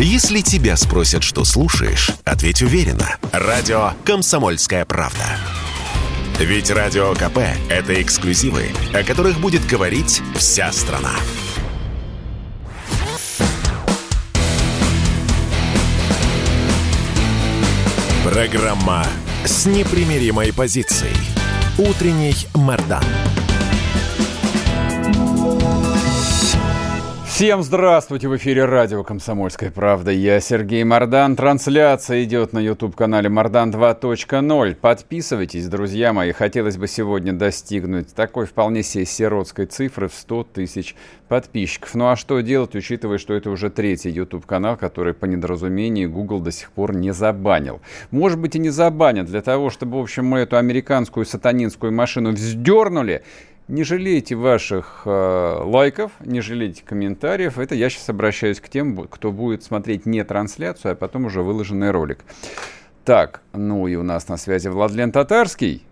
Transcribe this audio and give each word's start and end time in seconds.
Если 0.00 0.42
тебя 0.42 0.76
спросят, 0.76 1.24
что 1.24 1.44
слушаешь, 1.44 2.12
ответь 2.24 2.62
уверенно. 2.62 3.16
Радио 3.32 3.94
«Комсомольская 4.04 4.84
правда». 4.84 5.24
Ведь 6.38 6.70
Радио 6.70 7.14
КП– 7.14 7.38
это 7.68 8.00
эксклюзивы, 8.00 8.66
о 8.94 9.02
которых 9.02 9.40
будет 9.40 9.66
говорить 9.66 10.22
вся 10.36 10.70
страна. 10.70 11.14
Программа 18.22 19.04
с 19.44 19.66
непримиримой 19.66 20.52
позицией. 20.52 21.16
Утренний 21.76 22.36
Мордан. 22.54 23.02
Всем 27.38 27.62
здравствуйте! 27.62 28.26
В 28.26 28.36
эфире 28.36 28.64
радио 28.64 29.04
«Комсомольская 29.04 29.70
правда». 29.70 30.10
Я 30.10 30.40
Сергей 30.40 30.82
Мордан. 30.82 31.36
Трансляция 31.36 32.24
идет 32.24 32.52
на 32.52 32.58
YouTube-канале 32.58 33.28
Мордан 33.28 33.70
2.0. 33.70 34.74
Подписывайтесь, 34.74 35.68
друзья 35.68 36.12
мои. 36.12 36.32
Хотелось 36.32 36.78
бы 36.78 36.88
сегодня 36.88 37.32
достигнуть 37.32 38.12
такой 38.12 38.46
вполне 38.46 38.82
себе 38.82 39.04
сиротской 39.04 39.66
цифры 39.66 40.08
в 40.08 40.14
100 40.14 40.48
тысяч 40.52 40.96
подписчиков. 41.28 41.94
Ну 41.94 42.08
а 42.08 42.16
что 42.16 42.40
делать, 42.40 42.74
учитывая, 42.74 43.18
что 43.18 43.34
это 43.34 43.50
уже 43.50 43.70
третий 43.70 44.10
YouTube-канал, 44.10 44.76
который 44.76 45.14
по 45.14 45.26
недоразумению 45.26 46.10
Google 46.10 46.40
до 46.40 46.50
сих 46.50 46.72
пор 46.72 46.96
не 46.96 47.12
забанил. 47.12 47.80
Может 48.10 48.40
быть 48.40 48.56
и 48.56 48.58
не 48.58 48.70
забанят 48.70 49.26
для 49.26 49.42
того, 49.42 49.70
чтобы, 49.70 49.98
в 49.98 50.02
общем, 50.02 50.26
мы 50.26 50.40
эту 50.40 50.56
американскую 50.56 51.24
сатанинскую 51.24 51.92
машину 51.92 52.32
вздернули 52.32 53.22
не 53.68 53.84
жалейте 53.84 54.34
ваших 54.34 55.02
э, 55.04 55.60
лайков, 55.62 56.12
не 56.20 56.40
жалейте 56.40 56.82
комментариев. 56.84 57.58
Это 57.58 57.74
я 57.74 57.90
сейчас 57.90 58.08
обращаюсь 58.08 58.60
к 58.60 58.68
тем, 58.68 59.06
кто 59.06 59.30
будет 59.30 59.62
смотреть 59.62 60.06
не 60.06 60.24
трансляцию, 60.24 60.92
а 60.92 60.94
потом 60.94 61.26
уже 61.26 61.42
выложенный 61.42 61.90
ролик. 61.90 62.24
Так, 63.04 63.42
ну 63.52 63.86
и 63.86 63.94
у 63.94 64.02
нас 64.02 64.28
на 64.28 64.36
связи 64.36 64.68
Владлен 64.68 65.12
Татарский. 65.12 65.84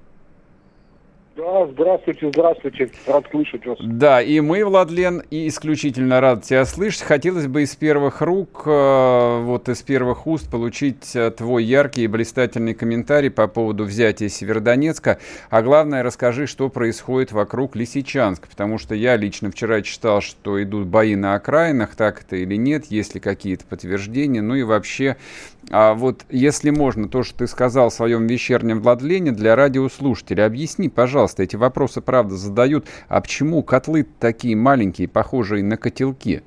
Да, 1.36 1.66
здравствуйте, 1.66 2.30
здравствуйте. 2.30 2.90
Рад 3.06 3.26
слышать 3.30 3.66
вас. 3.66 3.76
Да, 3.78 4.22
и 4.22 4.40
мы, 4.40 4.64
Владлен, 4.64 5.22
и 5.30 5.48
исключительно 5.48 6.22
рад 6.22 6.44
тебя 6.44 6.64
слышать. 6.64 7.02
Хотелось 7.02 7.46
бы 7.46 7.62
из 7.62 7.76
первых 7.76 8.22
рук, 8.22 8.62
э, 8.64 9.40
вот 9.42 9.68
из 9.68 9.82
первых 9.82 10.26
уст 10.26 10.50
получить 10.50 11.14
э, 11.14 11.30
твой 11.30 11.64
яркий 11.64 12.04
и 12.04 12.06
блистательный 12.06 12.72
комментарий 12.72 13.30
по 13.30 13.48
поводу 13.48 13.84
взятия 13.84 14.30
Северодонецка. 14.30 15.18
А 15.50 15.60
главное, 15.60 16.02
расскажи, 16.02 16.46
что 16.46 16.70
происходит 16.70 17.32
вокруг 17.32 17.76
Лисичанска, 17.76 18.48
потому 18.48 18.78
что 18.78 18.94
я 18.94 19.16
лично 19.16 19.50
вчера 19.50 19.82
читал, 19.82 20.22
что 20.22 20.62
идут 20.62 20.86
бои 20.86 21.16
на 21.16 21.34
окраинах, 21.34 21.96
так 21.96 22.22
это 22.22 22.36
или 22.36 22.56
нет, 22.56 22.86
есть 22.86 23.14
ли 23.14 23.20
какие-то 23.20 23.66
подтверждения, 23.66 24.40
ну 24.40 24.54
и 24.54 24.62
вообще, 24.62 25.16
а 25.70 25.94
вот 25.94 26.24
если 26.30 26.70
можно, 26.70 27.08
то, 27.08 27.22
что 27.22 27.38
ты 27.38 27.46
сказал 27.46 27.90
в 27.90 27.94
своем 27.94 28.26
вечернем 28.26 28.80
Владлене 28.80 29.32
для 29.32 29.56
радиослушателей, 29.56 30.44
объясни, 30.44 30.88
пожалуйста, 30.88 31.25
пожалуйста, 31.26 31.42
эти 31.42 31.56
вопросы, 31.56 32.00
правда, 32.00 32.34
задают. 32.34 32.86
А 33.08 33.20
почему 33.20 33.62
котлы 33.64 34.06
такие 34.20 34.54
маленькие, 34.54 35.08
похожие 35.08 35.64
на 35.64 35.76
котелки? 35.76 36.42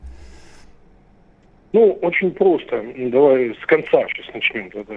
Ну, 1.74 1.92
очень 2.02 2.32
просто. 2.32 2.82
Давай 3.12 3.56
с 3.62 3.66
конца 3.66 4.06
сейчас 4.08 4.34
начнем 4.34 4.72
тогда. 4.72 4.96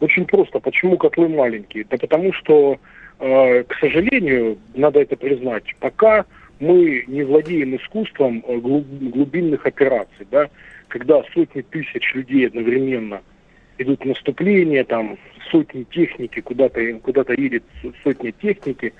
Очень 0.00 0.24
просто. 0.24 0.60
Почему 0.60 0.96
котлы 0.96 1.28
маленькие? 1.28 1.84
Да 1.90 1.98
потому 1.98 2.32
что, 2.32 2.78
э, 3.20 3.64
к 3.64 3.74
сожалению, 3.80 4.56
надо 4.74 5.00
это 5.00 5.16
признать, 5.16 5.64
пока 5.78 6.24
мы 6.58 7.04
не 7.06 7.22
владеем 7.22 7.76
искусством 7.76 8.42
э, 8.46 8.56
глубинных 8.56 9.66
операций, 9.66 10.26
да, 10.30 10.48
когда 10.88 11.22
сотни 11.34 11.60
тысяч 11.60 12.14
людей 12.14 12.46
одновременно 12.46 13.20
идут 13.78 14.04
наступления, 14.04 14.84
там 14.84 15.18
сотни 15.50 15.84
техники, 15.84 16.40
куда-то 16.40 16.80
куда 16.94 17.24
едет 17.36 17.62
сотни 18.02 18.30
техники, 18.30 18.92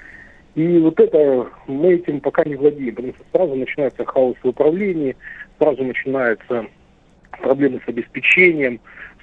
и 0.54 0.78
вот 0.78 0.98
это 0.98 1.48
мы 1.66 1.94
этим 1.94 2.20
пока 2.20 2.44
не 2.44 2.56
владеем, 2.56 2.94
потому 2.94 3.14
что 3.14 3.24
сразу 3.32 3.54
начинается 3.54 4.04
хаос 4.04 4.36
в 4.42 4.48
управлении, 4.48 5.16
сразу 5.58 5.84
начинаются 5.84 6.66
проблемы 7.40 7.80
с 7.84 7.88
обеспечением, 7.88 8.80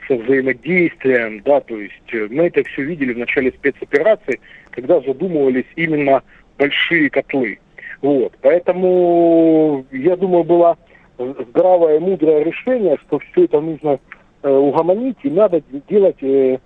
со 0.07 0.15
взаимодействием, 0.15 1.41
да, 1.43 1.61
то 1.61 1.77
есть 1.79 2.13
э, 2.13 2.27
мы 2.29 2.45
это 2.47 2.63
все 2.63 2.83
видели 2.83 3.13
в 3.13 3.17
начале 3.17 3.51
спецоперации, 3.51 4.39
когда 4.71 5.01
задумывались 5.01 5.65
именно 5.75 6.21
большие 6.57 7.09
котлы. 7.09 7.59
Вот, 8.01 8.33
поэтому, 8.41 9.85
я 9.91 10.15
думаю, 10.15 10.43
было 10.43 10.77
здравое, 11.17 11.99
мудрое 11.99 12.43
решение, 12.43 12.97
что 13.07 13.19
все 13.19 13.45
это 13.45 13.59
нужно 13.61 13.99
э, 14.43 14.49
угомонить 14.49 15.17
и 15.23 15.29
надо 15.29 15.63
делать, 15.89 16.21
э, 16.21 16.59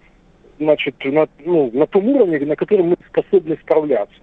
значит, 0.59 0.95
на, 1.05 1.27
ну, 1.45 1.69
на 1.73 1.87
том 1.87 2.07
уровне, 2.09 2.39
на 2.39 2.55
котором 2.55 2.89
мы 2.89 2.97
способны 3.07 3.57
справляться. 3.61 4.15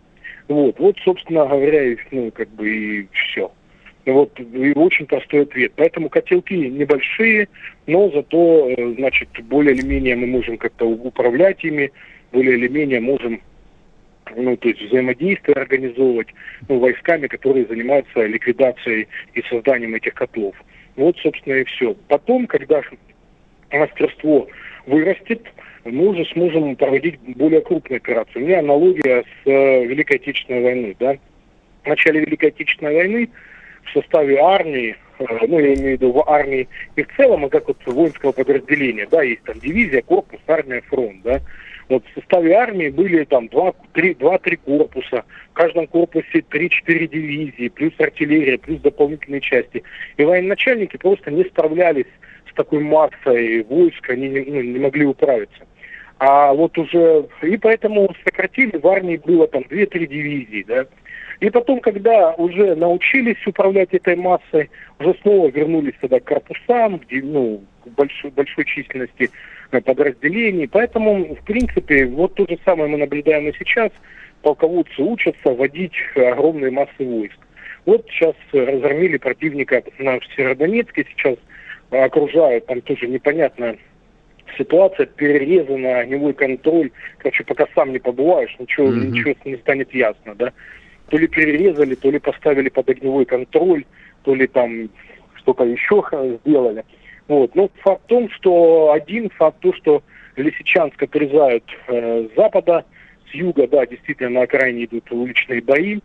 Вот, 0.49 0.79
вот, 0.79 0.97
собственно 1.05 1.47
говоря, 1.47 1.93
и, 1.93 1.97
ну, 2.11 2.31
как 2.31 2.49
бы 2.51 2.69
и 2.69 3.09
все. 3.13 3.51
Вот, 4.05 4.39
и 4.39 4.73
очень 4.75 5.07
простой 5.07 5.43
ответ. 5.43 5.73
Поэтому 5.75 6.09
котелки 6.09 6.55
небольшие, 6.55 7.49
но 7.87 8.09
зато, 8.11 8.71
э, 8.71 8.95
значит, 8.95 9.29
более 9.45 9.75
или 9.75 9.85
менее 9.85 10.15
мы 10.15 10.29
можем 10.29 10.59
как-то 10.59 10.85
управлять 10.87 11.65
ими, 11.65 11.91
более 12.33 12.57
или 12.57 12.69
менее 12.69 13.01
можем 13.01 13.41
ну, 14.35 14.57
то 14.57 14.69
есть 14.69 14.83
взаимодействие 14.83 15.55
организовывать 15.55 16.29
ну, 16.69 16.79
войсками, 16.79 17.27
которые 17.27 17.67
занимаются 17.67 18.27
ликвидацией 18.27 19.09
и 19.35 19.43
созданием 19.43 19.95
этих 19.95 20.15
котлов. 20.15 20.57
Вот, 20.97 21.17
собственно, 21.19 21.55
и 21.55 21.65
все. 21.65 21.95
Потом, 22.09 22.47
когда 22.47 22.83
мастерство 23.71 24.49
вырастет, 24.87 25.43
мы 25.87 26.09
уже 26.09 26.25
сможем 26.27 26.77
проводить 26.77 27.19
более 27.21 27.61
крупные 27.61 27.99
операции. 27.99 28.39
У 28.39 28.41
меня 28.41 28.61
аналогия 28.61 29.23
с 29.23 29.47
э, 29.47 29.85
Великой 29.85 30.17
Отечественной 30.17 30.63
войной. 30.63 30.97
Да? 30.99 31.17
В 31.85 31.89
начале 31.89 32.21
Великой 32.21 32.51
Отечественной 32.51 32.95
войны 32.95 33.29
в 33.85 33.93
составе 33.93 34.39
армии, 34.39 34.97
э, 35.19 35.25
ну, 35.47 35.59
я 35.59 35.75
имею 35.75 35.99
в 35.99 36.01
виду 36.01 36.13
в 36.13 36.29
армии 36.29 36.69
и 36.97 37.03
в 37.03 37.17
целом, 37.17 37.45
а 37.45 37.49
как 37.49 37.69
вот 37.69 37.79
воинского 37.87 38.33
подразделения, 38.33 39.07
да, 39.11 39.23
есть 39.23 39.43
там 39.45 39.59
дивизия, 39.59 40.03
корпус, 40.03 40.41
армия, 40.47 40.83
фронт, 40.83 41.23
да. 41.23 41.41
Вот 41.89 42.05
в 42.05 42.15
составе 42.15 42.53
армии 42.55 42.89
были 42.89 43.25
там 43.25 43.49
два-три 43.49 44.57
корпуса, 44.57 45.25
в 45.51 45.53
каждом 45.53 45.87
корпусе 45.87 46.41
3-4 46.51 47.07
дивизии, 47.07 47.69
плюс 47.69 47.93
артиллерия, 47.99 48.59
плюс 48.59 48.81
дополнительные 48.81 49.41
части. 49.41 49.85
И 50.17 50.25
военачальники 50.25 50.97
просто 50.97 51.31
не 51.31 51.45
справлялись 51.45 52.07
с 52.51 52.55
такой 52.55 52.81
массой 52.81 53.63
войск, 53.63 54.11
они 54.11 54.29
не, 54.29 54.41
ну, 54.41 54.63
не 54.63 54.79
могли 54.81 55.07
управиться. 55.07 55.65
А 56.19 56.53
вот 56.53 56.77
уже, 56.79 57.27
и 57.43 57.57
поэтому 57.59 58.09
сократили, 58.25 58.79
в 58.79 58.87
армии 58.87 59.21
было 59.23 59.47
там 59.49 59.63
2-3 59.63 60.07
дивизии, 60.07 60.65
да. 60.67 60.87
И 61.41 61.51
потом, 61.51 61.81
когда 61.81 62.33
уже 62.33 62.75
научились 62.75 63.47
управлять 63.47 63.93
этой 63.93 64.17
массой, 64.17 64.71
уже 64.99 65.15
снова 65.21 65.49
вернулись 65.49 65.93
тогда 66.01 66.19
к 66.21 66.25
корпусам, 66.25 66.99
где, 66.99 67.23
ну, 67.23 67.63
большой, 67.85 68.31
большой 68.31 68.65
численности 68.65 69.31
э, 69.71 69.81
подразделений. 69.83 70.67
Поэтому, 70.67 71.35
в 71.35 71.45
принципе, 71.45 72.07
вот 72.07 72.35
то 72.35 72.47
же 72.49 72.59
самое 72.65 72.89
мы 72.89 72.97
наблюдаем 72.97 73.49
и 73.49 73.53
сейчас. 73.59 73.91
Полководцы 74.41 75.03
учатся 75.03 75.51
водить 75.53 75.97
огромные 76.15 76.71
массы 76.71 77.05
войск. 77.05 77.37
Вот 77.85 78.07
сейчас 78.09 78.35
разгромили 78.53 79.19
противника 79.19 79.83
на 79.99 80.19
Северодонецке, 80.35 81.07
сейчас 81.11 81.37
окружают, 81.91 82.67
там 82.67 82.81
тоже 82.81 83.07
непонятно, 83.07 83.77
ситуация 84.57 85.07
перерезана, 85.07 86.01
огневой 86.01 86.33
контроль. 86.35 86.91
Короче, 87.19 87.45
пока 87.45 87.67
сам 87.75 87.93
не 87.93 87.99
побываешь, 87.99 88.55
ничего, 88.59 88.89
mm-hmm. 88.89 89.07
ничего 89.07 89.35
не 89.45 89.57
станет 89.57 89.95
ясно, 89.95 90.35
да. 90.35 90.53
То 91.09 91.19
ли 91.19 91.29
перерезали, 91.29 91.95
то 91.95 92.11
ли 92.11 92.19
поставили 92.19 92.69
под 92.69 92.91
огневой 92.91 93.25
контроль, 93.25 93.85
то 94.25 94.35
ли 94.35 94.47
там 94.47 94.89
что-то 95.37 95.65
еще 95.65 96.03
сделали. 96.45 96.85
Вот. 97.29 97.55
Но 97.55 97.71
факт 97.83 98.03
в 98.05 98.07
том, 98.07 98.31
что 98.31 98.93
один 98.93 99.31
факт 99.31 99.59
то, 99.61 99.73
что 99.73 100.03
Лисичанск 100.37 101.03
отрезают 101.03 101.65
э, 101.89 102.29
с 102.29 102.37
запада, 102.37 102.85
с 103.31 103.35
юга, 103.35 103.67
да, 103.67 103.87
действительно 103.87 104.31
на 104.31 104.43
окраине 104.43 104.85
идут 104.85 105.11
уличные 105.11 105.63
бои. 105.63 106.01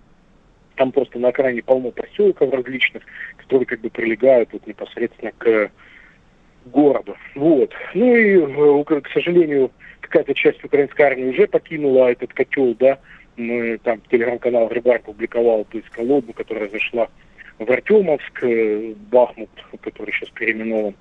Там 0.76 0.92
просто 0.92 1.20
на 1.20 1.30
окраине 1.30 1.62
полно 1.62 1.92
поселков 1.92 2.54
различных, 2.54 3.04
которые 3.38 3.66
как 3.66 3.82
бы 3.82 3.90
прилегают 3.90 4.50
вот 4.54 4.66
непосредственно 4.66 5.32
к 5.38 5.70
городу. 6.66 7.16
Вот. 7.36 7.72
Ну 7.94 8.16
и, 8.16 8.38
э, 8.38 9.02
к 9.02 9.10
сожалению, 9.14 9.72
какая-то 10.00 10.34
часть 10.34 10.64
украинской 10.64 11.02
армии 11.02 11.30
уже 11.30 11.48
покинула 11.48 12.12
этот 12.12 12.34
котел, 12.34 12.76
да. 12.80 13.00
Мы 13.38 13.78
там 13.78 14.02
телеграм-канал 14.12 14.68
Рыбар 14.68 15.00
публиковал, 15.00 15.66
то 15.66 15.78
есть 15.78 15.90
колонну, 15.90 16.34
которая 16.34 16.70
зашла 16.70 17.08
в 17.58 17.72
Артемовск, 17.72 18.44
э, 18.44 18.94
Бахмут, 19.12 19.50
который 19.82 20.14
сейчас 20.14 20.30
переименован. 20.30 20.96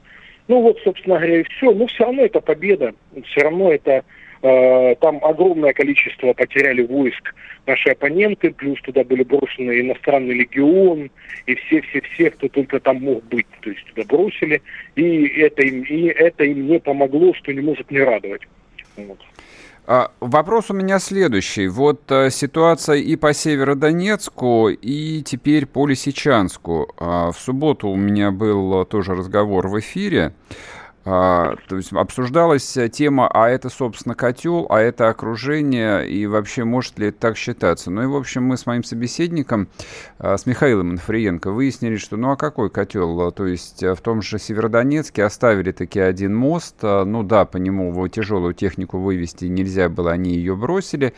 Ну 0.49 0.62
вот, 0.62 0.79
собственно 0.83 1.17
говоря, 1.17 1.41
и 1.41 1.45
все. 1.45 1.73
Но 1.73 1.87
все 1.87 2.05
равно 2.05 2.25
это 2.25 2.41
победа. 2.41 2.95
Все 3.27 3.43
равно 3.43 3.73
это 3.73 4.05
там 4.41 5.23
огромное 5.23 5.73
количество 5.73 6.33
потеряли 6.33 6.83
войск 6.83 7.35
наши 7.67 7.91
оппоненты, 7.91 8.51
плюс 8.53 8.81
туда 8.83 9.05
были 9.05 9.23
брошены 9.23 9.81
иностранный 9.81 10.35
легион, 10.35 11.11
и 11.47 11.55
все-все-все, 11.55 12.31
кто 12.31 12.49
только 12.49 12.81
там 12.81 13.01
мог 13.01 13.25
быть, 13.25 13.47
то 13.61 13.71
есть 13.71 13.85
туда 13.87 14.07
бросили, 14.07 14.63
и 14.97 15.27
это 15.41 15.63
им, 15.63 15.83
и 15.83 16.07
это 16.07 16.45
им 16.45 16.67
не 16.69 16.81
помогло, 16.81 17.35
что 17.35 17.53
не 17.53 17.61
может 17.61 17.91
не 17.91 18.01
радовать. 18.01 18.43
Вот. 18.97 19.19
А, 19.87 20.13
вопрос 20.21 20.71
у 20.71 20.75
меня 20.75 20.99
следующий. 20.99 21.67
Вот 21.69 22.11
а, 22.13 22.31
ситуация 22.31 22.97
и 22.97 23.17
по 23.17 23.33
Северодонецку, 23.33 24.69
и 24.69 25.23
теперь 25.23 25.67
по 25.67 25.87
Лисичанску. 25.87 26.93
А, 26.99 27.33
в 27.33 27.39
субботу 27.39 27.89
у 27.89 27.97
меня 27.97 28.31
был 28.31 28.85
тоже 28.85 29.15
разговор 29.15 29.69
в 29.69 29.79
эфире. 29.81 30.33
А, 31.05 31.56
то 31.69 31.76
есть 31.76 31.93
обсуждалась 31.93 32.76
тема, 32.93 33.29
а 33.32 33.49
это, 33.49 33.70
собственно, 33.70 34.14
котел, 34.14 34.67
а 34.69 34.81
это 34.81 35.08
окружение, 35.08 36.06
и 36.08 36.26
вообще 36.26 36.64
может 36.64 36.99
ли 36.99 37.08
это 37.08 37.19
так 37.19 37.37
считаться. 37.38 37.91
Ну 37.91 38.02
и, 38.02 38.06
в 38.06 38.14
общем, 38.14 38.44
мы 38.44 38.58
с 38.58 38.67
моим 38.67 38.85
собеседником, 38.85 39.69
а, 40.19 40.37
с 40.37 40.44
Михаилом 40.44 40.93
Инфриенко, 40.93 41.52
выяснили, 41.52 41.97
что 41.97 42.19
ну 42.19 42.31
а 42.31 42.37
какой 42.37 42.69
котел? 42.69 43.32
То 43.32 43.47
есть 43.47 43.82
в 43.82 43.97
том 44.02 44.20
же 44.20 44.38
Северодонецке 44.38 45.25
оставили 45.25 45.73
таки 45.73 46.00
один 46.00 46.35
мост, 46.35 46.76
ну 46.82 47.23
да, 47.23 47.46
по 47.46 47.56
нему 47.56 48.06
тяжелую 48.08 48.53
технику 48.53 48.99
вывести 48.99 49.46
нельзя 49.46 49.88
было, 49.88 50.12
они 50.12 50.35
ее 50.35 50.55
бросили, 50.55 51.14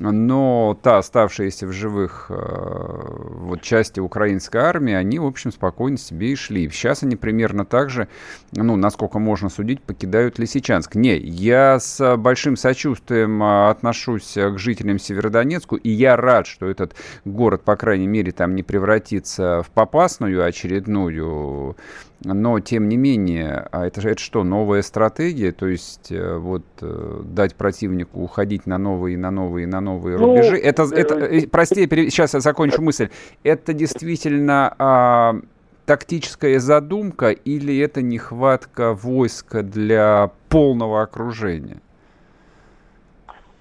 но 0.00 0.78
та 0.82 0.98
оставшаяся 0.98 1.66
в 1.66 1.72
живых 1.72 2.26
а, 2.30 3.16
вот 3.46 3.60
части 3.60 4.00
украинской 4.00 4.58
армии, 4.58 4.94
они, 4.94 5.18
в 5.18 5.26
общем, 5.26 5.52
спокойно 5.52 5.98
себе 5.98 6.32
и 6.32 6.36
шли. 6.36 6.68
Сейчас 6.70 7.02
они 7.02 7.16
примерно 7.16 7.64
так 7.64 7.90
же, 7.90 8.08
ну, 8.52 8.76
насколько 8.76 9.18
можно 9.26 9.48
судить, 9.48 9.82
покидают 9.82 10.38
Лисичанск. 10.38 10.94
Не, 10.94 11.16
я 11.18 11.80
с 11.80 12.16
большим 12.16 12.56
сочувствием 12.56 13.42
а, 13.42 13.70
отношусь 13.70 14.34
к 14.34 14.56
жителям 14.56 15.00
Северодонецку, 15.00 15.74
и 15.74 15.90
я 15.90 16.16
рад, 16.16 16.46
что 16.46 16.66
этот 16.66 16.94
город, 17.24 17.62
по 17.62 17.76
крайней 17.76 18.06
мере, 18.06 18.30
там 18.30 18.54
не 18.54 18.62
превратится 18.62 19.62
в 19.62 19.70
попасную 19.70 20.44
очередную, 20.44 21.76
но, 22.24 22.60
тем 22.60 22.88
не 22.88 22.96
менее, 22.96 23.68
а 23.72 23.86
это, 23.86 24.00
это 24.00 24.20
что, 24.20 24.42
новая 24.42 24.82
стратегия? 24.82 25.52
То 25.52 25.66
есть, 25.66 26.10
э, 26.10 26.36
вот, 26.36 26.64
э, 26.80 27.20
дать 27.24 27.54
противнику 27.56 28.22
уходить 28.22 28.66
на 28.66 28.78
новые, 28.78 29.18
на 29.18 29.30
новые, 29.30 29.66
на 29.66 29.80
новые 29.80 30.18
ну, 30.18 30.28
рубежи? 30.28 30.56
Это, 30.56 30.84
это, 30.84 31.14
э, 31.14 31.46
прости, 31.46 31.86
сейчас 32.10 32.34
я 32.34 32.40
закончу 32.40 32.80
мысль. 32.80 33.10
Это 33.42 33.74
действительно 33.74 34.74
а, 34.78 35.36
тактическая 35.86 36.58
задумка 36.58 37.30
или 37.30 37.78
это 37.78 38.02
нехватка 38.02 38.92
войска 38.92 39.62
для 39.62 40.30
полного 40.48 41.02
окружения? 41.02 41.80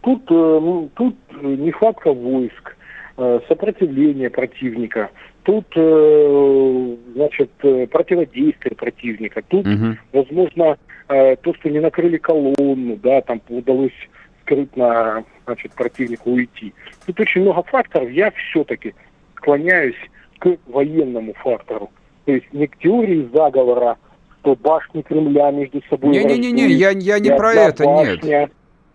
Тут, 0.02 0.24
э, 0.30 0.34
ну, 0.34 0.90
тут 0.96 1.16
нехватка 1.42 2.14
войск, 2.14 2.76
э, 3.18 3.40
сопротивление 3.48 4.30
противника, 4.30 5.10
тут, 5.44 5.66
э, 5.76 6.96
значит, 7.14 7.52
противодействие 7.92 8.76
противника, 8.76 9.42
тут, 9.48 9.66
угу. 9.66 9.98
возможно, 10.12 10.78
то, 11.08 11.54
что 11.54 11.70
не 11.70 11.80
накрыли 11.80 12.18
колонну, 12.18 12.98
да, 12.98 13.22
там 13.22 13.40
удалось 13.50 13.94
скрытно, 14.42 15.24
значит, 15.46 15.72
противнику 15.74 16.32
уйти. 16.32 16.74
Тут 17.06 17.20
очень 17.20 17.42
много 17.42 17.62
факторов. 17.62 18.10
Я 18.10 18.32
все-таки 18.32 18.96
склоняюсь 19.36 19.94
к 20.40 20.58
военному 20.66 21.34
фактору. 21.34 21.92
То 22.26 22.32
есть 22.32 22.52
не 22.54 22.68
к 22.68 22.78
теории 22.78 23.30
заговора, 23.34 23.98
что 24.42 24.56
башни 24.56 25.02
Кремля 25.02 25.52
между 25.52 25.82
собой... 25.90 26.12
Не-не-не, 26.12 26.68
я, 26.68 26.92
я 26.92 27.20
не 27.20 27.30
про 27.30 27.54
это, 27.54 27.84
башня, 27.84 28.20
нет. 28.24 28.52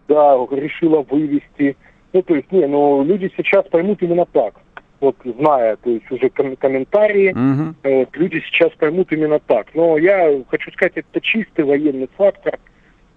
Да, 0.08 0.34
решила 0.50 1.02
вывести. 1.08 1.76
Ну, 2.12 2.22
то 2.22 2.34
есть, 2.34 2.50
не, 2.50 2.66
ну, 2.66 3.04
люди 3.04 3.32
сейчас 3.36 3.64
поймут 3.68 4.02
именно 4.02 4.26
так. 4.26 4.54
Вот, 4.98 5.16
зная, 5.24 5.76
то 5.76 5.90
есть, 5.90 6.10
уже 6.10 6.28
ком- 6.28 6.56
комментарии, 6.56 7.30
угу. 7.30 7.74
вот, 7.82 8.16
люди 8.16 8.42
сейчас 8.46 8.70
поймут 8.78 9.10
именно 9.12 9.38
так. 9.38 9.68
Но 9.74 9.96
я 9.96 10.42
хочу 10.50 10.70
сказать, 10.72 10.92
это 10.96 11.20
чистый 11.20 11.64
военный 11.64 12.08
фактор. 12.16 12.58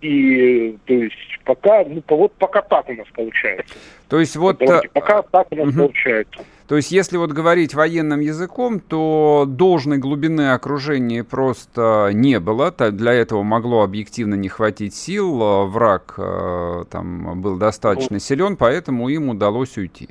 И, 0.01 0.77
то 0.85 0.93
есть, 0.93 1.39
пока, 1.43 1.83
ну, 1.85 2.03
вот 2.07 2.33
пока 2.33 2.61
так 2.61 2.87
у 2.89 2.93
нас 2.93 3.07
получается. 3.13 3.75
То 4.07 4.19
есть, 4.19 4.35
вот... 4.35 4.59
Давайте, 4.59 4.89
пока 4.89 5.23
так 5.23 5.47
у 5.51 5.55
нас 5.55 5.69
угу. 5.69 5.77
получается. 5.77 6.45
То 6.67 6.77
есть, 6.77 6.91
если 6.91 7.17
вот 7.17 7.31
говорить 7.31 7.75
военным 7.75 8.21
языком, 8.21 8.79
то 8.79 9.45
должной 9.47 9.97
глубины 9.97 10.53
окружения 10.53 11.23
просто 11.23 12.11
не 12.13 12.39
было. 12.39 12.71
Для 12.71 13.13
этого 13.13 13.43
могло 13.43 13.83
объективно 13.83 14.35
не 14.35 14.47
хватить 14.47 14.95
сил. 14.95 15.41
А 15.43 15.65
враг 15.65 16.15
э, 16.17 16.85
там 16.89 17.41
был 17.41 17.57
достаточно 17.57 18.19
силен, 18.19 18.55
поэтому 18.55 19.09
им 19.09 19.29
удалось 19.29 19.77
уйти. 19.77 20.09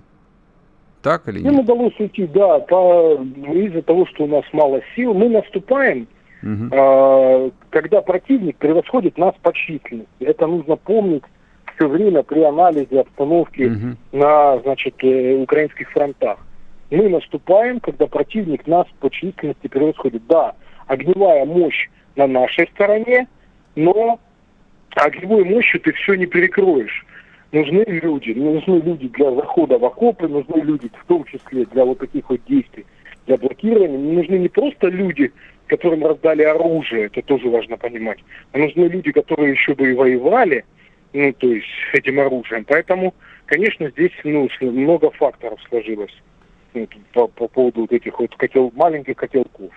Так 1.02 1.28
или 1.28 1.40
нет? 1.40 1.52
Им 1.52 1.60
удалось 1.60 1.98
уйти, 1.98 2.26
да, 2.26 2.60
по, 2.60 3.14
из-за 3.14 3.82
того, 3.82 4.06
что 4.06 4.24
у 4.24 4.26
нас 4.28 4.44
мало 4.52 4.80
сил. 4.94 5.14
Мы 5.14 5.30
наступаем, 5.30 6.06
угу. 6.42 7.52
когда 7.70 8.02
противник 8.02 8.56
превосходит 8.58 9.18
нас 9.18 9.34
по 9.42 9.52
численности. 9.52 10.06
Это 10.20 10.46
нужно 10.46 10.76
помнить 10.76 11.24
все 11.74 11.88
время 11.88 12.22
при 12.22 12.42
анализе 12.42 13.00
обстановки 13.00 13.64
угу. 13.64 13.96
на, 14.12 14.58
значит, 14.60 14.94
э, 15.02 15.34
украинских 15.34 15.90
фронтах. 15.90 16.38
Мы 16.90 17.08
наступаем, 17.08 17.80
когда 17.80 18.06
противник 18.06 18.66
нас 18.66 18.86
по 19.00 19.08
численности 19.10 19.66
превосходит. 19.68 20.26
Да, 20.26 20.54
огневая 20.86 21.44
мощь 21.44 21.88
на 22.16 22.26
нашей 22.26 22.68
стороне, 22.68 23.28
но 23.76 24.20
огневой 24.96 25.44
мощью 25.44 25.80
ты 25.80 25.92
все 25.92 26.14
не 26.14 26.26
перекроешь. 26.26 27.06
Нужны 27.52 27.84
люди, 27.86 28.32
нужны 28.32 28.80
люди 28.80 29.08
для 29.08 29.30
захода 29.32 29.78
в 29.78 29.84
окопы, 29.84 30.28
нужны 30.28 30.62
люди 30.62 30.90
в 30.92 31.06
том 31.06 31.24
числе 31.24 31.66
для 31.66 31.84
вот 31.84 31.98
таких 31.98 32.28
вот 32.28 32.40
действий, 32.46 32.86
для 33.26 33.36
блокирования. 33.36 33.98
Нужны 33.98 34.36
не 34.36 34.48
просто 34.48 34.88
люди, 34.88 35.32
которым 35.72 36.04
раздали 36.04 36.42
оружие, 36.42 37.06
это 37.06 37.22
тоже 37.22 37.48
важно 37.48 37.78
понимать, 37.78 38.18
а 38.52 38.58
нужны 38.58 38.84
люди, 38.84 39.10
которые 39.10 39.52
еще 39.52 39.74
бы 39.74 39.90
и 39.90 39.94
воевали, 39.94 40.64
ну, 41.12 41.32
то 41.32 41.46
есть 41.46 41.66
этим 41.92 42.20
оружием. 42.20 42.64
Поэтому, 42.64 43.14
конечно, 43.46 43.90
здесь 43.90 44.12
ну, 44.24 44.48
много 44.60 45.10
факторов 45.10 45.60
сложилось 45.68 46.14
ну, 46.74 46.88
по, 47.12 47.28
по 47.28 47.48
поводу 47.48 47.82
вот 47.82 47.92
этих 47.92 48.18
вот 48.18 48.34
котел, 48.36 48.72
маленьких 48.74 49.16
котелков. 49.16 49.70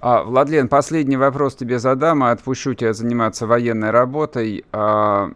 А, 0.00 0.24
Владлен, 0.24 0.68
последний 0.68 1.16
вопрос 1.16 1.54
тебе 1.54 1.78
задам, 1.78 2.24
а 2.24 2.32
отпущу 2.32 2.74
тебя 2.74 2.92
заниматься 2.92 3.46
военной 3.46 3.90
работой. 3.90 4.64
А, 4.72 5.30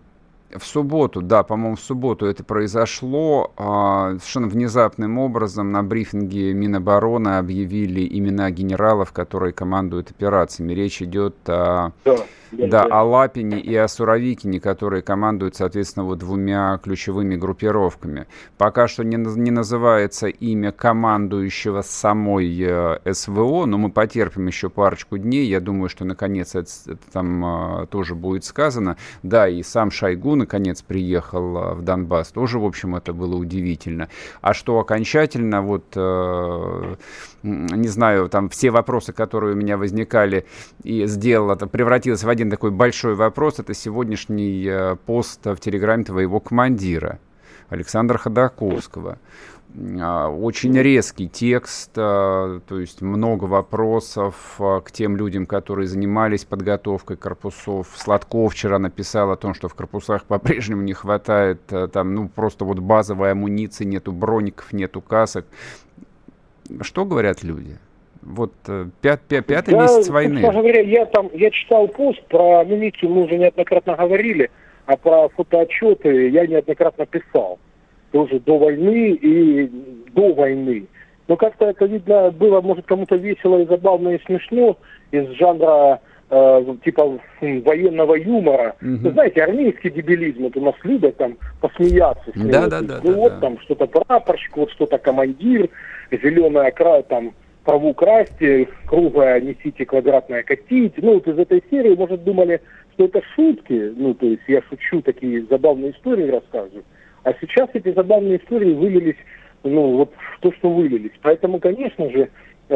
в 0.54 0.64
субботу, 0.64 1.22
да, 1.22 1.42
по-моему, 1.42 1.76
в 1.76 1.80
субботу 1.80 2.26
это 2.26 2.44
произошло. 2.44 3.52
А, 3.56 4.10
совершенно 4.18 4.48
внезапным 4.48 5.18
образом 5.18 5.72
на 5.72 5.82
брифинге 5.82 6.52
Минобороны 6.52 7.38
объявили 7.38 8.06
имена 8.18 8.50
генералов, 8.50 9.12
которые 9.12 9.52
командуют 9.52 10.10
операциями. 10.10 10.72
Речь 10.72 11.02
идет 11.02 11.36
о... 11.48 11.92
Да 12.04 12.16
да, 12.52 12.84
о 12.84 13.02
Лапине 13.02 13.60
и 13.60 13.74
о 13.74 13.88
Суровикине, 13.88 14.60
которые 14.60 15.02
командуют, 15.02 15.56
соответственно, 15.56 16.04
вот 16.04 16.18
двумя 16.18 16.78
ключевыми 16.82 17.36
группировками. 17.36 18.26
Пока 18.56 18.88
что 18.88 19.04
не, 19.04 19.16
не 19.16 19.50
называется 19.50 20.28
имя 20.28 20.72
командующего 20.72 21.82
самой 21.82 22.56
э, 22.60 23.12
СВО, 23.12 23.66
но 23.66 23.78
мы 23.78 23.90
потерпим 23.90 24.46
еще 24.46 24.70
парочку 24.70 25.18
дней. 25.18 25.46
Я 25.46 25.60
думаю, 25.60 25.88
что 25.88 26.04
наконец 26.04 26.54
это, 26.54 26.70
это 26.86 27.10
там 27.12 27.82
э, 27.82 27.86
тоже 27.86 28.14
будет 28.14 28.44
сказано. 28.44 28.96
Да, 29.22 29.48
и 29.48 29.62
сам 29.62 29.90
Шойгу 29.90 30.35
наконец 30.36 30.82
приехал 30.82 31.56
э, 31.56 31.74
в 31.74 31.82
Донбасс. 31.82 32.28
Тоже, 32.28 32.58
в 32.58 32.64
общем, 32.64 32.96
это 32.96 33.12
было 33.12 33.36
удивительно. 33.36 34.08
А 34.40 34.54
что 34.54 34.78
окончательно, 34.78 35.62
вот, 35.62 35.84
э, 35.96 36.96
не 37.42 37.88
знаю, 37.88 38.28
там 38.28 38.48
все 38.48 38.70
вопросы, 38.70 39.12
которые 39.12 39.54
у 39.54 39.56
меня 39.56 39.76
возникали, 39.76 40.46
и 40.82 41.06
сделал 41.06 41.50
это, 41.50 41.66
превратилось 41.66 42.24
в 42.24 42.28
один 42.28 42.50
такой 42.50 42.70
большой 42.70 43.14
вопрос. 43.14 43.58
Это 43.58 43.74
сегодняшний 43.74 44.66
э, 44.66 44.96
пост 45.06 45.44
в 45.44 45.56
Телеграме 45.56 46.04
твоего 46.04 46.40
командира 46.40 47.18
Александра 47.68 48.18
Ходаковского. 48.18 49.18
А, 50.00 50.28
очень 50.28 50.76
резкий 50.78 51.28
текст, 51.28 51.90
э, 51.96 52.60
то 52.66 52.80
есть 52.80 53.02
много 53.02 53.44
вопросов 53.44 54.56
э, 54.58 54.80
к 54.84 54.90
тем 54.90 55.16
людям, 55.16 55.46
которые 55.46 55.86
занимались 55.86 56.44
подготовкой 56.44 57.16
корпусов. 57.16 57.88
Сладков 57.94 58.54
вчера 58.54 58.78
написал 58.78 59.30
о 59.30 59.36
том, 59.36 59.54
что 59.54 59.68
в 59.68 59.74
корпусах 59.74 60.24
по-прежнему 60.28 60.82
не 60.82 60.94
хватает 60.94 61.60
там, 61.92 62.14
ну, 62.14 62.28
просто 62.28 62.64
вот 62.64 62.78
базовой 62.78 63.32
амуниции, 63.32 63.84
нету 63.84 64.12
броников, 64.12 64.72
нету 64.72 65.00
касок. 65.00 65.44
Что 66.80 67.04
говорят 67.04 67.42
люди? 67.42 67.76
Вот 68.22 68.52
э, 68.66 68.86
пят, 69.00 69.20
пят, 69.28 69.46
пятый 69.46 69.72
да, 69.72 69.82
месяц 69.82 70.08
войны. 70.08 70.40
Говоря, 70.40 70.80
я 70.80 71.06
там 71.06 71.30
я 71.32 71.50
читал 71.50 71.86
пост 71.88 72.20
про 72.28 72.64
милицию, 72.64 73.10
мы 73.10 73.24
уже 73.24 73.36
неоднократно 73.36 73.94
говорили, 73.94 74.50
а 74.86 74.96
про 74.96 75.28
фотоотчеты 75.28 76.30
я 76.30 76.46
неоднократно 76.46 77.06
писал. 77.06 77.58
Тоже 78.16 78.40
до 78.40 78.56
войны 78.56 79.10
и 79.10 79.70
до 80.14 80.32
войны. 80.32 80.86
Но 81.28 81.36
как-то 81.36 81.66
это, 81.66 81.84
видно, 81.84 82.30
было, 82.30 82.62
может, 82.62 82.86
кому-то 82.86 83.16
весело 83.16 83.58
и 83.58 83.66
забавно 83.66 84.08
и 84.08 84.24
смешно 84.24 84.78
из 85.10 85.28
жанра 85.32 86.00
э, 86.30 86.64
типа 86.82 87.18
военного 87.42 88.14
юмора. 88.14 88.74
Угу. 88.80 88.96
Вы 89.02 89.10
знаете, 89.10 89.42
армейский 89.42 89.90
дебилизм, 89.90 90.44
вот 90.44 90.56
у 90.56 90.62
нас 90.62 90.74
любят 90.82 91.18
там 91.18 91.36
посмеяться. 91.60 92.30
С 92.34 92.40
да, 92.40 92.68
да, 92.68 92.80
да, 92.80 93.00
ну 93.04 93.10
да, 93.10 93.18
вот 93.18 93.32
да. 93.34 93.40
там 93.40 93.58
что-то 93.60 93.86
прапорщик, 93.86 94.56
вот 94.56 94.70
что-то 94.70 94.96
командир, 94.96 95.68
зеленая 96.10 96.70
край 96.70 97.02
там 97.02 97.34
траву 97.66 97.92
красьте, 97.92 98.68
круглое 98.86 99.42
несите, 99.42 99.84
квадратное 99.84 100.42
катить. 100.42 100.94
Ну, 100.96 101.14
вот 101.14 101.28
из 101.28 101.38
этой 101.38 101.62
серии, 101.70 101.94
может, 101.94 102.24
думали, 102.24 102.62
что 102.94 103.04
это 103.04 103.20
шутки. 103.34 103.92
Ну, 103.94 104.14
то 104.14 104.24
есть 104.24 104.44
я 104.48 104.62
шучу, 104.70 105.02
такие 105.02 105.44
забавные 105.50 105.90
истории 105.90 106.30
рассказываю. 106.30 106.84
А 107.26 107.34
сейчас 107.40 107.68
эти 107.74 107.92
забавные 107.92 108.36
истории 108.36 108.72
вылились, 108.72 109.16
ну, 109.64 109.96
вот 109.96 110.12
в 110.14 110.40
то, 110.40 110.52
что 110.52 110.70
вылились. 110.70 111.10
Поэтому, 111.22 111.58
конечно 111.58 112.08
же, 112.08 112.30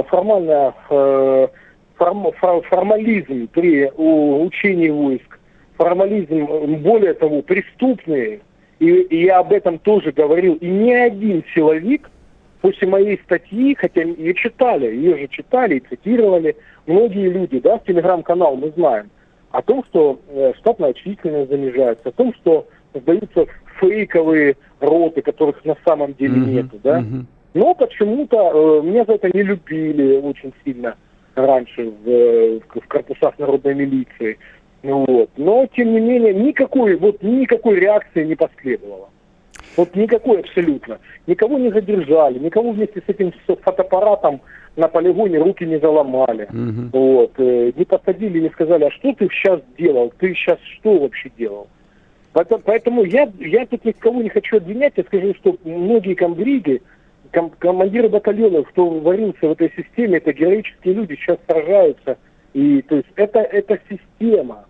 формально 0.09 0.75
э, 0.90 1.49
форм, 1.95 2.33
формализм 2.33 3.47
при 3.47 3.88
учении 3.97 4.88
войск, 4.88 5.38
формализм, 5.76 6.47
более 6.83 7.14
того, 7.14 7.42
преступные, 7.42 8.40
и, 8.80 8.87
и 8.87 9.23
я 9.26 9.38
об 9.38 9.52
этом 9.52 9.78
тоже 9.78 10.11
говорил, 10.11 10.54
и 10.54 10.66
ни 10.66 10.90
один 10.90 11.45
силовик 11.54 12.11
после 12.61 12.88
моей 12.88 13.21
статьи, 13.25 13.76
хотя 13.76 14.02
ее 14.02 14.35
читали, 14.35 14.87
ее 14.87 15.16
же 15.16 15.28
читали 15.28 15.76
и 15.76 15.88
цитировали 15.88 16.57
многие 16.88 17.28
люди, 17.28 17.61
да, 17.61 17.78
в 17.78 17.85
телеграм-канал 17.85 18.57
мы 18.57 18.73
знаем, 18.73 19.11
о 19.52 19.62
том, 19.62 19.85
что 19.90 20.21
э, 20.26 20.54
штатная 20.59 20.92
численность 20.95 21.50
занижается, 21.50 22.09
о 22.09 22.12
том, 22.12 22.35
что 22.35 22.66
создаются 22.92 23.47
фейковые 23.81 24.57
роты, 24.81 25.23
которых 25.23 25.65
на 25.65 25.77
самом 25.85 26.15
деле 26.15 26.35
mm-hmm. 26.35 26.51
нету, 26.51 26.81
да. 26.83 27.01
Mm-hmm. 27.01 27.25
Но 27.55 27.75
почему-то 27.75 28.81
э, 28.83 28.87
меня 28.87 29.05
за 29.05 29.15
это 29.15 29.29
не 29.33 29.43
любили 29.43 30.19
очень 30.19 30.53
сильно 30.65 30.97
раньше 31.35 31.91
в, 32.05 32.61
в 32.61 32.89
корпусах 32.89 33.39
народной 33.39 33.75
милиции. 33.75 34.39
Ну, 34.83 35.05
вот. 35.07 35.31
Но, 35.37 35.67
тем 35.75 35.93
не 35.93 36.01
менее, 36.01 36.33
никакой, 36.33 36.97
вот, 36.97 37.23
никакой 37.23 37.81
реакции 37.81 38.25
не 38.25 38.35
последовало. 38.35 39.09
Вот 39.77 39.95
никакой 39.95 40.41
абсолютно. 40.41 40.99
Никого 41.27 41.59
не 41.59 41.71
задержали, 41.71 42.39
никого 42.39 42.73
вместе 42.73 43.01
с 43.01 43.09
этим 43.09 43.33
фотоаппаратом 43.47 44.41
на 44.77 44.89
полигоне 44.89 45.39
руки 45.39 45.65
не 45.65 45.79
заломали. 45.79 46.45
Угу. 46.45 46.99
Вот. 46.99 47.33
Э, 47.39 47.73
не 47.75 47.85
посадили, 47.85 48.41
не 48.41 48.51
сказали, 48.51 48.85
а 48.85 48.91
что 48.91 49.13
ты 49.13 49.29
сейчас 49.29 49.61
делал? 49.79 50.13
Ты 50.19 50.35
сейчас 50.35 50.59
что 50.79 50.99
вообще 50.99 51.31
делал? 51.37 51.69
Поэтому, 52.33 53.05
я, 53.05 53.31
я 53.39 53.67
тут 53.67 53.85
никого 53.85 54.23
не 54.23 54.29
хочу 54.29 54.59
обвинять, 54.59 54.93
я 54.97 55.03
скажу, 55.05 55.35
что 55.35 55.57
многие 55.65 56.15
комбриги, 56.15 56.81
ком, 57.33 57.51
командиры 57.59 58.09
батальонов, 58.09 58.69
кто 58.69 58.89
варился 58.89 59.49
в 59.49 59.53
этой 59.53 59.73
системе, 59.77 60.19
это 60.19 60.33
героические 60.33 60.95
люди, 60.95 61.17
сейчас 61.17 61.39
сражаются. 61.47 62.19
И 62.53 62.83
то 62.83 62.97
есть 62.97 63.09
это, 63.17 63.41
это 63.41 63.79
система 63.89 64.67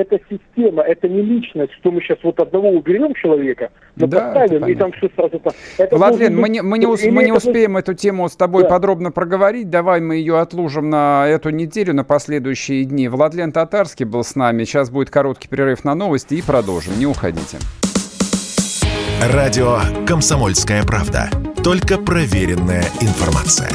это 0.00 0.18
система, 0.30 0.82
это 0.82 1.08
не 1.08 1.22
личность, 1.22 1.72
что 1.80 1.90
мы 1.90 2.00
сейчас 2.00 2.18
вот 2.22 2.38
одного 2.40 2.70
уберем 2.70 3.14
человека, 3.14 3.70
мы 3.96 4.06
да, 4.06 4.32
поставим, 4.32 4.66
и 4.66 4.74
там 4.74 4.92
все 4.92 5.08
сразу... 5.14 5.40
Это 5.78 5.96
Владлен, 5.96 6.36
мы 6.36 6.48
не, 6.48 6.62
мы 6.62 6.78
не, 6.78 6.86
ус, 6.86 7.04
мы 7.04 7.24
не 7.24 7.32
успеем 7.32 7.76
эту 7.76 7.94
тему 7.94 8.28
с 8.28 8.36
тобой 8.36 8.64
да. 8.64 8.70
подробно 8.70 9.10
проговорить, 9.10 9.70
давай 9.70 10.00
мы 10.00 10.16
ее 10.16 10.38
отложим 10.38 10.90
на 10.90 11.26
эту 11.26 11.50
неделю, 11.50 11.94
на 11.94 12.04
последующие 12.04 12.84
дни. 12.84 13.08
Владлен 13.08 13.52
Татарский 13.52 14.04
был 14.04 14.24
с 14.24 14.34
нами, 14.34 14.64
сейчас 14.64 14.90
будет 14.90 15.10
короткий 15.10 15.48
перерыв 15.48 15.84
на 15.84 15.94
новости 15.94 16.34
и 16.34 16.42
продолжим, 16.42 16.98
не 16.98 17.06
уходите. 17.06 17.58
Радио 19.32 19.78
«Комсомольская 20.06 20.84
правда». 20.84 21.28
Только 21.64 21.98
проверенная 21.98 22.84
информация. 23.00 23.70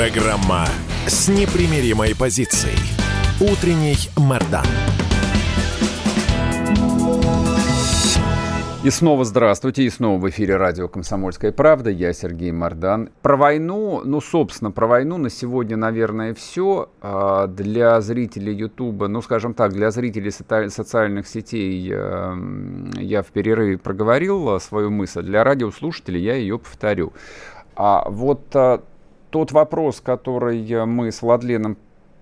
Программа 0.00 0.64
с 1.06 1.28
непримиримой 1.28 2.16
позицией. 2.16 2.78
Утренний 3.38 3.98
Мордан. 4.16 4.64
И 8.82 8.88
снова 8.88 9.26
здравствуйте, 9.26 9.82
и 9.82 9.90
снова 9.90 10.18
в 10.18 10.26
эфире 10.30 10.56
радио 10.56 10.88
«Комсомольская 10.88 11.52
правда». 11.52 11.90
Я 11.90 12.14
Сергей 12.14 12.50
Мордан. 12.50 13.10
Про 13.20 13.36
войну, 13.36 14.00
ну, 14.02 14.22
собственно, 14.22 14.70
про 14.70 14.86
войну 14.86 15.18
на 15.18 15.28
сегодня, 15.28 15.76
наверное, 15.76 16.32
все. 16.32 16.88
А, 17.02 17.46
для 17.46 18.00
зрителей 18.00 18.54
Ютуба, 18.54 19.06
ну, 19.06 19.20
скажем 19.20 19.52
так, 19.52 19.74
для 19.74 19.90
зрителей 19.90 20.30
социальных 20.70 21.28
сетей 21.28 21.92
эм, 21.92 22.90
я 22.96 23.22
в 23.22 23.26
перерыве 23.26 23.76
проговорил 23.76 24.58
свою 24.60 24.90
мысль. 24.90 25.20
Для 25.20 25.44
радиослушателей 25.44 26.22
я 26.22 26.36
ее 26.36 26.58
повторю. 26.58 27.12
А 27.76 28.08
вот 28.08 28.44
а, 28.54 28.82
тот 29.30 29.52
вопрос, 29.52 30.00
который 30.00 30.84
мы 30.86 31.12
с 31.12 31.22
Владленом 31.22 31.76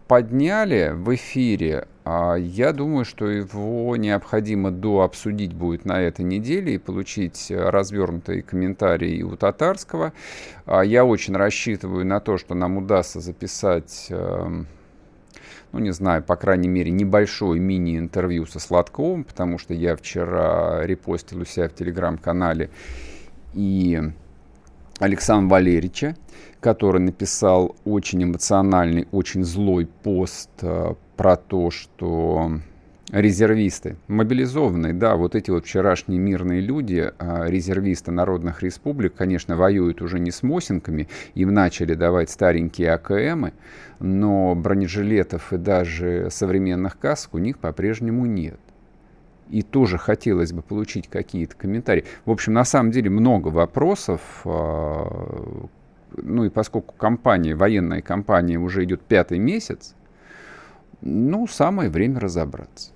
подняли 0.06 0.92
в 0.94 1.14
эфире, 1.14 1.86
а, 2.04 2.36
я 2.36 2.72
думаю, 2.72 3.04
что 3.04 3.28
его 3.28 3.94
необходимо 3.96 4.70
дообсудить 4.70 5.52
будет 5.52 5.84
на 5.84 6.00
этой 6.00 6.24
неделе 6.24 6.74
и 6.74 6.78
получить 6.78 7.50
развернутые 7.50 8.42
комментарии 8.42 9.22
у 9.22 9.36
Татарского. 9.36 10.14
А, 10.64 10.82
я 10.82 11.04
очень 11.04 11.36
рассчитываю 11.36 12.06
на 12.06 12.20
то, 12.20 12.38
что 12.38 12.54
нам 12.54 12.78
удастся 12.78 13.20
записать 13.20 14.06
эм, 14.08 14.66
ну, 15.72 15.80
не 15.80 15.92
знаю, 15.92 16.22
по 16.22 16.36
крайней 16.36 16.68
мере, 16.68 16.90
небольшое 16.90 17.60
мини-интервью 17.60 18.46
со 18.46 18.58
Сладковым, 18.58 19.24
потому 19.24 19.58
что 19.58 19.74
я 19.74 19.94
вчера 19.96 20.86
репостил 20.86 21.42
у 21.42 21.44
себя 21.44 21.68
в 21.68 21.74
телеграм-канале 21.74 22.70
и 23.52 24.00
Александра 24.98 25.56
Валерьевича, 25.56 26.16
который 26.60 27.00
написал 27.00 27.76
очень 27.84 28.24
эмоциональный, 28.24 29.08
очень 29.12 29.44
злой 29.44 29.86
пост 29.86 30.50
э, 30.62 30.94
про 31.16 31.36
то, 31.36 31.70
что 31.70 32.60
резервисты, 33.10 33.96
мобилизованные, 34.06 34.92
да, 34.92 35.16
вот 35.16 35.34
эти 35.34 35.50
вот 35.50 35.64
вчерашние 35.64 36.20
мирные 36.20 36.60
люди, 36.60 37.10
э, 37.16 37.44
резервисты 37.46 38.10
народных 38.10 38.62
республик, 38.62 39.14
конечно, 39.14 39.56
воюют 39.56 40.02
уже 40.02 40.18
не 40.18 40.30
с 40.30 40.42
Мосинками, 40.42 41.08
им 41.34 41.54
начали 41.54 41.94
давать 41.94 42.30
старенькие 42.30 42.92
АКМы, 42.92 43.52
но 44.00 44.54
бронежилетов 44.54 45.52
и 45.52 45.56
даже 45.56 46.28
современных 46.30 46.98
каск 46.98 47.34
у 47.34 47.38
них 47.38 47.58
по-прежнему 47.58 48.26
нет 48.26 48.60
и 49.50 49.62
тоже 49.62 49.96
хотелось 49.96 50.52
бы 50.52 50.60
получить 50.60 51.08
какие-то 51.08 51.56
комментарии. 51.56 52.04
В 52.26 52.30
общем, 52.30 52.52
на 52.52 52.64
самом 52.64 52.90
деле 52.90 53.08
много 53.08 53.48
вопросов, 53.48 54.20
э, 54.44 55.04
ну 56.16 56.44
и 56.44 56.50
поскольку 56.50 56.94
компания, 56.94 57.54
военная 57.54 58.02
компания 58.02 58.58
уже 58.58 58.84
идет 58.84 59.02
пятый 59.02 59.38
месяц, 59.38 59.94
ну, 61.00 61.46
самое 61.46 61.90
время 61.90 62.20
разобраться. 62.20 62.92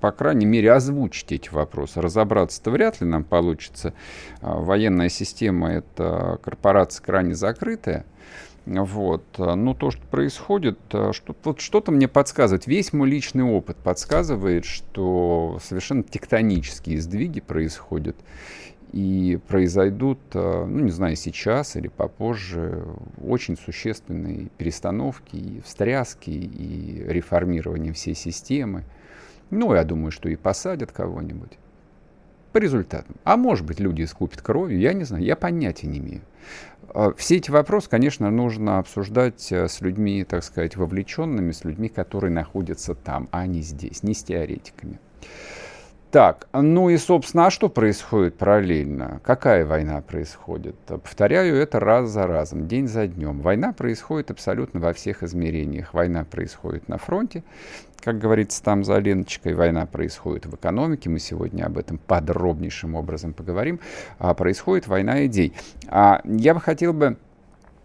По 0.00 0.10
крайней 0.10 0.46
мере, 0.46 0.72
озвучить 0.72 1.30
эти 1.30 1.48
вопросы. 1.50 2.00
Разобраться-то 2.00 2.70
вряд 2.70 3.00
ли 3.00 3.06
нам 3.06 3.22
получится. 3.24 3.94
А, 4.40 4.58
военная 4.58 5.08
система– 5.08 5.70
это 5.72 6.38
корпорация 6.42 7.04
крайне 7.04 7.34
закрытая. 7.34 8.04
Вот. 8.66 9.24
Но 9.38 9.74
то, 9.74 9.90
что 9.90 10.02
происходит, 10.06 10.78
что, 10.88 11.36
вот 11.44 11.60
что-то 11.60 11.92
мне 11.92 12.08
подсказывает. 12.08 12.66
Весь 12.66 12.92
мой 12.92 13.08
личный 13.08 13.44
опыт 13.44 13.76
подсказывает, 13.76 14.64
что 14.64 15.58
совершенно 15.62 16.02
тектонические 16.02 17.00
сдвиги 17.00 17.40
происходят 17.40 18.16
и 18.92 19.38
произойдут, 19.48 20.18
э, 20.34 20.64
ну 20.66 20.80
не 20.80 20.90
знаю, 20.90 21.16
сейчас 21.16 21.76
или 21.76 21.88
попозже, 21.88 22.84
очень 23.22 23.56
существенные 23.56 24.48
перестановки 24.58 25.36
и 25.36 25.60
встряски, 25.62 26.30
и 26.30 27.04
реформирование 27.08 27.92
всей 27.92 28.14
системы. 28.14 28.84
Ну, 29.50 29.74
я 29.74 29.84
думаю, 29.84 30.10
что 30.10 30.28
и 30.28 30.36
посадят 30.36 30.92
кого-нибудь. 30.92 31.58
По 32.52 32.58
результатам. 32.58 33.16
А 33.24 33.38
может 33.38 33.64
быть, 33.64 33.80
люди 33.80 34.02
искупят 34.02 34.42
кровью, 34.42 34.78
я 34.78 34.92
не 34.92 35.04
знаю, 35.04 35.24
я 35.24 35.36
понятия 35.36 35.86
не 35.86 35.98
имею. 35.98 36.20
Э, 36.94 37.12
все 37.16 37.36
эти 37.36 37.50
вопросы, 37.50 37.88
конечно, 37.88 38.30
нужно 38.30 38.78
обсуждать 38.78 39.50
э, 39.50 39.68
с 39.68 39.80
людьми, 39.80 40.22
так 40.24 40.44
сказать, 40.44 40.76
вовлеченными, 40.76 41.52
с 41.52 41.64
людьми, 41.64 41.88
которые 41.88 42.30
находятся 42.30 42.94
там, 42.94 43.28
а 43.30 43.46
не 43.46 43.62
здесь, 43.62 44.02
не 44.02 44.12
с 44.12 44.22
теоретиками. 44.22 44.98
Так, 46.12 46.46
ну 46.52 46.90
и, 46.90 46.98
собственно, 46.98 47.46
а 47.46 47.50
что 47.50 47.70
происходит 47.70 48.36
параллельно? 48.36 49.22
Какая 49.24 49.64
война 49.64 50.02
происходит? 50.02 50.76
Повторяю 50.76 51.56
это 51.56 51.80
раз 51.80 52.10
за 52.10 52.26
разом, 52.26 52.68
день 52.68 52.86
за 52.86 53.06
днем. 53.06 53.40
Война 53.40 53.72
происходит 53.72 54.30
абсолютно 54.30 54.78
во 54.78 54.92
всех 54.92 55.22
измерениях. 55.22 55.94
Война 55.94 56.24
происходит 56.24 56.86
на 56.86 56.98
фронте, 56.98 57.42
как 57.98 58.18
говорится 58.18 58.62
там 58.62 58.84
за 58.84 58.98
Леночкой, 58.98 59.54
война 59.54 59.86
происходит 59.86 60.44
в 60.44 60.54
экономике, 60.54 61.08
мы 61.08 61.18
сегодня 61.18 61.64
об 61.64 61.78
этом 61.78 61.96
подробнейшим 61.96 62.94
образом 62.94 63.32
поговорим, 63.32 63.80
а 64.18 64.34
происходит 64.34 64.88
война 64.88 65.24
идей. 65.24 65.54
А 65.88 66.20
я 66.24 66.52
бы 66.52 66.60
хотел 66.60 66.92
бы 66.92 67.16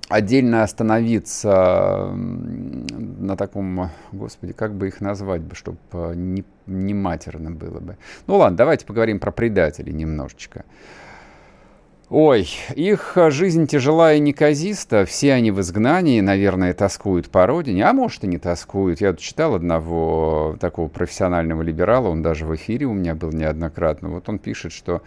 отдельно 0.09 0.63
остановиться 0.63 2.11
на 2.13 3.35
таком, 3.35 3.91
господи, 4.11 4.53
как 4.53 4.73
бы 4.73 4.87
их 4.87 5.01
назвать 5.01 5.41
бы, 5.41 5.55
чтобы 5.55 5.77
э, 5.91 6.13
не, 6.15 6.45
не 6.65 6.93
матерно 6.93 7.51
было 7.51 7.79
бы. 7.79 7.97
Ну 8.25 8.37
ладно, 8.37 8.57
давайте 8.57 8.85
поговорим 8.85 9.19
про 9.19 9.31
предателей 9.31 9.93
немножечко. 9.93 10.63
Ой, 12.09 12.47
их 12.73 13.17
жизнь 13.31 13.67
тяжела 13.67 14.13
и 14.13 14.21
неказиста, 14.21 15.03
все 15.03 15.33
они 15.33 15.51
в 15.51 15.59
изгнании, 15.59 16.21
наверное, 16.21 16.73
тоскуют 16.73 17.29
по 17.29 17.45
родине, 17.45 17.83
а 17.83 17.91
может 17.91 18.23
и 18.23 18.27
не 18.27 18.37
тоскуют. 18.37 19.01
Я 19.01 19.13
читал 19.13 19.55
одного 19.55 20.55
такого 20.61 20.87
профессионального 20.87 21.61
либерала, 21.61 22.07
он 22.07 22.21
даже 22.21 22.45
в 22.45 22.55
эфире 22.55 22.85
у 22.85 22.93
меня 22.93 23.13
был 23.13 23.33
неоднократно. 23.33 24.07
Вот 24.07 24.29
он 24.29 24.39
пишет, 24.39 24.71
что 24.71 25.01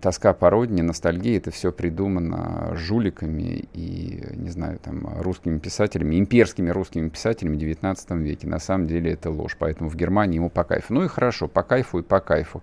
тоска 0.00 0.34
по 0.34 0.50
родине, 0.50 0.82
ностальгия, 0.82 1.38
это 1.38 1.50
все 1.50 1.72
придумано 1.72 2.74
жуликами 2.74 3.64
и, 3.72 4.22
не 4.34 4.50
знаю, 4.50 4.78
там, 4.78 5.08
русскими 5.20 5.58
писателями, 5.58 6.18
имперскими 6.18 6.70
русскими 6.70 7.08
писателями 7.08 7.56
в 7.56 7.58
19 7.58 8.10
веке. 8.10 8.46
На 8.46 8.58
самом 8.58 8.86
деле 8.86 9.12
это 9.12 9.30
ложь, 9.30 9.56
поэтому 9.58 9.88
в 9.88 9.96
Германии 9.96 10.36
ему 10.36 10.50
по 10.50 10.64
кайфу. 10.64 10.92
Ну 10.92 11.04
и 11.04 11.08
хорошо, 11.08 11.48
по 11.48 11.62
кайфу 11.62 12.00
и 12.00 12.02
по 12.02 12.20
кайфу. 12.20 12.62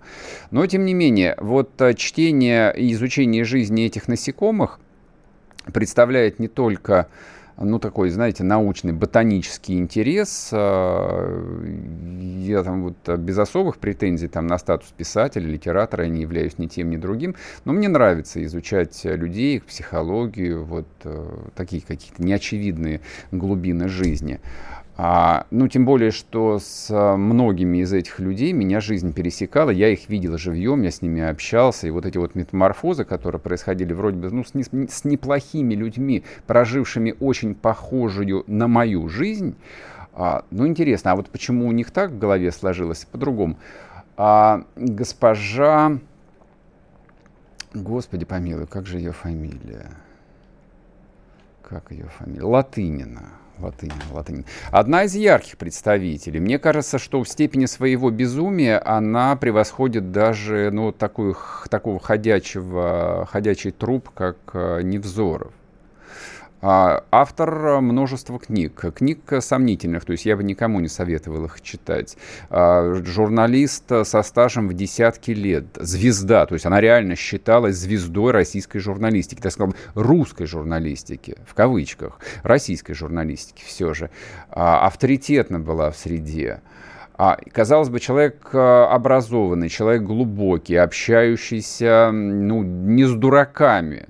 Но, 0.50 0.66
тем 0.66 0.84
не 0.84 0.94
менее, 0.94 1.34
вот 1.38 1.80
э, 1.80 1.94
чтение 1.94 2.72
и 2.76 2.92
изучение 2.92 3.44
жизни 3.44 3.84
этих 3.84 4.06
насекомых 4.06 4.78
представляет 5.72 6.38
не 6.38 6.48
только 6.48 7.08
ну, 7.64 7.78
такой, 7.78 8.10
знаете, 8.10 8.44
научный, 8.44 8.92
ботанический 8.92 9.78
интерес. 9.78 10.50
А, 10.52 11.42
я 12.40 12.62
там 12.62 12.82
вот 12.84 13.18
без 13.18 13.38
особых 13.38 13.78
претензий 13.78 14.28
там, 14.28 14.46
на 14.46 14.58
статус 14.58 14.92
писателя, 14.96 15.46
литератора, 15.46 16.04
я 16.04 16.10
не 16.10 16.22
являюсь 16.22 16.58
ни 16.58 16.66
тем, 16.66 16.90
ни 16.90 16.96
другим. 16.96 17.34
Но 17.64 17.72
мне 17.72 17.88
нравится 17.88 18.42
изучать 18.44 18.98
людей, 19.04 19.56
их 19.56 19.64
психологию, 19.64 20.64
вот 20.64 20.86
э, 21.04 21.28
такие 21.54 21.82
какие-то 21.82 22.22
неочевидные 22.22 23.00
глубины 23.30 23.88
жизни. 23.88 24.40
А, 24.96 25.46
ну, 25.50 25.68
тем 25.68 25.86
более, 25.86 26.10
что 26.10 26.58
с 26.58 26.88
а, 26.90 27.16
многими 27.16 27.78
из 27.78 27.92
этих 27.94 28.18
людей 28.18 28.52
меня 28.52 28.80
жизнь 28.80 29.14
пересекала, 29.14 29.70
я 29.70 29.88
их 29.88 30.10
видел 30.10 30.36
живьем, 30.36 30.82
я 30.82 30.90
с 30.90 31.00
ними 31.00 31.22
общался, 31.22 31.86
и 31.86 31.90
вот 31.90 32.04
эти 32.04 32.18
вот 32.18 32.34
метаморфозы, 32.34 33.04
которые 33.04 33.40
происходили 33.40 33.94
вроде 33.94 34.18
бы 34.18 34.30
ну, 34.30 34.44
с, 34.44 34.52
не, 34.52 34.64
с 34.64 35.04
неплохими 35.04 35.74
людьми, 35.74 36.24
прожившими 36.46 37.14
очень 37.20 37.54
похожую 37.54 38.44
на 38.46 38.68
мою 38.68 39.08
жизнь, 39.08 39.56
а, 40.12 40.44
ну, 40.50 40.66
интересно, 40.66 41.12
а 41.12 41.16
вот 41.16 41.30
почему 41.30 41.66
у 41.68 41.72
них 41.72 41.90
так 41.90 42.10
в 42.10 42.18
голове 42.18 42.52
сложилось, 42.52 43.06
по-другому. 43.06 43.56
А, 44.18 44.64
госпожа, 44.76 45.98
господи 47.72 48.26
помилуй, 48.26 48.66
как 48.66 48.84
же 48.84 48.98
ее 48.98 49.12
фамилия? 49.12 49.90
Как 51.62 51.90
ее 51.92 52.08
фамилия? 52.18 52.44
Латынина. 52.44 53.41
Латынь, 53.58 53.92
латынь. 54.12 54.44
Одна 54.70 55.04
из 55.04 55.14
ярких 55.14 55.56
представителей. 55.56 56.40
Мне 56.40 56.58
кажется, 56.58 56.98
что 56.98 57.22
в 57.22 57.28
степени 57.28 57.66
своего 57.66 58.10
безумия 58.10 58.82
она 58.84 59.36
превосходит 59.36 60.10
даже 60.10 60.70
ну, 60.72 60.92
такую, 60.92 61.36
такого 61.70 62.00
ходячего, 62.00 63.28
ходячий 63.30 63.70
труп, 63.70 64.10
как 64.14 64.36
э, 64.54 64.80
Невзоров. 64.82 65.52
А, 66.64 67.02
автор 67.10 67.80
множества 67.80 68.38
книг, 68.38 68.84
книг 68.94 69.32
сомнительных, 69.40 70.04
то 70.04 70.12
есть 70.12 70.24
я 70.24 70.36
бы 70.36 70.44
никому 70.44 70.78
не 70.78 70.86
советовал 70.86 71.46
их 71.46 71.60
читать. 71.60 72.16
А, 72.50 72.94
журналист 73.04 73.90
со 74.04 74.22
стажем 74.22 74.68
в 74.68 74.74
десятки 74.74 75.32
лет, 75.32 75.64
звезда, 75.74 76.46
то 76.46 76.54
есть 76.54 76.64
она 76.64 76.80
реально 76.80 77.16
считалась 77.16 77.74
звездой 77.74 78.30
российской 78.30 78.78
журналистики, 78.78 79.40
так 79.40 79.50
сказать, 79.50 79.74
русской 79.96 80.46
журналистики, 80.46 81.36
в 81.44 81.54
кавычках, 81.54 82.20
российской 82.44 82.92
журналистики 82.92 83.64
все 83.66 83.92
же. 83.92 84.10
А, 84.48 84.86
авторитетно 84.86 85.58
была 85.58 85.90
в 85.90 85.96
среде. 85.96 86.60
А, 87.18 87.38
казалось 87.52 87.88
бы, 87.88 87.98
человек 87.98 88.54
образованный, 88.54 89.68
человек 89.68 90.02
глубокий, 90.02 90.76
общающийся 90.76 92.10
ну, 92.12 92.62
не 92.62 93.04
с 93.04 93.12
дураками, 93.14 94.06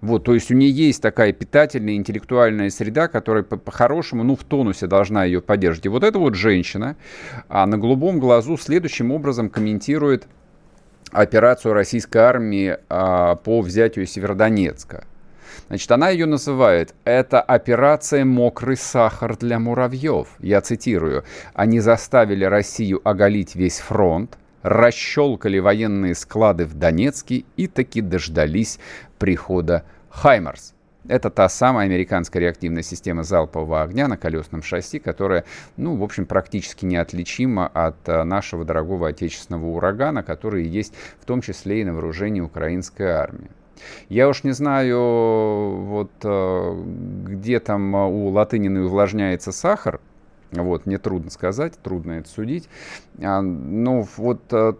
вот, 0.00 0.24
то 0.24 0.34
есть 0.34 0.50
у 0.50 0.54
нее 0.54 0.70
есть 0.70 1.02
такая 1.02 1.32
питательная 1.32 1.94
интеллектуальная 1.94 2.70
среда, 2.70 3.06
которая 3.08 3.42
по-хорошему, 3.42 4.24
ну, 4.24 4.34
в 4.34 4.44
тонусе 4.44 4.86
должна 4.86 5.24
ее 5.24 5.42
поддерживать. 5.42 5.86
И 5.86 5.88
вот 5.90 6.04
эта 6.04 6.18
вот 6.18 6.34
женщина 6.34 6.96
а, 7.48 7.66
на 7.66 7.76
голубом 7.76 8.18
глазу 8.18 8.56
следующим 8.56 9.12
образом 9.12 9.50
комментирует 9.50 10.26
операцию 11.12 11.74
российской 11.74 12.18
армии 12.18 12.78
а, 12.88 13.36
по 13.36 13.60
взятию 13.60 14.06
Северодонецка. 14.06 15.04
Значит, 15.68 15.90
она 15.92 16.08
ее 16.08 16.26
называет 16.26 16.94
«Это 17.04 17.40
операция 17.40 18.24
«Мокрый 18.24 18.76
сахар 18.76 19.36
для 19.36 19.58
муравьев». 19.58 20.28
Я 20.38 20.62
цитирую. 20.62 21.24
«Они 21.52 21.78
заставили 21.78 22.44
Россию 22.44 23.00
оголить 23.04 23.54
весь 23.54 23.78
фронт, 23.78 24.38
расщелкали 24.62 25.58
военные 25.58 26.14
склады 26.14 26.66
в 26.66 26.74
Донецке 26.74 27.44
и 27.56 27.66
таки 27.66 28.00
дождались 28.00 28.78
прихода 29.18 29.84
«Хаймарс». 30.10 30.74
Это 31.08 31.30
та 31.30 31.48
самая 31.48 31.86
американская 31.86 32.42
реактивная 32.42 32.82
система 32.82 33.22
залпового 33.22 33.82
огня 33.82 34.06
на 34.06 34.18
колесном 34.18 34.62
шасси, 34.62 34.98
которая, 34.98 35.44
ну, 35.76 35.96
в 35.96 36.04
общем, 36.04 36.26
практически 36.26 36.84
неотличима 36.84 37.68
от 37.68 38.06
э, 38.06 38.22
нашего 38.22 38.64
дорогого 38.66 39.08
отечественного 39.08 39.66
урагана, 39.66 40.22
который 40.22 40.66
есть 40.66 40.94
в 41.18 41.24
том 41.24 41.40
числе 41.40 41.80
и 41.80 41.84
на 41.84 41.94
вооружении 41.94 42.42
украинской 42.42 43.08
армии. 43.08 43.50
Я 44.10 44.28
уж 44.28 44.44
не 44.44 44.52
знаю, 44.52 44.98
вот 45.86 46.12
э, 46.22 46.82
где 47.24 47.60
там 47.60 47.94
у 47.94 48.28
Латынины 48.28 48.84
увлажняется 48.84 49.52
сахар, 49.52 50.00
вот, 50.52 50.86
мне 50.86 50.98
трудно 50.98 51.30
сказать, 51.30 51.74
трудно 51.82 52.12
это 52.12 52.28
судить. 52.28 52.68
А, 53.22 53.40
но 53.40 54.06
вот 54.16 54.40
э, 54.52 54.74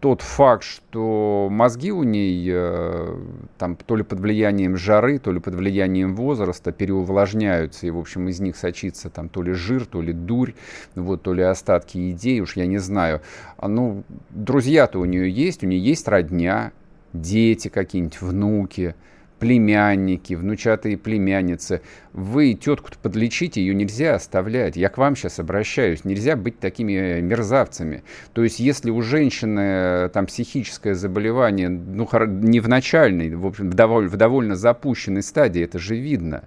тот 0.00 0.22
факт, 0.22 0.62
что 0.62 1.48
мозги 1.50 1.90
у 1.90 2.04
ней 2.04 2.48
э, 2.48 3.16
там 3.58 3.76
то 3.76 3.96
ли 3.96 4.04
под 4.04 4.20
влиянием 4.20 4.76
жары, 4.76 5.18
то 5.18 5.32
ли 5.32 5.40
под 5.40 5.54
влиянием 5.54 6.14
возраста 6.14 6.70
переувлажняются, 6.70 7.86
и, 7.86 7.90
в 7.90 7.98
общем, 7.98 8.28
из 8.28 8.38
них 8.38 8.56
сочится 8.56 9.10
там 9.10 9.28
то 9.28 9.42
ли 9.42 9.52
жир, 9.52 9.86
то 9.86 10.00
ли 10.00 10.12
дурь, 10.12 10.54
вот, 10.94 11.22
то 11.22 11.34
ли 11.34 11.42
остатки 11.42 12.10
идей, 12.10 12.40
уж 12.40 12.56
я 12.56 12.66
не 12.66 12.78
знаю. 12.78 13.22
А, 13.56 13.66
ну, 13.66 14.04
друзья-то 14.30 15.00
у 15.00 15.04
нее 15.04 15.30
есть, 15.30 15.64
у 15.64 15.66
нее 15.66 15.80
есть 15.80 16.06
родня, 16.06 16.72
дети 17.12 17.68
какие-нибудь, 17.68 18.20
внуки, 18.20 18.94
племянники, 19.38 20.34
внучатые 20.34 20.96
племянницы. 20.96 21.82
Вы 22.12 22.54
тетку-то 22.54 22.98
подлечите, 22.98 23.60
ее 23.60 23.74
нельзя 23.74 24.14
оставлять. 24.14 24.76
Я 24.76 24.88
к 24.88 24.98
вам 24.98 25.16
сейчас 25.16 25.38
обращаюсь. 25.38 26.04
Нельзя 26.04 26.36
быть 26.36 26.58
такими 26.58 27.20
мерзавцами. 27.20 28.02
То 28.32 28.42
есть, 28.42 28.60
если 28.60 28.90
у 28.90 29.00
женщины 29.02 29.60
э, 29.60 30.10
там 30.12 30.26
психическое 30.26 30.94
заболевание, 30.94 31.68
ну, 31.68 32.08
не 32.26 32.60
в 32.60 32.68
начальной, 32.68 33.34
в 33.34 33.46
общем, 33.46 33.70
в 33.70 33.74
довольно, 33.74 34.10
в 34.10 34.16
довольно 34.16 34.56
запущенной 34.56 35.22
стадии, 35.22 35.62
это 35.62 35.78
же 35.78 35.96
видно. 35.96 36.44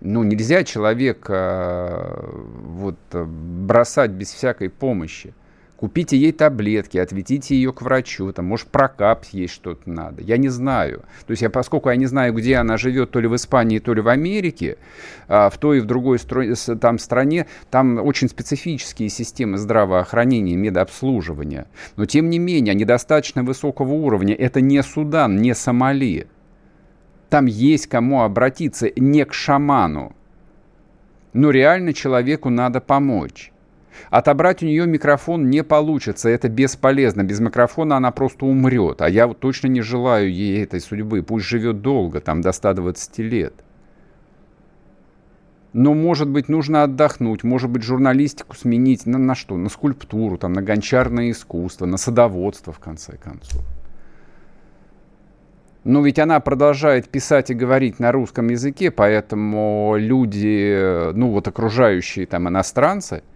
Ну, 0.00 0.22
нельзя 0.24 0.64
человека 0.64 1.34
э, 1.34 2.30
вот, 2.64 2.96
бросать 3.14 4.10
без 4.10 4.32
всякой 4.32 4.70
помощи. 4.70 5.34
Купите 5.76 6.16
ей 6.16 6.32
таблетки, 6.32 6.96
отведите 6.96 7.54
ее 7.54 7.70
к 7.70 7.82
врачу, 7.82 8.32
там, 8.32 8.46
может, 8.46 8.68
прокап 8.68 9.26
ей 9.32 9.46
что-то 9.46 9.90
надо. 9.90 10.22
Я 10.22 10.38
не 10.38 10.48
знаю. 10.48 11.02
То 11.26 11.32
есть, 11.32 11.42
я, 11.42 11.50
поскольку 11.50 11.90
я 11.90 11.96
не 11.96 12.06
знаю, 12.06 12.32
где 12.32 12.56
она 12.56 12.78
живет, 12.78 13.10
то 13.10 13.20
ли 13.20 13.28
в 13.28 13.36
Испании, 13.36 13.78
то 13.78 13.92
ли 13.92 14.00
в 14.00 14.08
Америке, 14.08 14.78
а, 15.28 15.50
в 15.50 15.58
той 15.58 15.78
и 15.78 15.80
в 15.80 15.84
другой 15.84 16.18
там 16.18 16.98
стране, 16.98 17.46
там 17.70 17.98
очень 17.98 18.28
специфические 18.28 19.10
системы 19.10 19.58
здравоохранения, 19.58 20.56
медобслуживания. 20.56 21.66
Но, 21.96 22.06
тем 22.06 22.30
не 22.30 22.38
менее, 22.38 22.72
они 22.72 22.86
достаточно 22.86 23.42
высокого 23.42 23.92
уровня. 23.92 24.34
Это 24.34 24.62
не 24.62 24.82
Судан, 24.82 25.36
не 25.36 25.54
Сомали. 25.54 26.26
Там 27.28 27.44
есть 27.44 27.86
кому 27.86 28.22
обратиться, 28.22 28.88
не 28.96 29.26
к 29.26 29.34
шаману. 29.34 30.16
Но 31.34 31.50
реально 31.50 31.92
человеку 31.92 32.48
надо 32.48 32.80
помочь. 32.80 33.52
Отобрать 34.10 34.62
у 34.62 34.66
нее 34.66 34.86
микрофон 34.86 35.50
не 35.50 35.62
получится, 35.62 36.28
это 36.28 36.48
бесполезно. 36.48 37.22
Без 37.22 37.40
микрофона 37.40 37.96
она 37.96 38.10
просто 38.10 38.46
умрет. 38.46 39.02
А 39.02 39.08
я 39.08 39.28
точно 39.28 39.68
не 39.68 39.80
желаю 39.80 40.32
ей 40.32 40.62
этой 40.62 40.80
судьбы. 40.80 41.22
Пусть 41.22 41.46
живет 41.46 41.82
долго, 41.82 42.20
там 42.20 42.40
до 42.40 42.52
120 42.52 43.18
лет. 43.18 43.54
Но, 45.72 45.92
может 45.92 46.30
быть, 46.30 46.48
нужно 46.48 46.84
отдохнуть, 46.84 47.44
может 47.44 47.68
быть, 47.68 47.82
журналистику 47.82 48.56
сменить 48.56 49.04
на, 49.04 49.18
на 49.18 49.34
что? 49.34 49.58
На 49.58 49.68
скульптуру, 49.68 50.38
там, 50.38 50.54
на 50.54 50.62
гончарное 50.62 51.30
искусство, 51.30 51.84
на 51.84 51.98
садоводство, 51.98 52.72
в 52.72 52.78
конце 52.78 53.18
концов. 53.18 53.62
Но 55.84 56.00
ведь 56.00 56.18
она 56.18 56.40
продолжает 56.40 57.10
писать 57.10 57.50
и 57.50 57.54
говорить 57.54 58.00
на 58.00 58.10
русском 58.10 58.48
языке, 58.48 58.90
поэтому 58.90 59.96
люди, 59.98 61.12
ну 61.12 61.30
вот 61.30 61.46
окружающие 61.46 62.26
там 62.26 62.48
иностранцы– 62.48 63.22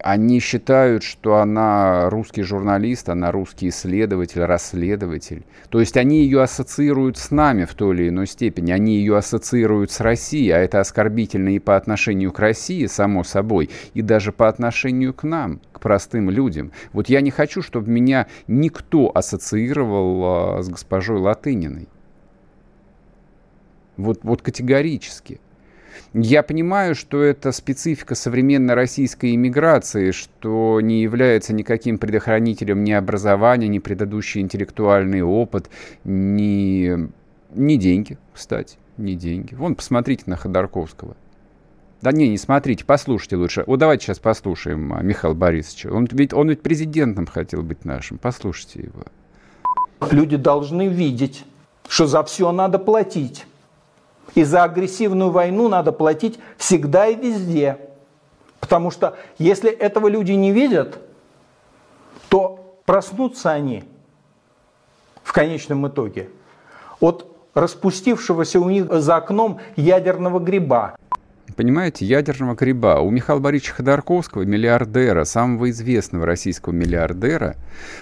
они 0.00 0.40
считают, 0.40 1.02
что 1.02 1.36
она 1.36 2.08
русский 2.10 2.42
журналист, 2.42 3.08
она 3.08 3.30
русский 3.30 3.68
исследователь, 3.68 4.42
расследователь. 4.42 5.44
То 5.68 5.80
есть 5.80 5.96
они 5.96 6.22
ее 6.22 6.42
ассоциируют 6.42 7.18
с 7.18 7.30
нами 7.30 7.64
в 7.64 7.74
той 7.74 7.94
или 7.96 8.08
иной 8.08 8.26
степени, 8.26 8.72
они 8.72 8.96
ее 8.96 9.16
ассоциируют 9.16 9.90
с 9.90 10.00
Россией, 10.00 10.50
а 10.50 10.58
это 10.58 10.80
оскорбительно 10.80 11.50
и 11.50 11.58
по 11.58 11.76
отношению 11.76 12.32
к 12.32 12.38
России, 12.38 12.86
само 12.86 13.24
собой, 13.24 13.70
и 13.94 14.02
даже 14.02 14.32
по 14.32 14.48
отношению 14.48 15.14
к 15.14 15.24
нам, 15.24 15.60
к 15.72 15.80
простым 15.80 16.30
людям. 16.30 16.72
Вот 16.92 17.08
я 17.08 17.20
не 17.20 17.30
хочу, 17.30 17.62
чтобы 17.62 17.90
меня 17.90 18.26
никто 18.46 19.10
ассоциировал 19.14 20.58
а, 20.58 20.62
с 20.62 20.68
госпожой 20.68 21.18
Латыниной. 21.18 21.88
Вот, 23.96 24.20
вот 24.22 24.42
категорически. 24.42 25.40
Я 26.14 26.42
понимаю, 26.42 26.94
что 26.94 27.22
это 27.22 27.52
специфика 27.52 28.14
современной 28.14 28.74
российской 28.74 29.34
иммиграции, 29.34 30.10
что 30.10 30.80
не 30.80 31.02
является 31.02 31.54
никаким 31.54 31.98
предохранителем 31.98 32.84
ни 32.84 32.92
образования, 32.92 33.68
ни 33.68 33.78
предыдущий 33.78 34.40
интеллектуальный 34.40 35.22
опыт, 35.22 35.70
ни, 36.04 37.08
ни 37.54 37.76
деньги, 37.76 38.18
кстати, 38.34 38.76
ни 38.96 39.14
деньги. 39.14 39.54
Вон, 39.54 39.74
посмотрите 39.74 40.24
на 40.26 40.36
Ходорковского. 40.36 41.16
Да 42.02 42.10
не, 42.10 42.28
не 42.28 42.36
смотрите, 42.36 42.84
послушайте 42.84 43.36
лучше. 43.36 43.62
Вот 43.66 43.78
давайте 43.78 44.06
сейчас 44.06 44.18
послушаем 44.18 44.92
а, 44.92 45.02
Михаила 45.02 45.34
Борисовича. 45.34 45.88
Он 45.92 46.08
ведь, 46.10 46.34
он 46.34 46.50
ведь 46.50 46.60
президентом 46.60 47.26
хотел 47.26 47.62
быть 47.62 47.84
нашим. 47.84 48.18
Послушайте 48.18 48.80
его. 48.80 49.04
Люди 50.10 50.36
должны 50.36 50.88
видеть, 50.88 51.44
что 51.88 52.08
за 52.08 52.24
все 52.24 52.50
надо 52.50 52.80
платить. 52.80 53.46
И 54.34 54.44
за 54.44 54.64
агрессивную 54.64 55.30
войну 55.30 55.68
надо 55.68 55.92
платить 55.92 56.38
всегда 56.56 57.06
и 57.06 57.14
везде. 57.14 57.78
Потому 58.60 58.90
что 58.90 59.16
если 59.38 59.70
этого 59.70 60.08
люди 60.08 60.32
не 60.32 60.52
видят, 60.52 60.98
то 62.28 62.76
проснутся 62.86 63.50
они 63.50 63.84
в 65.22 65.32
конечном 65.32 65.86
итоге 65.88 66.30
от 67.00 67.26
распустившегося 67.54 68.60
у 68.60 68.68
них 68.70 68.90
за 68.90 69.16
окном 69.16 69.60
ядерного 69.76 70.38
гриба 70.38 70.96
понимаете, 71.52 72.04
ядерного 72.04 72.54
гриба. 72.54 73.00
У 73.00 73.10
Михаила 73.10 73.40
Борисовича 73.40 73.74
Ходорковского, 73.74 74.42
миллиардера, 74.42 75.24
самого 75.24 75.70
известного 75.70 76.26
российского 76.26 76.72
миллиардера, 76.72 77.56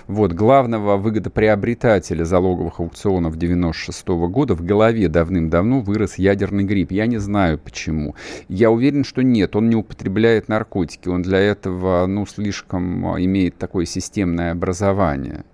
вот, 0.06 0.32
главного 0.32 0.96
выгодоприобретателя 0.96 2.24
залоговых 2.24 2.80
аукционов 2.80 3.36
96 3.36 4.06
-го 4.08 4.28
года, 4.28 4.54
в 4.54 4.64
голове 4.64 5.08
давным-давно 5.08 5.80
вырос 5.80 6.16
ядерный 6.16 6.64
гриб. 6.64 6.92
Я 6.92 7.06
не 7.06 7.18
знаю 7.18 7.58
почему. 7.58 8.14
Я 8.48 8.70
уверен, 8.70 9.04
что 9.04 9.22
нет, 9.22 9.56
он 9.56 9.68
не 9.68 9.76
употребляет 9.76 10.48
наркотики. 10.48 11.08
Он 11.08 11.22
для 11.22 11.38
этого, 11.38 12.06
ну, 12.06 12.26
слишком 12.26 13.14
а, 13.14 13.20
имеет 13.20 13.56
такое 13.58 13.84
системное 13.84 14.52
образование. 14.52 15.44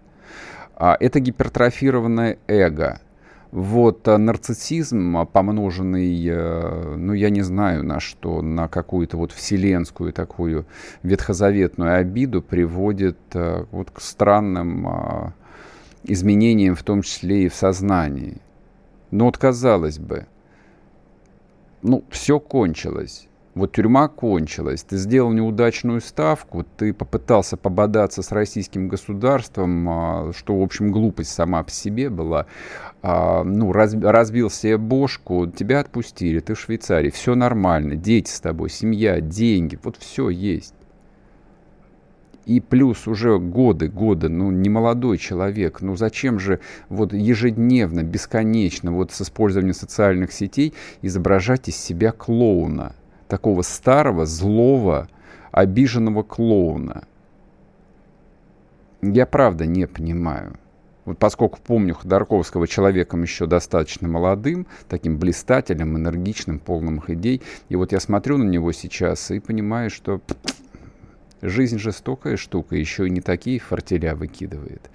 А 0.77 0.97
это 1.01 1.21
гипертрофированное 1.21 2.39
эго– 2.47 3.01
вот 3.53 4.07
а 4.09 4.19
нарциссизм, 4.19 5.27
помноженный, 5.27 6.27
э, 6.27 6.95
ну, 6.97 7.13
я 7.13 7.31
не 7.31 7.43
знаю 7.43 7.85
на 7.85 8.01
что, 8.01 8.43
на 8.43 8.69
какую-то 8.69 9.17
вот 9.17 9.33
вселенскую 9.33 10.13
такую 10.13 10.67
ветхозаветную 11.03 11.97
обиду, 11.97 12.43
приводит 12.43 13.19
э, 13.35 13.65
вот 13.71 13.91
к 13.91 14.01
странным 14.01 14.89
а, 14.89 15.33
изменениям, 16.03 16.75
в 16.75 16.83
том 16.83 17.03
числе 17.03 17.45
и 17.45 17.49
в 17.49 17.55
сознании. 17.55 18.39
Но 19.11 19.27
вот 19.27 19.39
казалось 19.39 19.99
бы, 19.99 20.27
ну, 21.83 22.05
все 22.11 22.41
кончилось. 22.41 23.29
Вот 23.57 23.73
тюрьма 23.73 24.09
кончилась, 24.09 24.83
ты 24.83 24.99
сделал 24.99 25.33
неудачную 25.33 26.03
ставку, 26.03 26.67
ты 26.77 26.93
попытался 26.93 27.57
пободаться 27.57 28.21
с 28.21 28.31
российским 28.31 28.87
государством, 28.87 30.31
что, 30.35 30.59
в 30.59 30.63
общем, 30.63 30.93
глупость 30.93 31.33
сама 31.33 31.63
по 31.63 31.71
себе 31.71 32.11
была, 32.11 32.45
а, 33.01 33.45
ну, 33.45 33.73
раз, 33.73 33.95
разбил 33.95 34.51
себе 34.51 34.77
бошку, 34.77 35.47
тебя 35.47 35.81
отпустили, 35.81 36.41
ты 36.41 36.53
в 36.53 36.61
Швейцарии, 36.61 37.09
все 37.09 37.35
нормально, 37.35 37.97
дети 37.97 38.29
с 38.29 38.41
тобой, 38.41 38.69
семья, 38.69 39.23
деньги, 39.23 39.79
вот 39.83 39.97
все 39.97 40.29
есть. 40.29 40.75
И 42.45 42.61
плюс 42.61 43.09
уже 43.09 43.39
годы, 43.39 43.89
годы, 43.89 44.29
ну, 44.29 44.51
не 44.51 44.69
молодой 44.69 45.17
человек, 45.17 45.81
ну, 45.81 45.97
зачем 45.97 46.39
же 46.39 46.61
вот 46.91 47.15
ежедневно, 47.15 48.03
бесконечно, 48.03 48.93
вот 48.93 49.13
с 49.13 49.23
использованием 49.23 49.73
социальных 49.73 50.31
сетей 50.31 50.75
изображать 51.01 51.71
из 51.71 51.77
себя 51.79 52.13
клоуна, 52.13 52.95
такого 53.29 53.63
старого, 53.63 54.27
злого, 54.27 55.09
обиженного 55.53 56.23
клоуна? 56.23 57.05
Я 59.03 59.27
правда 59.27 59.67
не 59.67 59.87
понимаю 59.87 60.59
вот 61.07 61.19
поскольку 61.19 61.59
помню 61.65 61.95
Ходорковского 61.95 62.67
человеком 62.67 63.23
еще 63.23 63.47
достаточно 63.47 64.09
молодым, 64.09 64.67
таким 64.89 65.17
блистателем, 65.17 65.97
энергичным, 65.97 66.59
полным 66.59 67.03
идей, 67.07 67.41
и 67.69 67.77
вот 67.77 67.93
я 67.93 68.01
смотрю 68.01 68.37
на 68.37 68.45
него 68.45 68.73
сейчас 68.73 69.31
и 69.31 69.39
понимаю, 69.39 69.89
что 69.89 70.21
жизнь 71.41 71.79
жестокая 71.79 72.37
штука, 72.37 72.77
еще 72.77 73.07
и 73.07 73.11
не 73.11 73.21
такие 73.21 73.61
фортеля 73.61 74.17
выкидывает. 74.17 74.91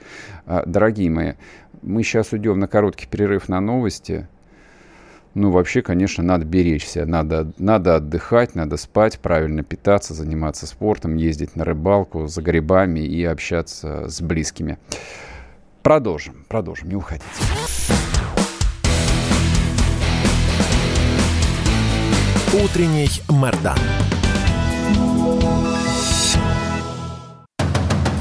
А, 0.46 0.63
дорогие 0.65 1.10
мои, 1.10 1.34
мы 1.82 2.04
сейчас 2.04 2.34
уйдем 2.34 2.60
на 2.60 2.67
короткий 2.67 3.08
перерыв 3.08 3.48
на 3.48 3.62
новости. 3.62 4.28
Ну, 5.34 5.50
вообще, 5.50 5.82
конечно, 5.82 6.24
надо 6.24 6.44
беречься, 6.44 7.06
надо, 7.06 7.54
надо 7.58 7.96
отдыхать, 7.96 8.54
надо 8.54 8.76
спать, 8.76 9.17
правильно 9.20 9.63
питаться, 9.63 10.13
заниматься 10.13 10.67
спортом, 10.67 11.15
ездить 11.15 11.56
на 11.56 11.63
рыбалку 11.63 12.28
за 12.28 12.41
грибами 12.41 13.00
и 13.00 13.24
общаться 13.24 14.10
с 14.10 14.22
близкими. 14.22 14.78
Продолжим, 15.84 16.46
продолжим, 16.50 16.89
не 16.89 16.96
уходите. 16.96 17.26
Утренний 22.54 23.10
Мордан. 23.30 23.78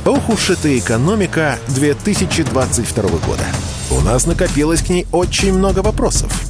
Ох 0.06 0.28
уж 0.28 0.50
эта 0.50 0.78
экономика 0.78 1.58
2022 1.74 3.02
года. 3.02 3.44
У 3.90 4.00
нас 4.04 4.26
накопилось 4.26 4.82
к 4.82 4.88
ней 4.88 5.06
очень 5.10 5.52
много 5.52 5.80
вопросов 5.80 6.49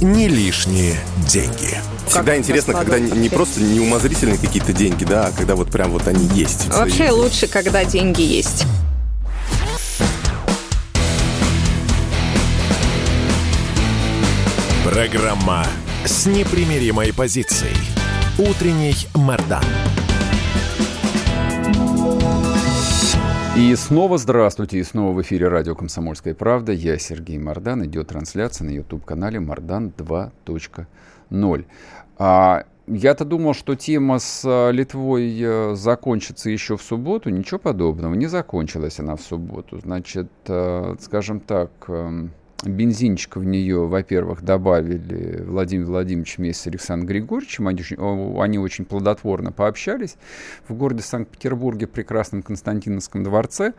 «Не 0.00 0.28
лишние 0.28 0.96
деньги». 1.28 1.78
Всегда 2.08 2.36
интересно, 2.36 2.74
когда 2.74 2.98
не 2.98 3.28
просто 3.28 3.60
неумозрительные 3.60 4.38
какие-то 4.38 4.72
деньги, 4.72 5.04
да, 5.04 5.26
а 5.26 5.32
когда 5.32 5.56
вот 5.56 5.70
прям 5.70 5.90
вот 5.90 6.06
они 6.06 6.26
есть. 6.34 6.68
Вообще 6.68 7.10
лучше, 7.10 7.46
когда 7.46 7.84
деньги 7.84 8.22
есть. 8.22 8.64
Программа 14.84 15.66
с 16.04 16.26
непримиримой 16.26 17.12
позицией. 17.12 17.76
Утренний 18.38 18.96
Мордан. 19.14 19.64
И 23.56 23.74
снова 23.74 24.18
здравствуйте, 24.18 24.78
и 24.78 24.82
снова 24.82 25.14
в 25.14 25.22
эфире 25.22 25.48
радио 25.48 25.74
«Комсомольская 25.74 26.34
правда». 26.34 26.72
Я 26.72 26.98
Сергей 26.98 27.38
Мордан. 27.38 27.86
Идет 27.86 28.08
трансляция 28.08 28.66
на 28.66 28.70
YouTube-канале 28.70 29.40
«Мордан 29.40 29.94
2.0». 29.96 31.64
А, 32.18 32.64
я-то 32.86 33.24
думал, 33.24 33.54
что 33.54 33.74
тема 33.74 34.18
с 34.18 34.42
а, 34.44 34.70
Литвой 34.72 35.40
э, 35.40 35.74
закончится 35.74 36.50
еще 36.50 36.76
в 36.76 36.82
субботу. 36.82 37.30
Ничего 37.30 37.58
подобного. 37.58 38.12
Не 38.12 38.26
закончилась 38.26 39.00
она 39.00 39.16
в 39.16 39.22
субботу. 39.22 39.80
Значит, 39.80 40.30
э, 40.48 40.94
скажем 41.00 41.40
так, 41.40 41.70
эм, 41.88 42.32
бензинчика 42.64 43.38
в 43.38 43.44
нее, 43.44 43.86
во-первых, 43.86 44.42
добавили 44.42 45.42
Владимир 45.42 45.86
Владимирович 45.86 46.38
вместе 46.38 46.62
с 46.62 46.66
Александром 46.66 47.08
Григорьевичем. 47.08 47.68
Они, 47.68 47.82
они 48.40 48.58
очень 48.58 48.84
плодотворно 48.84 49.52
пообщались 49.52 50.16
в 50.68 50.74
городе 50.74 51.02
Санкт-Петербурге, 51.02 51.86
в 51.86 51.90
прекрасном 51.90 52.42
Константиновском 52.42 53.24
дворце. 53.24 53.74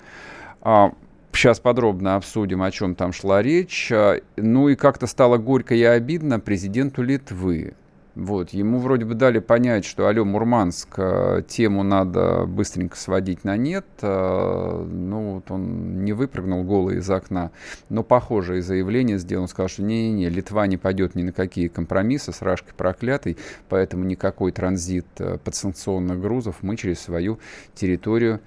Сейчас 0.62 1.60
а, 1.60 1.62
подробно 1.62 2.16
обсудим, 2.16 2.62
о 2.62 2.72
чем 2.72 2.96
там 2.96 3.14
шла 3.14 3.42
речь. 3.42 3.92
Ну 4.36 4.70
и 4.70 4.76
как-то 4.76 5.08
стало 5.08 5.38
горько 5.38 5.76
и 5.76 5.84
обидно 5.84 6.40
президенту 6.40 7.02
Литвы 7.02 7.74
Вот, 8.18 8.50
ему 8.50 8.80
вроде 8.80 9.06
бы 9.06 9.14
дали 9.14 9.38
понять, 9.38 9.86
что, 9.86 10.08
алло, 10.08 10.26
Мурманск, 10.26 10.90
э, 10.98 11.44
тему 11.48 11.84
надо 11.84 12.48
быстренько 12.48 12.98
сводить 12.98 13.44
на 13.44 13.58
нет. 13.58 13.86
Э, 14.02 14.88
ну, 14.90 15.36
вот 15.36 15.52
он 15.52 16.04
не 16.04 16.14
выпрыгнул 16.14 16.64
голый 16.64 16.98
из 16.98 17.08
окна, 17.12 17.52
но 17.90 18.02
похожее 18.02 18.64
заявление 18.64 19.20
сделал. 19.20 19.44
Он 19.44 19.48
сказал, 19.48 19.70
что 19.70 19.84
не-не-не, 19.84 20.30
Литва 20.30 20.66
не 20.66 20.78
пойдет 20.78 21.14
ни 21.14 21.22
на 21.22 21.32
какие 21.32 21.68
компромиссы 21.68 22.34
с 22.34 22.42
Рашкой 22.42 22.74
проклятой, 22.76 23.38
поэтому 23.70 24.04
никакой 24.04 24.52
транзит 24.52 25.06
э, 25.20 25.38
подсанкционных 25.38 26.20
грузов 26.20 26.56
мы 26.64 26.76
через 26.76 27.00
свою 27.00 27.38
территорию 27.76 28.42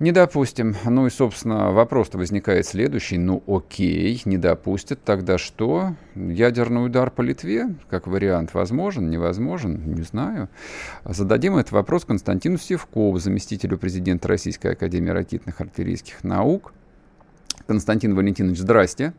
не 0.00 0.12
допустим. 0.12 0.74
Ну 0.84 1.06
и, 1.06 1.10
собственно, 1.10 1.70
вопрос-то 1.70 2.18
возникает 2.18 2.66
следующий. 2.66 3.18
Ну 3.18 3.42
окей, 3.46 4.20
не 4.24 4.38
допустят. 4.38 5.04
Тогда 5.04 5.38
что? 5.38 5.94
Ядерный 6.16 6.84
удар 6.86 7.10
по 7.10 7.20
Литве, 7.20 7.74
как 7.88 8.06
вариант, 8.06 8.54
возможен, 8.54 9.10
невозможен? 9.10 9.94
Не 9.94 10.02
знаю. 10.02 10.48
Зададим 11.04 11.56
этот 11.56 11.72
вопрос 11.72 12.06
Константину 12.06 12.58
Севкову, 12.58 13.18
заместителю 13.18 13.78
президента 13.78 14.26
Российской 14.26 14.72
Академии 14.72 15.10
ракетных 15.10 15.60
артиллерийских 15.60 16.24
наук. 16.24 16.72
Константин 17.66 18.14
Валентинович, 18.14 18.58
здрасте. 18.58 19.12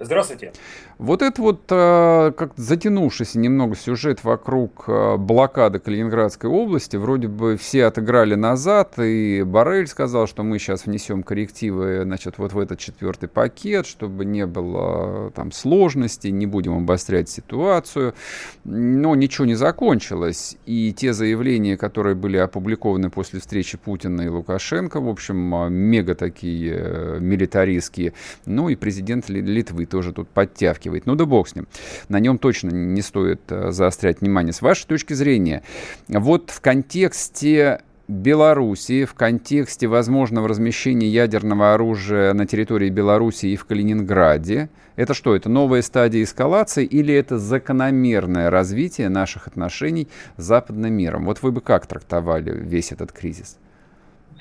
Здравствуйте. 0.00 0.52
Вот 0.98 1.22
это 1.22 1.42
вот 1.42 1.62
э, 1.70 2.32
как 2.36 2.52
затянувшийся 2.54 3.40
немного 3.40 3.74
сюжет 3.74 4.22
вокруг 4.22 4.84
э, 4.86 5.16
блокады 5.16 5.80
Калининградской 5.80 6.48
области, 6.48 6.96
вроде 6.96 7.26
бы 7.26 7.56
все 7.56 7.86
отыграли 7.86 8.36
назад, 8.36 8.96
и 9.00 9.42
Барель 9.42 9.88
сказал, 9.88 10.28
что 10.28 10.44
мы 10.44 10.60
сейчас 10.60 10.86
внесем 10.86 11.24
коррективы, 11.24 12.02
значит, 12.04 12.38
вот 12.38 12.52
в 12.52 12.60
этот 12.60 12.78
четвертый 12.78 13.28
пакет, 13.28 13.86
чтобы 13.86 14.24
не 14.24 14.46
было 14.46 15.32
там 15.32 15.50
сложностей, 15.50 16.30
не 16.30 16.46
будем 16.46 16.76
обострять 16.76 17.28
ситуацию, 17.28 18.14
но 18.62 19.16
ничего 19.16 19.46
не 19.46 19.56
закончилось, 19.56 20.56
и 20.64 20.92
те 20.92 21.12
заявления, 21.12 21.76
которые 21.76 22.14
были 22.14 22.36
опубликованы 22.36 23.10
после 23.10 23.40
встречи 23.40 23.76
Путина 23.76 24.22
и 24.22 24.28
Лукашенко, 24.28 25.00
в 25.00 25.08
общем, 25.08 25.52
э, 25.56 25.70
мега 25.70 26.14
такие 26.14 27.18
милитаристские, 27.18 28.12
ну 28.46 28.68
и 28.68 28.76
президент 28.76 29.28
Литвы 29.28 29.87
тоже 29.88 30.12
тут 30.12 30.28
подтягивает. 30.28 31.06
Ну 31.06 31.14
да 31.14 31.24
бог 31.24 31.48
с 31.48 31.54
ним. 31.54 31.66
На 32.08 32.20
нем 32.20 32.38
точно 32.38 32.70
не 32.70 33.02
стоит 33.02 33.40
э, 33.48 33.70
заострять 33.70 34.20
внимание. 34.20 34.52
С 34.52 34.62
вашей 34.62 34.86
точки 34.86 35.14
зрения, 35.14 35.62
вот 36.08 36.50
в 36.50 36.60
контексте 36.60 37.80
Белоруссии 38.08 39.04
в 39.04 39.12
контексте 39.12 39.86
возможного 39.86 40.48
размещения 40.48 41.06
ядерного 41.06 41.74
оружия 41.74 42.32
на 42.32 42.46
территории 42.46 42.88
Беларуси 42.88 43.46
и 43.46 43.56
в 43.56 43.66
Калининграде. 43.66 44.70
Это 44.96 45.12
что, 45.12 45.36
это 45.36 45.50
новая 45.50 45.82
стадия 45.82 46.22
эскалации 46.22 46.86
или 46.86 47.14
это 47.14 47.38
закономерное 47.38 48.48
развитие 48.48 49.10
наших 49.10 49.46
отношений 49.46 50.08
с 50.38 50.42
западным 50.42 50.94
миром? 50.94 51.26
Вот 51.26 51.42
вы 51.42 51.52
бы 51.52 51.60
как 51.60 51.86
трактовали 51.86 52.50
весь 52.50 52.92
этот 52.92 53.12
кризис? 53.12 53.58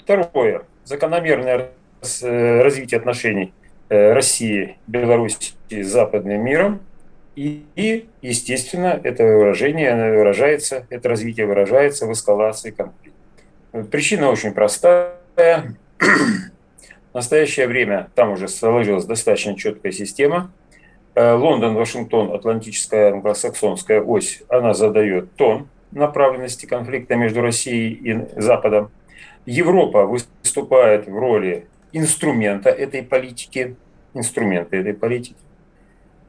Второе. 0.01 0.61
Закономерное 0.85 1.71
э, 2.21 2.61
развитие 2.61 2.99
отношений 2.99 3.53
России, 3.89 4.77
Беларуси 4.87 5.53
западным 5.69 6.43
миром. 6.43 6.81
И, 7.35 7.63
и, 7.75 8.07
естественно, 8.21 8.99
это 9.03 9.23
выражение 9.23 9.93
выражается, 9.93 10.87
это 10.89 11.09
развитие 11.09 11.45
выражается 11.45 12.07
в 12.07 12.11
эскалации 12.11 12.71
конфликта. 12.71 13.17
Причина 13.91 14.29
очень 14.31 14.53
простая. 14.53 15.17
В 15.99 17.13
настоящее 17.13 17.67
время 17.67 18.09
там 18.15 18.31
уже 18.31 18.47
сложилась 18.47 19.05
достаточно 19.05 19.55
четкая 19.55 19.91
система. 19.91 20.51
Э, 21.15 21.33
Лондон, 21.33 21.75
Вашингтон, 21.75 22.33
Атлантическая 22.33 23.11
англосаксонская 23.11 24.01
ось, 24.01 24.43
она 24.49 24.73
задает 24.73 25.33
тон 25.35 25.67
направленности 25.91 26.65
конфликта 26.65 27.15
между 27.15 27.41
Россией 27.41 27.93
и 27.93 28.39
Западом. 28.39 28.91
Европа 29.45 30.05
выступает 30.05 31.07
в 31.07 31.17
роли 31.17 31.65
инструмента 31.93 32.69
этой 32.69 33.03
политики, 33.03 33.75
инструмента 34.13 34.75
этой 34.75 34.93
политики. 34.93 35.37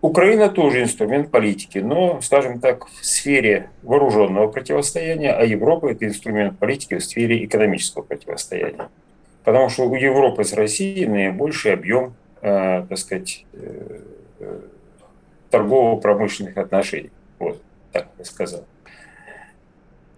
Украина 0.01 0.49
тоже 0.49 0.83
инструмент 0.83 1.31
политики, 1.31 1.79
но, 1.79 2.21
скажем 2.21 2.61
так, 2.61 2.87
в 2.87 3.05
сфере 3.05 3.71
вооруженного 3.83 4.47
противостояния, 4.47 5.33
а 5.33 5.44
Европа– 5.44 5.87
это 5.90 6.07
инструмент 6.07 6.59
политики 6.59 6.94
в 6.94 7.05
сфере 7.05 7.44
экономического 7.44 8.03
противостояния. 8.03 8.88
Потому 9.42 9.68
что 9.68 9.88
у 9.88 9.94
Европы 9.94 10.44
с 10.44 10.53
Россией 10.53 11.07
наибольший 11.07 11.73
объем, 11.73 12.14
э, 12.42 12.85
так 12.88 12.99
сказать, 12.99 13.44
э 13.55 14.01
торгово-промышленных 15.51 16.57
отношений. 16.57 17.11
Вот, 17.38 17.62
так 17.92 18.09
я 18.18 18.25
сказал. 18.25 18.64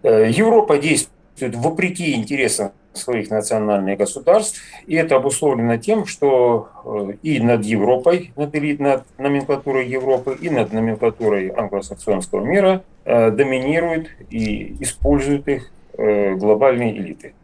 Э, 0.03 0.29
Европа 0.31 0.79
действует 0.79 1.55
вопреки 1.55 2.14
интересам 2.14 2.72
своих 2.92 3.31
национальных 3.31 3.98
государств. 3.98 4.61
И 4.87 4.94
это 4.94 5.16
обусловлено 5.16 5.76
тем, 5.76 6.07
что 6.07 6.68
э, 6.85 7.14
и 7.22 7.40
над 7.40 7.64
Европой, 7.64 8.33
над, 8.37 8.53
над 8.81 9.05
номенклатурой 9.18 9.88
Европы, 9.88 10.37
и 10.40 10.50
над 10.50 10.72
номенклатурой 10.72 11.48
англосаксонского 11.48 12.44
мира 12.44 12.83
э, 13.05 13.31
доминируют 13.31 14.09
и 14.31 14.76
используют 14.81 15.48
их 15.48 15.70
э, 15.96 16.35
глобальные 16.35 16.96
элиты, 16.96 17.35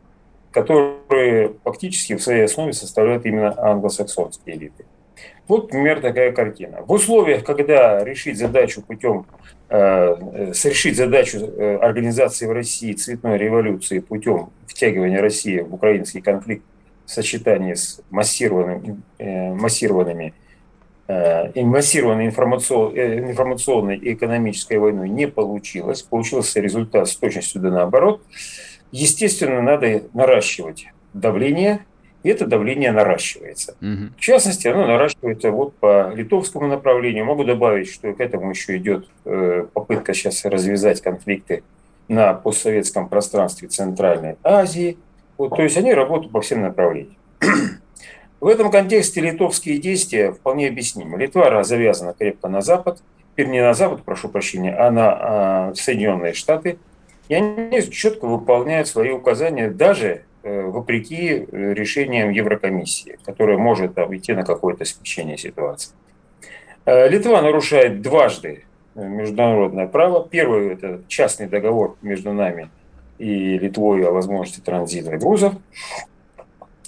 которые 0.51 1.53
фактически 1.65 2.17
в 2.17 2.23
своей 2.23 2.45
основе 2.45 2.73
составляют 2.73 3.25
именно 3.27 3.55
англосаксонские 3.57 4.57
элиты. 4.57 4.85
Вот, 5.49 5.73
например, 5.73 6.01
такая 6.01 6.33
картина. 6.33 6.83
В 6.83 6.93
условиях, 6.93 7.45
когда 7.45 8.03
решить 8.05 8.39
задачу 8.39 8.83
путем, 8.83 9.27
э, 9.69 10.17
решить 10.65 10.97
задачу 10.97 11.39
э, 11.39 11.77
организации 11.77 12.47
в 12.47 12.53
России 12.53 12.93
цветной 12.93 13.39
революции 13.39 14.01
путем 14.01 14.51
втягивания 14.67 15.21
России 15.21 15.61
в 15.61 15.75
украинский 15.75 16.21
конфликт 16.21 16.65
в 17.05 17.11
сочетании 17.11 17.75
с 17.75 18.01
массированным, 18.11 19.03
э, 19.19 19.55
массированными 19.55 20.35
э, 21.09 21.63
массированной 21.63 22.27
информацион, 22.27 22.97
э, 22.97 23.21
информационной 23.21 23.97
и 23.97 24.15
экономической 24.15 24.79
войной 24.79 25.09
не 25.09 25.29
получилось. 25.29 26.03
Получился 26.03 26.61
результат 26.61 27.09
с 27.09 27.17
точностью 27.17 27.63
да 27.63 27.71
наоборот. 27.71 28.23
Естественно, 28.91 29.63
надо 29.63 30.03
наращивать 30.15 30.89
давление 31.13 31.87
и 32.27 32.29
это 32.29 32.45
давление 32.45 32.91
наращивается. 32.91 33.77
Угу. 33.81 34.17
В 34.19 34.21
частности, 34.21 34.67
оно 34.67 34.85
наращивается 34.85 35.53
вот 35.53 35.77
по 35.77 36.12
литовскому 36.12 36.67
направлению. 36.67 37.25
Могу 37.25 37.45
добавить, 37.45 37.89
что 37.89 38.12
к 38.12 38.21
этому 38.21 38.51
еще 38.51 38.79
идет 38.79 39.07
э, 39.25 39.65
попытка 39.73 40.12
сейчас 40.12 40.45
развязать 40.45 41.01
конфликты 41.01 41.62
на 42.09 42.35
постсоветском 42.35 43.09
пространстве 43.09 43.69
Центральной 43.69 44.39
Азии. 44.43 44.97
Вот, 45.39 45.55
то 45.55 45.62
есть 45.62 45.77
они 45.77 45.95
работают 45.95 46.33
по 46.33 46.41
всем 46.41 46.62
направлениям. 46.62 47.17
В 48.41 48.49
этом 48.49 48.73
контексте 48.73 49.21
литовские 49.21 49.79
действия 49.79 50.33
вполне 50.33 50.67
объяснимы. 50.67 51.19
Литва 51.19 51.62
завязана 51.62 52.12
крепко 52.12 52.49
на 52.49 52.61
Запад, 52.61 52.99
не 53.37 53.62
на 53.62 53.73
Запад, 53.73 54.03
прошу 54.03 54.31
прощения, 54.31 54.75
а 54.75 54.91
на 54.91 55.69
а, 55.69 55.75
Соединенные 55.77 56.35
Штаты. 56.35 56.79
И 57.29 57.35
они 57.35 57.83
четко 57.83 58.27
выполняют 58.27 58.89
свои 58.89 59.12
указания 59.12 59.71
даже 59.71 60.25
вопреки 60.47 61.47
э, 61.51 61.75
решениям 61.75 62.31
Еврокомиссии, 62.31 63.19
которая 63.25 63.59
может 63.59 63.99
идти 63.99 64.33
на 64.33 64.45
какое-то 64.45 64.85
смещение 64.85 65.37
ситуации. 65.39 65.93
Э, 66.85 67.09
Литва 67.09 67.43
нарушает 67.43 68.01
дважды 68.01 68.65
международное 68.95 69.87
право. 69.87 70.27
Первый– 70.27 70.73
это 70.73 71.03
частный 71.09 71.49
договор 71.49 71.97
между 72.03 72.33
нами 72.33 72.71
и 73.19 73.59
Литвой 73.59 74.07
о 74.07 74.13
возможности 74.13 74.61
транзита 74.61 75.17
грузов. 75.17 75.55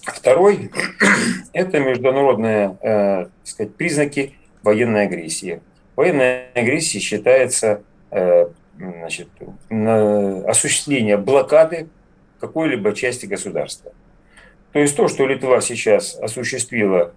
Второй– 0.03 0.71
это 1.53 1.81
международные 1.81 2.77
э, 2.81 3.27
сказать, 3.45 3.75
признаки 3.75 4.35
военной 4.63 5.03
агрессии. 5.03 5.61
Военная 5.97 6.47
агрессия 6.55 7.01
считается 7.01 7.83
э, 8.11 8.49
значит, 8.79 9.29
осуществление 10.47 11.17
блокады 11.17 11.89
какой-либо 12.41 12.95
части 12.95 13.27
государства. 13.27 13.93
То 14.73 14.81
есть 14.81 14.97
то, 14.97 15.09
что 15.09 15.27
Литва 15.27 15.61
сейчас 15.61 16.17
осуществила 16.17 17.13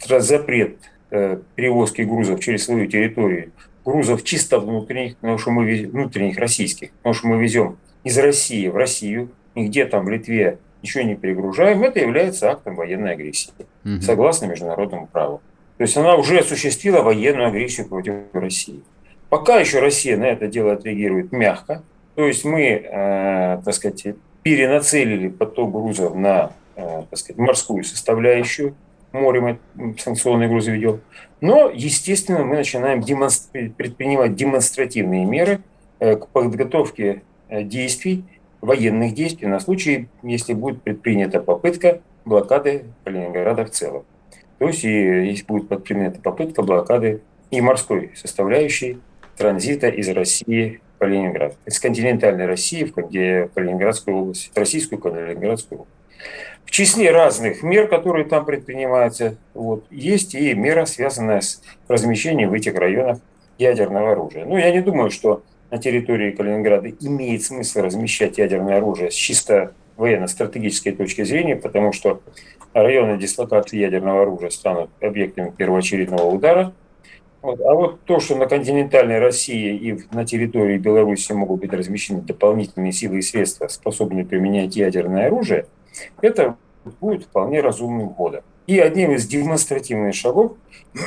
запрет 0.00 0.78
э, 1.10 1.38
перевозки 1.54 2.02
грузов 2.02 2.40
через 2.40 2.64
свою 2.64 2.86
территорию, 2.86 3.52
грузов 3.84 4.24
чисто 4.24 4.58
внутренних, 4.58 5.16
потому 5.16 5.38
что 5.38 5.50
мы 5.50 5.86
внутренних 5.90 6.38
российских, 6.38 6.90
потому 6.92 7.14
что 7.14 7.28
мы 7.28 7.42
везем 7.42 7.78
из 8.04 8.18
России 8.18 8.68
в 8.68 8.76
Россию, 8.76 9.30
нигде 9.54 9.84
там 9.84 10.04
в 10.04 10.08
Литве 10.08 10.58
ничего 10.82 11.04
не 11.04 11.16
перегружаем, 11.16 11.82
это 11.82 12.00
является 12.00 12.50
актом 12.50 12.76
военной 12.76 13.12
агрессии, 13.12 13.52
угу. 13.84 14.00
согласно 14.00 14.46
международному 14.46 15.06
праву. 15.06 15.40
То 15.76 15.82
есть 15.82 15.96
она 15.96 16.16
уже 16.16 16.38
осуществила 16.38 17.02
военную 17.02 17.48
агрессию 17.48 17.88
против 17.88 18.14
России. 18.32 18.82
Пока 19.28 19.58
еще 19.58 19.80
Россия 19.80 20.16
на 20.16 20.24
это 20.24 20.48
дело 20.48 20.72
отреагирует 20.72 21.32
мягко, 21.32 21.82
то 22.14 22.26
есть 22.26 22.44
мы, 22.44 22.62
э, 22.62 23.60
так 23.64 23.74
сказать, 23.74 24.16
перенацелили 24.48 25.28
поток 25.28 25.72
грузов 25.72 26.14
на 26.14 26.52
э, 26.74 27.02
так 27.10 27.18
сказать, 27.18 27.36
морскую 27.36 27.84
составляющую, 27.84 28.74
морем 29.12 29.58
санкционные 29.98 30.48
грузы 30.48 30.70
ведем. 30.70 31.00
Но, 31.42 31.68
естественно, 31.68 32.44
мы 32.44 32.56
начинаем 32.56 33.02
демонстр... 33.02 33.70
предпринимать 33.76 34.36
демонстративные 34.36 35.26
меры 35.26 35.60
э, 36.00 36.16
к 36.16 36.28
подготовке 36.28 37.20
э, 37.50 37.62
действий, 37.62 38.24
военных 38.62 39.12
действий 39.12 39.48
на 39.48 39.60
случай, 39.60 40.08
если 40.22 40.54
будет 40.54 40.80
предпринята 40.80 41.40
попытка 41.40 42.00
блокады 42.24 42.84
Калининграда 43.04 43.66
в 43.66 43.70
целом. 43.70 44.04
То 44.58 44.68
есть, 44.68 44.82
если 44.82 45.44
будет 45.44 45.68
предпринята 45.68 46.20
попытка 46.20 46.62
блокады 46.62 47.20
и 47.50 47.60
морской 47.60 48.12
составляющей 48.14 48.98
транзита 49.36 49.88
из 49.88 50.08
России 50.08 50.80
Калининград. 50.98 51.56
Из 51.66 51.78
континентальной 51.80 52.46
России 52.46 52.84
в 52.84 52.92
Калининградскую 52.92 54.16
область, 54.16 54.50
в 54.54 54.58
российскую 54.58 55.00
Калининградскую 55.00 55.80
область. 55.80 55.94
В 56.64 56.70
числе 56.70 57.10
разных 57.10 57.62
мер, 57.62 57.88
которые 57.88 58.26
там 58.26 58.44
предпринимаются, 58.44 59.36
вот, 59.54 59.86
есть 59.90 60.34
и 60.34 60.52
мера, 60.54 60.84
связанная 60.84 61.40
с 61.40 61.62
размещением 61.88 62.50
в 62.50 62.52
этих 62.52 62.74
районах 62.74 63.18
ядерного 63.56 64.12
оружия. 64.12 64.44
Ну, 64.44 64.58
я 64.58 64.70
не 64.70 64.80
думаю, 64.82 65.10
что 65.10 65.42
на 65.70 65.78
территории 65.78 66.32
Калининграда 66.32 66.90
имеет 66.90 67.42
смысл 67.42 67.80
размещать 67.80 68.38
ядерное 68.38 68.78
оружие 68.78 69.10
с 69.10 69.14
чисто 69.14 69.72
военно-стратегической 69.96 70.92
точки 70.92 71.24
зрения, 71.24 71.56
потому 71.56 71.92
что 71.92 72.20
районы 72.72 73.18
дислокации 73.18 73.78
ядерного 73.78 74.22
оружия 74.22 74.50
станут 74.50 74.90
объектами 75.00 75.50
первоочередного 75.50 76.26
удара. 76.26 76.72
Вот. 77.40 77.60
А 77.60 77.74
вот 77.74 78.00
то, 78.04 78.18
что 78.18 78.36
на 78.36 78.46
континентальной 78.46 79.20
России 79.20 79.76
и 79.76 80.00
на 80.12 80.24
территории 80.24 80.78
Беларуси 80.78 81.32
могут 81.32 81.60
быть 81.60 81.72
размещены 81.72 82.20
дополнительные 82.20 82.92
силы 82.92 83.18
и 83.18 83.22
средства, 83.22 83.68
способные 83.68 84.24
применять 84.24 84.76
ядерное 84.76 85.26
оружие– 85.26 85.66
это 86.20 86.56
будет 87.00 87.24
вполне 87.24 87.60
разумным 87.60 88.10
ходом. 88.10 88.42
И 88.66 88.78
одним 88.78 89.12
из 89.12 89.26
демонстративных 89.26 90.14
шагов 90.14 90.52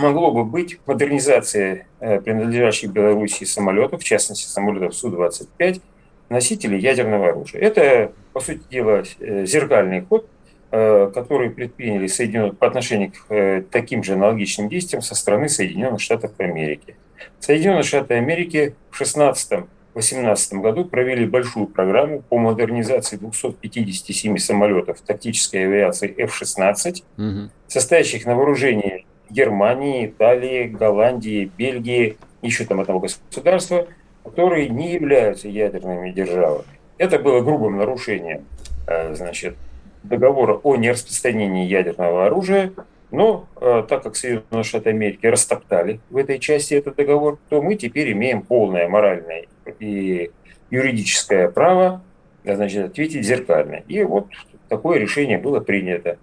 могло 0.00 0.32
бы 0.32 0.44
быть 0.44 0.78
модернизация 0.86 1.86
э, 2.00 2.20
принадлежащих 2.20 2.90
Беларуси 2.92 3.44
самолетов, 3.44 4.00
в 4.02 4.04
частности 4.04 4.46
самолетов 4.46 4.94
Су-25, 4.94 5.80
носителей 6.28 6.78
ядерного 6.78 7.30
оружия. 7.30 7.60
Это, 7.60 8.12
по 8.32 8.40
сути 8.40 8.62
дела, 8.70 9.02
э, 9.18 9.46
зеркальный 9.46 10.02
ход, 10.02 10.28
э, 10.70 11.10
который 11.14 11.50
предприняли 11.50 12.06
Соединенные, 12.06 12.52
по 12.52 12.66
отношению 12.66 13.12
к 13.12 13.64
таким 13.70 14.02
же 14.02 14.14
аналогичным 14.14 14.68
действиям 14.68 15.02
со 15.02 15.14
стороны 15.14 15.48
Соединенных 15.48 16.00
Штатов 16.00 16.32
Америки. 16.38 16.96
Соединенные 17.40 17.82
Штаты 17.82 18.14
Америки 18.14 18.74
в 18.90 18.96
16 18.96 19.64
2018 19.98 20.54
году 20.54 20.84
провели 20.84 21.26
большую 21.26 21.66
программу 21.66 22.22
по 22.22 22.38
модернизации 22.38 23.16
257 23.16 24.36
самолетов 24.38 25.00
тактической 25.00 25.64
авиации 25.64 26.14
F-16, 26.16 27.02
угу. 27.16 27.50
состоящих 27.66 28.24
на 28.26 28.36
вооружении 28.36 29.06
Германии, 29.30 30.06
Италии, 30.06 30.68
Голландии, 30.68 31.50
Бельгии, 31.56 32.16
еще 32.42 32.64
там 32.64 32.80
одного 32.80 33.00
государства, 33.00 33.88
которые 34.24 34.68
не 34.68 34.92
являются 34.92 35.48
ядерными 35.48 36.10
державами. 36.10 36.64
Это 36.98 37.18
было 37.18 37.40
грубым 37.40 37.76
нарушением 37.76 38.44
э, 38.86 39.14
значит, 39.14 39.56
договора 40.02 40.54
о 40.62 40.76
нераспространении 40.76 41.66
ядерного 41.66 42.26
оружия, 42.26 42.72
но 43.10 43.46
э, 43.60 43.84
так 43.88 44.02
как 44.02 44.16
Соединенные 44.16 44.64
Штаты 44.64 44.90
Америки 44.90 45.26
растоптали 45.26 46.00
в 46.10 46.16
этой 46.16 46.38
части 46.38 46.74
этот 46.74 46.96
договор, 46.96 47.38
то 47.48 47.62
мы 47.62 47.74
теперь 47.74 48.12
имеем 48.12 48.42
полное 48.42 48.88
моральное 48.88 49.46
и 49.78 50.30
юридическое 50.70 51.48
право 51.48 52.02
значит, 52.44 52.86
ответить 52.86 53.24
зеркально. 53.24 53.82
И 53.88 54.02
вот 54.02 54.28
такое 54.68 54.98
решение 54.98 55.38
было 55.38 55.60
принято. 55.60 56.18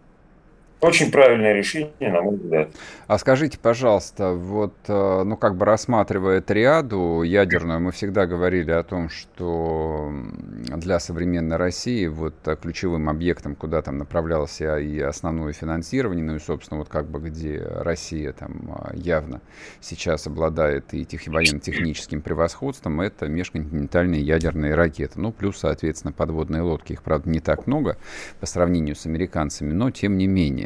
Очень 0.82 1.12
правильное 1.12 1.54
решение, 1.54 1.94
на 2.00 2.22
мой 2.22 2.36
взгляд. 2.36 2.70
А 3.08 3.18
скажите, 3.18 3.58
пожалуйста, 3.58 4.34
вот, 4.34 4.74
э, 4.88 5.24
ну, 5.24 5.38
как 5.38 5.56
бы 5.56 5.66
рассматривая 5.66 6.42
триаду 6.42 7.24
ядерную, 7.24 7.80
мы 7.80 7.92
всегда 7.92 8.26
говорили 8.26 8.72
о 8.72 8.84
том, 8.84 9.10
что 9.10 10.12
для 10.68 11.00
современной 11.00 11.58
России 11.58 12.08
вот 12.08 12.36
э, 12.46 12.56
ключевым 12.62 13.10
объектом, 13.10 13.56
куда 13.56 13.82
там 13.82 13.98
направлялось 13.98 14.60
и 14.62 15.00
основное 15.00 15.54
финансирование, 15.54 16.24
ну 16.26 16.36
и, 16.36 16.40
собственно, 16.40 16.80
вот 16.80 16.90
как 16.90 17.08
бы 17.08 17.20
где 17.20 17.62
Россия 17.64 18.34
там 18.34 18.76
э, 18.92 18.98
явно 18.98 19.42
сейчас 19.82 20.28
обладает 20.28 20.94
и 20.94 21.06
тех, 21.06 21.26
военно-техническим 21.28 22.22
превосходством, 22.22 23.02
это 23.02 23.28
межконтинентальные 23.28 24.22
ядерные 24.22 24.76
ракеты. 24.76 25.20
Ну, 25.20 25.32
плюс, 25.32 25.58
соответственно, 25.60 26.12
подводные 26.12 26.62
лодки. 26.62 26.94
Их, 26.94 27.04
правда, 27.04 27.30
не 27.30 27.40
так 27.40 27.68
много 27.68 27.98
по 28.40 28.46
сравнению 28.46 28.96
с 28.96 29.06
американцами, 29.06 29.74
но 29.74 29.92
тем 29.92 30.18
не 30.18 30.28
менее. 30.28 30.65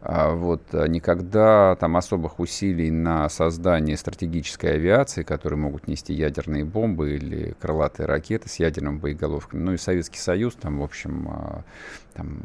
А, 0.00 0.34
вот, 0.34 0.62
а, 0.72 0.86
никогда 0.86 1.76
там 1.76 1.96
особых 1.96 2.40
усилий 2.40 2.90
на 2.90 3.28
создание 3.28 3.96
стратегической 3.96 4.74
авиации, 4.74 5.22
которые 5.22 5.58
могут 5.58 5.88
нести 5.88 6.12
ядерные 6.12 6.64
бомбы 6.64 7.14
или 7.14 7.54
крылатые 7.60 8.06
ракеты 8.06 8.48
с 8.48 8.56
ядерными 8.56 8.98
боеголовками. 8.98 9.62
Ну 9.62 9.72
и 9.72 9.76
Советский 9.76 10.18
Союз 10.18 10.54
там, 10.54 10.78
в 10.78 10.82
общем, 10.82 11.28
а, 11.28 11.64
там, 12.14 12.42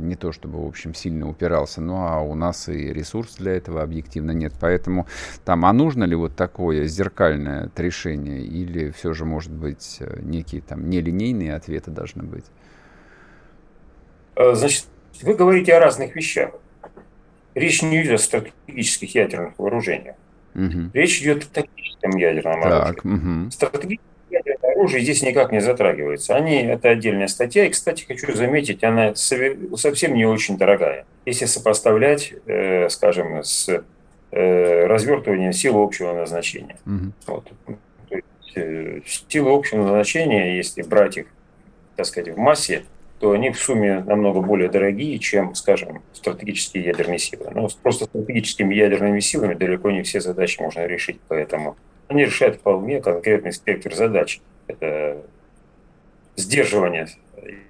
не 0.00 0.16
то 0.16 0.32
чтобы, 0.32 0.62
в 0.64 0.66
общем, 0.66 0.94
сильно 0.94 1.28
упирался, 1.28 1.80
ну 1.80 1.96
а 2.06 2.20
у 2.20 2.34
нас 2.34 2.68
и 2.68 2.92
ресурс 2.92 3.36
для 3.36 3.52
этого 3.52 3.82
объективно 3.82 4.32
нет. 4.32 4.52
Поэтому 4.60 5.06
там, 5.44 5.64
а 5.64 5.72
нужно 5.72 6.04
ли 6.04 6.14
вот 6.14 6.36
такое 6.36 6.84
зеркальное 6.86 7.70
решение 7.76 8.42
или 8.42 8.90
все 8.90 9.12
же, 9.12 9.24
может 9.24 9.52
быть, 9.52 10.00
некие 10.20 10.62
там 10.62 10.88
нелинейные 10.90 11.54
ответы 11.54 11.90
должны 11.90 12.22
быть? 12.22 12.44
Значит, 14.38 14.86
вы 15.22 15.34
говорите 15.34 15.74
о 15.74 15.80
разных 15.80 16.14
вещах. 16.16 16.50
Речь 17.54 17.82
не 17.82 18.02
идет 18.02 18.14
о 18.14 18.18
стратегических 18.18 19.14
ядерных 19.14 19.58
вооружениях. 19.58 20.16
Угу. 20.54 20.90
Речь 20.94 21.20
идет 21.20 21.44
о 21.44 21.46
тактическом 21.46 22.16
ядерном 22.16 22.62
так, 22.62 23.04
оружии. 23.04 23.42
Угу. 23.44 23.50
Стратегическое 23.50 24.08
ядерное 24.30 24.72
оружие 24.72 25.02
здесь 25.02 25.22
никак 25.22 25.52
не 25.52 25.60
затрагивается. 25.60 26.36
Они, 26.36 26.62
это 26.62 26.90
отдельная 26.90 27.28
статья. 27.28 27.64
И, 27.66 27.70
кстати, 27.70 28.04
хочу 28.04 28.32
заметить, 28.34 28.84
она 28.84 29.14
совсем 29.14 30.14
не 30.14 30.26
очень 30.26 30.56
дорогая. 30.56 31.04
Если 31.26 31.46
сопоставлять, 31.46 32.32
э, 32.46 32.88
скажем, 32.88 33.42
с 33.42 33.82
э, 34.30 34.86
развертыванием 34.86 35.52
силы 35.52 35.82
общего 35.82 36.12
назначения. 36.12 36.76
Угу. 36.86 37.12
Вот. 37.26 37.52
То 38.08 38.14
есть, 38.14 38.56
э, 38.56 39.00
силы 39.28 39.52
общего 39.52 39.82
назначения, 39.82 40.56
если 40.56 40.82
брать 40.82 41.18
их, 41.18 41.26
так 41.96 42.06
сказать, 42.06 42.34
в 42.34 42.38
массе, 42.38 42.84
то 43.20 43.32
они 43.32 43.50
в 43.50 43.58
сумме 43.58 44.00
намного 44.00 44.40
более 44.40 44.68
дорогие, 44.68 45.18
чем, 45.18 45.54
скажем, 45.54 46.02
стратегические 46.12 46.84
ядерные 46.84 47.18
силы. 47.18 47.50
Но 47.52 47.68
просто 47.82 48.04
стратегическими 48.04 48.74
ядерными 48.74 49.20
силами 49.20 49.54
далеко 49.54 49.90
не 49.90 50.02
все 50.02 50.20
задачи 50.20 50.60
можно 50.60 50.86
решить, 50.86 51.20
поэтому 51.26 51.76
они 52.08 52.24
решают 52.24 52.56
вполне 52.56 53.00
конкретный 53.00 53.52
спектр 53.52 53.94
задач. 53.94 54.40
Это 54.66 55.18
сдерживание 56.36 57.08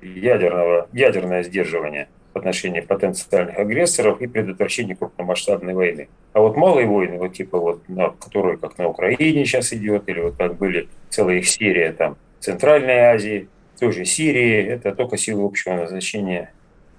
ядерного, 0.03 0.89
ядерное 0.93 1.43
сдерживание 1.43 2.09
в 2.35 2.39
отношении 2.39 2.81
потенциальных 2.81 3.59
агрессоров 3.59 4.21
и 4.21 4.27
предотвращение 4.27 4.97
крупномасштабной 4.97 5.75
войны. 5.75 6.09
А 6.35 6.41
вот 6.41 6.57
малые 6.57 6.87
войны, 6.87 7.19
вот 7.19 7.33
типа 7.33 7.59
вот, 7.59 7.89
на, 7.89 8.11
которые 8.11 8.59
как 8.59 8.77
на 8.79 8.89
Украине 8.89 9.45
сейчас 9.45 9.73
идет, 9.73 10.09
или 10.09 10.21
вот 10.21 10.37
как 10.37 10.57
были 10.57 10.89
целая 11.09 11.39
их 11.39 11.49
серия 11.49 11.93
там 11.93 12.17
Центральной 12.39 12.99
Азии, 12.99 13.49
той 13.79 13.93
же 13.93 14.05
Сирии, 14.05 14.65
это 14.65 14.95
только 14.95 15.17
силы 15.17 15.45
общего 15.45 15.75
назначения 15.75 16.53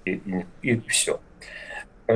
и, 0.04 0.12
и, 0.12 0.44
и 0.62 0.80
все. 0.88 1.20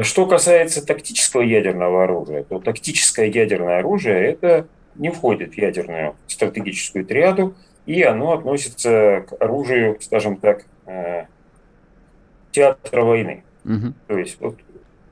Что 0.02 0.26
касается 0.26 0.84
тактического 0.84 1.42
ядерного 1.42 2.04
оружия, 2.04 2.42
то 2.42 2.58
тактическое 2.58 3.26
ядерное 3.26 3.78
оружие 3.78 4.30
это 4.30 4.66
не 4.96 5.10
входит 5.10 5.54
в 5.54 5.58
ядерную 5.58 6.16
стратегическую 6.26 7.04
триаду, 7.04 7.54
и 7.86 8.02
оно 8.02 8.32
относится 8.32 9.24
к 9.28 9.40
оружию, 9.42 9.98
скажем 10.00 10.36
так, 10.36 10.64
э, 10.86 11.26
театра 12.50 13.02
войны. 13.02 13.44
Угу. 13.64 13.94
То 14.08 14.18
есть 14.18 14.40
вот 14.40 14.56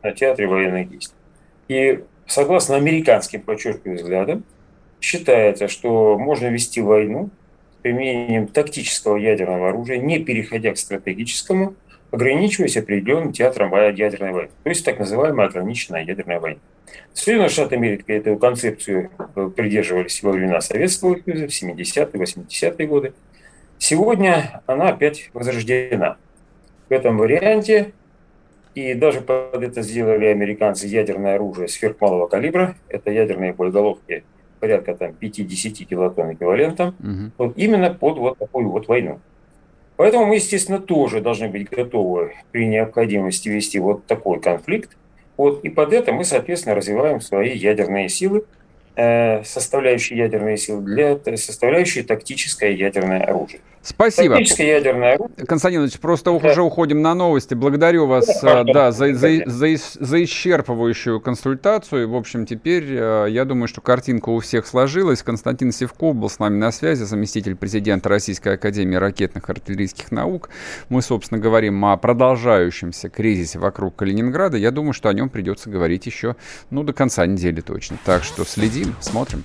на 0.02 0.12
театре 0.12 0.46
военных 0.46 0.88
действий. 0.90 1.16
И 1.68 2.04
согласно 2.26 2.76
американским, 2.76 3.42
подчеркиваю, 3.42 3.98
взглядам, 3.98 4.44
считается, 5.00 5.68
что 5.68 6.18
можно 6.18 6.46
вести 6.46 6.80
войну 6.80 7.30
применением 7.82 8.46
тактического 8.46 9.16
ядерного 9.16 9.68
оружия, 9.68 9.98
не 9.98 10.18
переходя 10.18 10.72
к 10.72 10.78
стратегическому, 10.78 11.74
ограничиваясь 12.10 12.76
определенным 12.76 13.32
театром 13.32 13.74
ядерной 13.74 14.32
войны, 14.32 14.50
то 14.62 14.68
есть 14.68 14.84
так 14.84 14.98
называемая 14.98 15.48
ограниченная 15.48 16.04
ядерная 16.04 16.40
война. 16.40 16.60
Соединенные 17.14 17.48
Штаты 17.48 17.76
Америки 17.76 18.04
эту 18.10 18.36
концепцию 18.36 19.10
э, 19.34 19.50
придерживались 19.54 20.22
во 20.22 20.32
времена 20.32 20.60
Советского 20.60 21.18
Союза 21.24 21.46
в 21.46 21.50
70-е, 21.50 22.04
80-е 22.04 22.86
годы. 22.86 23.12
Сегодня 23.78 24.62
она 24.66 24.88
опять 24.88 25.30
возрождена. 25.32 26.16
В 26.88 26.92
этом 26.92 27.16
варианте, 27.16 27.92
и 28.74 28.94
даже 28.94 29.22
под 29.22 29.62
это 29.62 29.82
сделали 29.82 30.26
американцы 30.26 30.86
ядерное 30.86 31.36
оружие 31.36 31.68
сверхмалого 31.68 32.28
калибра, 32.28 32.76
это 32.88 33.10
ядерные 33.10 33.54
боеголовки 33.54 34.24
порядка 34.62 34.94
там 34.94 35.10
5-10 35.20 35.84
килотонн 35.84 36.32
эквивалентом, 36.32 36.94
угу. 37.00 37.32
вот 37.36 37.58
именно 37.58 37.92
под 37.92 38.18
вот 38.18 38.38
такую 38.38 38.70
вот 38.70 38.88
войну. 38.88 39.18
Поэтому 39.96 40.26
мы, 40.26 40.36
естественно, 40.36 40.78
тоже 40.78 41.20
должны 41.20 41.48
быть 41.48 41.68
готовы 41.68 42.32
при 42.52 42.66
необходимости 42.66 43.48
вести 43.48 43.78
вот 43.78 44.06
такой 44.06 44.40
конфликт, 44.40 44.96
Вот, 45.36 45.64
и 45.64 45.68
под 45.68 45.92
это 45.92 46.12
мы, 46.12 46.24
соответственно, 46.24 46.74
развиваем 46.74 47.20
свои 47.20 47.56
ядерные 47.56 48.08
силы, 48.08 48.44
Э, 48.94 49.42
составляющие 49.44 50.18
ядерные 50.18 50.58
силы 50.58 50.82
для 50.82 51.36
составляющей 51.38 52.02
тактическое 52.02 52.72
ядерное 52.72 53.22
оружие. 53.22 53.62
Спасибо. 53.82 54.34
Тактическое 54.34 54.66
ядерное 54.66 55.14
оружие. 55.14 55.46
Константин 55.46 55.82
Ильич, 55.82 55.98
просто 55.98 56.36
да. 56.38 56.50
уже 56.50 56.62
уходим 56.62 57.02
на 57.02 57.14
новости. 57.14 57.54
Благодарю 57.54 58.06
вас 58.06 58.26
да, 58.42 58.64
да, 58.64 58.92
за, 58.92 59.14
за, 59.14 59.42
за, 59.46 59.66
за 59.76 60.22
исчерпывающую 60.22 61.20
консультацию. 61.20 62.08
В 62.08 62.16
общем, 62.16 62.46
теперь 62.46 62.84
э, 62.88 63.26
я 63.28 63.44
думаю, 63.44 63.68
что 63.68 63.80
картинка 63.80 64.30
у 64.30 64.40
всех 64.40 64.66
сложилась. 64.66 65.22
Константин 65.22 65.72
Севков 65.72 66.16
был 66.16 66.28
с 66.28 66.38
нами 66.38 66.56
на 66.56 66.72
связи, 66.72 67.04
заместитель 67.04 67.54
президента 67.54 68.08
Российской 68.08 68.54
Академии 68.54 68.96
ракетных 68.96 69.48
и 69.48 69.52
артиллерийских 69.52 70.10
наук. 70.10 70.50
Мы, 70.88 71.02
собственно, 71.02 71.40
говорим 71.40 71.84
о 71.84 71.96
продолжающемся 71.96 73.08
кризисе 73.08 73.58
вокруг 73.58 73.96
Калининграда. 73.96 74.56
Я 74.56 74.70
думаю, 74.70 74.92
что 74.92 75.08
о 75.08 75.12
нем 75.12 75.28
придется 75.28 75.70
говорить 75.70 76.06
еще 76.06 76.36
ну, 76.70 76.82
до 76.82 76.92
конца 76.92 77.26
недели 77.26 77.60
точно. 77.60 77.98
Так 78.04 78.24
что 78.24 78.44
следи 78.44 78.72
следим, 78.72 78.94
смотрим. 79.00 79.44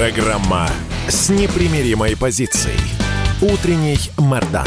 Программа 0.00 0.66
с 1.08 1.28
непримиримой 1.28 2.16
позицией. 2.16 2.80
Утренний 3.42 3.98
Мордан. 4.16 4.66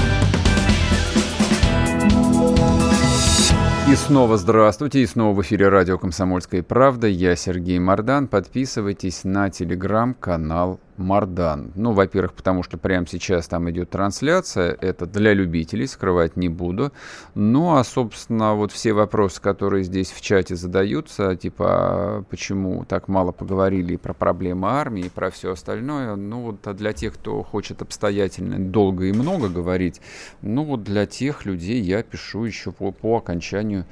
И 3.90 3.96
снова 3.96 4.38
здравствуйте, 4.38 5.02
и 5.02 5.08
снова 5.08 5.36
в 5.36 5.42
эфире 5.42 5.70
радио 5.70 5.98
«Комсомольская 5.98 6.62
правда». 6.62 7.08
Я 7.08 7.36
Сергей 7.36 7.80
Мордан. 7.80 8.28
Подписывайтесь 8.28 9.24
на 9.24 9.50
телеграм-канал 9.50 10.80
Мардан. 10.98 11.72
Ну, 11.76 11.92
во-первых, 11.92 12.34
потому 12.34 12.64
что 12.64 12.78
прямо 12.78 13.08
сейчас 13.08 13.48
там 13.48 13.70
идет 13.70 13.90
трансляция. 13.90 14.78
Это 14.80 15.06
для 15.06 15.34
любителей, 15.34 15.88
скрывать 15.88 16.38
не 16.38 16.50
буду. 16.50 16.92
Ну, 17.36 17.76
а, 17.76 17.84
собственно, 17.84 18.54
вот 18.56 18.72
все 18.72 18.94
вопросы, 18.94 19.42
которые 19.42 19.84
здесь 19.84 20.12
в 20.12 20.22
чате 20.22 20.56
задаются, 20.56 21.36
типа, 21.36 21.66
а 21.68 22.24
почему 22.30 22.86
так 22.86 23.08
мало 23.08 23.32
поговорили 23.32 23.96
про 23.96 24.14
проблемы 24.14 24.70
армии, 24.70 25.06
и 25.06 25.10
про 25.10 25.30
все 25.30 25.52
остальное, 25.52 26.16
ну, 26.16 26.42
вот 26.42 26.66
а 26.68 26.74
для 26.74 26.94
тех, 26.94 27.16
кто 27.16 27.44
хочет 27.44 27.82
обстоятельно, 27.82 28.60
долго 28.60 29.06
и 29.06 29.12
много 29.12 29.50
говорить, 29.50 30.02
ну, 30.42 30.64
вот 30.64 30.84
для 30.84 31.06
тех 31.06 31.46
людей 31.46 31.82
я 31.82 32.04
пишу 32.04 32.46
еще 32.46 32.72
по, 32.72 32.92
по 32.92 33.18
окончанию 33.18 33.86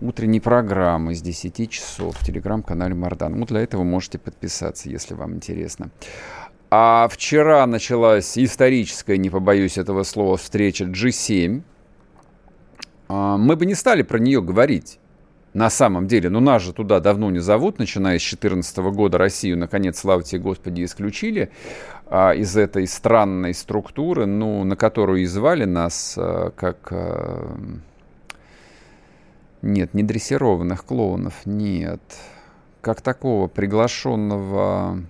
утренней 0.00 0.40
программы 0.40 1.14
с 1.14 1.22
10 1.22 1.70
часов 1.70 2.16
в 2.16 2.24
телеграм-канале 2.24 2.94
Мардан. 2.94 3.38
Ну, 3.38 3.46
для 3.46 3.60
этого 3.60 3.82
можете 3.82 4.18
подписаться, 4.18 4.88
если 4.88 5.14
вам 5.14 5.34
интересно. 5.34 5.90
А 6.70 7.08
вчера 7.08 7.66
началась 7.66 8.36
историческая, 8.36 9.16
не 9.16 9.30
побоюсь 9.30 9.78
этого 9.78 10.02
слова, 10.02 10.36
встреча 10.36 10.84
G7. 10.84 11.62
А, 13.08 13.38
мы 13.38 13.56
бы 13.56 13.64
не 13.64 13.74
стали 13.74 14.02
про 14.02 14.18
нее 14.18 14.42
говорить. 14.42 15.00
На 15.54 15.70
самом 15.70 16.06
деле, 16.06 16.28
ну 16.28 16.40
нас 16.40 16.62
же 16.62 16.74
туда 16.74 17.00
давно 17.00 17.30
не 17.30 17.38
зовут, 17.38 17.78
начиная 17.78 18.18
с 18.18 18.22
2014 18.22 18.76
года 18.92 19.16
Россию, 19.16 19.56
наконец, 19.56 19.98
слава 19.98 20.22
тебе 20.22 20.42
Господи, 20.42 20.84
исключили 20.84 21.50
а, 22.06 22.32
из 22.32 22.54
этой 22.54 22.86
странной 22.86 23.54
структуры, 23.54 24.26
ну, 24.26 24.62
на 24.64 24.76
которую 24.76 25.22
и 25.22 25.26
звали 25.26 25.64
нас 25.64 26.16
а, 26.18 26.50
как... 26.50 26.88
А, 26.90 27.58
нет, 29.62 29.94
не 29.94 30.02
дрессированных 30.02 30.84
клоунов, 30.84 31.34
нет. 31.46 32.02
Как 32.82 33.00
такого 33.00 33.48
приглашенного 33.48 35.02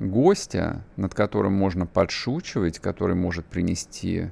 гостя, 0.00 0.82
над 0.96 1.14
которым 1.14 1.52
можно 1.52 1.86
подшучивать, 1.86 2.78
который 2.78 3.14
может 3.14 3.44
принести, 3.44 4.30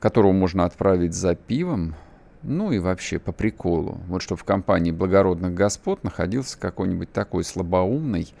которого 0.00 0.32
можно 0.32 0.64
отправить 0.64 1.14
за 1.14 1.34
пивом, 1.34 1.94
ну 2.42 2.72
и 2.72 2.78
вообще 2.78 3.18
по 3.18 3.32
приколу. 3.32 3.98
Вот 4.08 4.22
чтобы 4.22 4.40
в 4.40 4.44
компании 4.44 4.90
благородных 4.90 5.54
господ 5.54 6.04
находился 6.04 6.58
какой-нибудь 6.58 7.12
такой 7.12 7.44
слабоумный, 7.44 8.32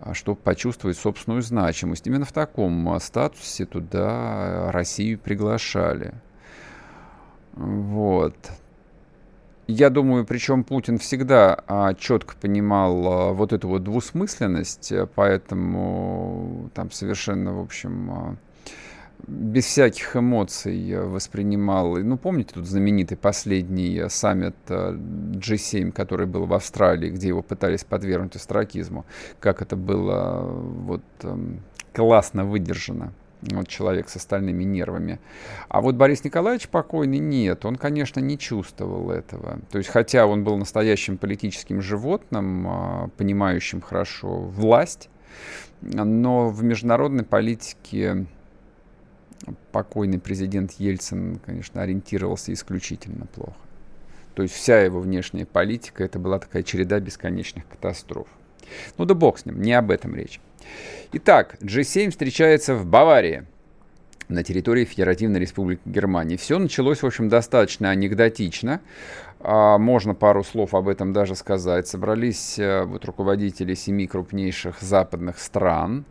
а, 0.00 0.14
чтобы 0.14 0.38
почувствовать 0.40 0.98
собственную 0.98 1.42
значимость. 1.42 2.06
Именно 2.06 2.24
в 2.24 2.32
таком 2.32 2.88
а, 2.90 3.00
статусе 3.00 3.66
туда 3.66 4.70
Россию 4.70 5.18
приглашали. 5.18 6.14
Вот 7.54 8.36
я 9.68 9.90
думаю, 9.90 10.24
причем 10.24 10.62
Путин 10.62 10.98
всегда 10.98 11.58
а, 11.66 11.94
четко 11.94 12.36
понимал 12.40 13.06
а, 13.08 13.32
вот 13.32 13.52
эту 13.52 13.68
вот 13.68 13.82
двусмысленность, 13.82 14.92
поэтому 15.14 16.70
там 16.72 16.92
совершенно, 16.92 17.52
в 17.52 17.60
общем, 17.60 18.10
а, 18.10 18.36
без 19.26 19.64
всяких 19.64 20.14
эмоций 20.14 20.96
воспринимал. 21.08 21.96
Ну, 21.96 22.16
помните 22.16 22.54
тут 22.54 22.66
знаменитый 22.66 23.16
последний 23.16 24.08
саммит 24.08 24.54
G7, 24.68 25.90
который 25.90 26.26
был 26.26 26.46
в 26.46 26.54
Австралии, 26.54 27.10
где 27.10 27.28
его 27.28 27.42
пытались 27.42 27.82
подвергнуть 27.82 28.36
астракизму, 28.36 29.04
как 29.40 29.62
это 29.62 29.74
было 29.74 30.42
вот 30.44 31.02
классно 31.92 32.44
выдержано 32.44 33.12
вот 33.52 33.68
человек 33.68 34.08
с 34.08 34.16
остальными 34.16 34.64
нервами. 34.64 35.20
А 35.68 35.80
вот 35.80 35.94
Борис 35.94 36.24
Николаевич 36.24 36.68
покойный 36.68 37.18
нет, 37.18 37.64
он, 37.64 37.76
конечно, 37.76 38.20
не 38.20 38.38
чувствовал 38.38 39.10
этого. 39.10 39.60
То 39.70 39.78
есть, 39.78 39.90
хотя 39.90 40.26
он 40.26 40.44
был 40.44 40.56
настоящим 40.56 41.18
политическим 41.18 41.82
животным, 41.82 42.66
а, 42.68 43.08
понимающим 43.16 43.80
хорошо 43.80 44.38
власть, 44.38 45.08
но 45.80 46.48
в 46.48 46.62
международной 46.62 47.24
политике 47.24 48.26
покойный 49.72 50.18
президент 50.18 50.72
Ельцин, 50.72 51.38
конечно, 51.44 51.82
ориентировался 51.82 52.52
исключительно 52.52 53.26
плохо. 53.26 53.54
То 54.34 54.42
есть 54.42 54.54
вся 54.54 54.80
его 54.80 55.00
внешняя 55.00 55.46
политика 55.46 56.04
это 56.04 56.18
была 56.18 56.38
такая 56.38 56.62
череда 56.62 57.00
бесконечных 57.00 57.66
катастроф. 57.68 58.28
Ну 58.98 59.04
да 59.04 59.14
бог 59.14 59.38
с 59.38 59.46
ним, 59.46 59.60
не 59.62 59.72
об 59.72 59.90
этом 59.90 60.14
речь. 60.14 60.40
Итак, 61.12 61.56
G7 61.60 62.10
встречается 62.10 62.74
в 62.74 62.86
Баварии 62.86 63.44
на 64.28 64.42
территории 64.42 64.84
Федеративной 64.84 65.40
Республики 65.40 65.82
Германии. 65.84 66.36
Все 66.36 66.58
началось, 66.58 67.02
в 67.02 67.06
общем, 67.06 67.28
достаточно 67.28 67.90
анекдотично. 67.90 68.80
А, 69.40 69.78
можно 69.78 70.14
пару 70.14 70.42
слов 70.42 70.74
об 70.74 70.88
этом 70.88 71.12
даже 71.12 71.34
сказать. 71.36 71.86
Собрались 71.86 72.58
э, 72.58 72.82
вот, 72.84 73.04
руководители 73.04 73.74
семи 73.74 74.06
крупнейших 74.06 74.80
западных 74.80 75.38
стран 75.38 76.04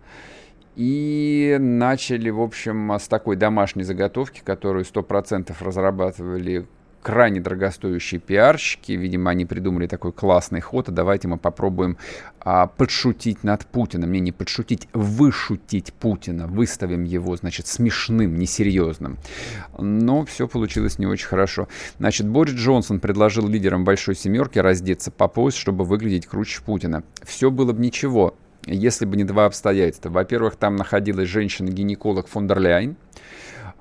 и 0.75 1.57
начали, 1.59 2.29
в 2.29 2.41
общем, 2.41 2.91
с 2.91 3.07
такой 3.07 3.35
домашней 3.35 3.83
заготовки, 3.83 4.41
которую 4.43 4.85
100% 4.85 5.53
разрабатывали 5.59 6.65
крайне 7.05 7.39
дорогостоящие 7.39 8.19
пиарщики. 8.19 8.93
Видимо, 8.93 9.29
они 9.29 9.45
придумали 9.45 9.85
такой 9.85 10.11
классный 10.11 10.59
ход, 10.59 10.89
а 10.89 10.91
давайте 10.91 11.27
мы 11.27 11.37
попробуем 11.37 11.97
а, 12.39 12.65
подшутить 12.65 13.43
над 13.43 13.63
Путиным. 13.67 14.11
Не, 14.11 14.19
не 14.19 14.31
подшутить, 14.31 14.87
вышутить 14.91 15.93
Путина. 15.93 16.47
Выставим 16.47 17.03
его, 17.03 17.35
значит, 17.35 17.67
смешным, 17.67 18.39
несерьезным. 18.39 19.19
Но 19.77 20.25
все 20.25 20.47
получилось 20.47 20.97
не 20.97 21.05
очень 21.05 21.27
хорошо. 21.27 21.67
Значит, 21.99 22.27
Борис 22.27 22.55
Джонсон 22.55 22.99
предложил 22.99 23.47
лидерам 23.47 23.83
Большой 23.83 24.15
Семерки 24.15 24.57
раздеться 24.57 25.11
по 25.11 25.27
пояс, 25.27 25.53
чтобы 25.53 25.85
выглядеть 25.85 26.25
круче 26.25 26.63
Путина. 26.65 27.03
Все 27.21 27.51
было 27.51 27.71
бы 27.71 27.81
ничего, 27.81 28.35
если 28.65 29.05
бы 29.05 29.15
не 29.15 29.25
два 29.25 29.45
обстоятельства. 29.45 30.09
Во-первых, 30.09 30.55
там 30.55 30.75
находилась 30.75 31.29
женщина-гинеколог 31.29 32.27
фон 32.27 32.47
дер 32.47 32.59
Ляйн, 32.59 32.95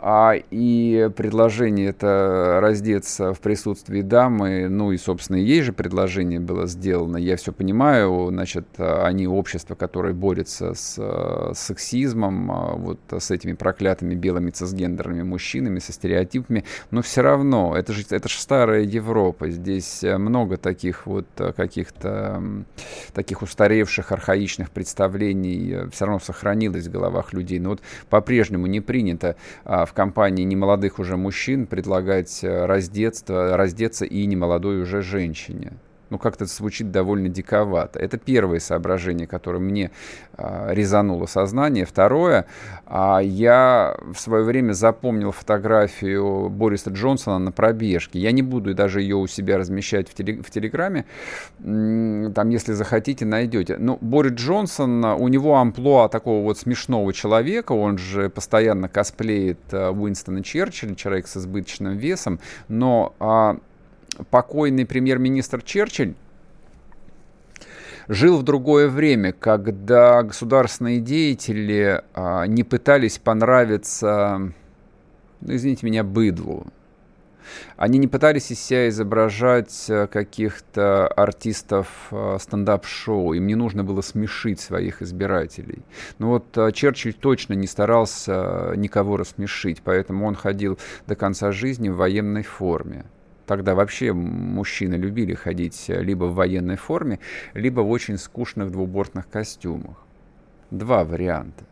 а, 0.07 0.35
и 0.51 1.09
предложение 1.17 1.89
это 1.89 2.59
раздеться 2.61 3.33
в 3.33 3.41
присутствии 3.41 4.03
дамы, 4.03 4.69
ну 4.69 4.93
и, 4.93 4.99
собственно, 4.99 5.39
ей 5.39 5.63
же 5.63 5.73
предложение 5.73 6.41
было 6.41 6.67
сделано. 6.67 7.17
Я 7.17 7.39
все 7.39 7.53
понимаю, 7.53 8.27
значит, 8.29 8.67
они 8.77 9.27
общество, 9.27 9.75
которое 9.75 10.13
борется 10.13 10.75
с, 10.75 10.99
с 10.99 11.59
сексизмом, 11.59 12.53
а, 12.53 12.75
вот 12.75 13.01
с 13.11 13.31
этими 13.31 13.55
проклятыми 13.55 14.15
белыми 14.15 14.51
цисгендерными 14.51 15.23
мужчинами, 15.23 15.79
со 15.79 15.95
стереотипами, 15.95 16.65
но 16.91 17.01
все 17.01 17.23
равно, 17.23 17.75
это 17.75 17.95
же, 17.95 18.05
это 18.11 18.29
же 18.29 18.39
старая 18.39 18.83
Европа, 18.83 19.49
здесь 19.49 20.03
много 20.03 20.59
таких 20.59 21.07
вот 21.07 21.29
каких-то 21.57 22.43
таких 23.15 23.41
устаревших, 23.41 24.13
архаичных 24.13 24.71
представлений 24.71 25.89
все 25.91 26.05
равно 26.05 26.21
сохранилось 26.21 26.89
в 26.89 26.91
головах 26.91 27.33
людей, 27.33 27.59
но 27.59 27.71
вот 27.71 27.81
по-прежнему 28.11 28.67
не 28.67 28.83
принято 28.83 29.37
а, 29.65 29.87
в 29.87 29.94
компании 29.95 30.45
немолодых 30.45 30.99
уже 30.99 31.17
мужчин 31.17 31.67
предлагать 31.67 32.41
раздеться, 32.43 33.57
раздеться 33.57 34.05
и 34.05 34.27
немолодой 34.27 34.81
уже 34.83 35.03
женщине 35.03 35.73
ну, 36.15 36.19
как-то 36.19 36.47
звучит 36.47 36.93
довольно 36.93 37.29
диковато. 37.29 37.99
Это 37.99 38.19
первое 38.19 38.61
соображение, 38.61 39.27
которое 39.27 39.59
мне 39.59 39.91
э, 40.37 40.69
резануло 40.73 41.27
сознание. 41.27 41.85
Второе, 41.85 42.47
э, 42.87 43.19
я 43.25 43.97
в 44.13 44.21
свое 44.21 44.45
время 44.45 44.75
запомнил 44.75 45.33
фотографию 45.33 46.51
Бориса 46.51 46.91
Джонсона 46.91 47.41
на 47.41 47.51
пробежке. 47.51 48.21
Я 48.21 48.31
не 48.31 48.43
буду 48.43 48.75
даже 48.75 49.03
ее 49.03 49.17
у 49.17 49.27
себя 49.27 49.59
размещать 49.59 50.09
в, 50.09 50.15
теле, 50.15 50.41
в 50.41 50.51
Телеграме. 50.53 51.05
Там, 51.59 52.49
если 52.49 52.75
захотите, 52.75 53.25
найдете. 53.25 53.77
Но 53.77 53.99
Борис 54.01 54.35
Джонсон, 54.35 55.05
у 55.05 55.27
него 55.27 55.57
амплуа 55.57 56.09
такого 56.09 56.45
вот 56.45 56.59
смешного 56.59 57.13
человека, 57.13 57.73
он 57.73 57.99
же 57.99 58.31
постоянно 58.31 58.89
косплеит 58.89 59.59
э, 59.73 59.91
Уинстона 59.91 60.45
Черчилля, 60.45 60.95
человек 60.95 61.27
с 61.27 61.37
избыточным 61.37 61.97
весом, 61.97 62.39
но... 62.69 63.15
Э, 63.19 63.57
покойный 64.31 64.87
премьер-министр 64.87 65.63
Черчилль 65.63 66.15
жил 68.09 68.39
в 68.39 68.43
другое 68.43 68.89
время, 68.89 69.33
когда 69.33 70.23
государственные 70.23 71.01
деятели 71.01 72.03
а, 72.15 72.47
не 72.47 72.65
пытались 72.65 73.19
понравиться, 73.19 74.53
ну, 75.41 75.55
извините 75.55 75.87
меня, 75.87 76.05
быдлу. 76.05 76.67
Они 77.77 77.99
не 77.99 78.09
пытались 78.09 78.51
из 78.51 78.61
себя 78.61 78.89
изображать 78.89 79.87
а, 79.89 80.07
каких-то 80.07 81.07
артистов 81.09 81.89
а, 82.11 82.39
стендап-шоу. 82.39 83.35
Им 83.35 83.47
не 83.47 83.55
нужно 83.55 83.85
было 83.85 84.01
смешить 84.01 84.61
своих 84.61 85.03
избирателей. 85.03 85.83
Но 86.19 86.31
вот 86.31 86.75
Черчилль 86.75 87.15
точно 87.15 87.55
не 87.55 87.67
старался 87.67 88.73
никого 88.77 89.17
рассмешить, 89.17 89.83
поэтому 89.83 90.27
он 90.27 90.35
ходил 90.35 90.79
до 91.07 91.17
конца 91.17 91.53
жизни 91.53 91.89
в 91.89 91.97
военной 91.97 92.43
форме. 92.43 93.05
Тогда 93.47 93.75
вообще 93.75 94.13
мужчины 94.13 94.95
любили 94.95 95.35
ходить 95.35 95.85
либо 95.89 96.25
в 96.25 96.35
военной 96.35 96.77
форме, 96.77 97.19
либо 97.55 97.81
в 97.81 97.91
очень 97.91 98.19
скучных 98.19 98.71
двубортных 98.71 99.29
костюмах. 99.29 99.97
Два 100.71 101.05
варианта. 101.05 101.65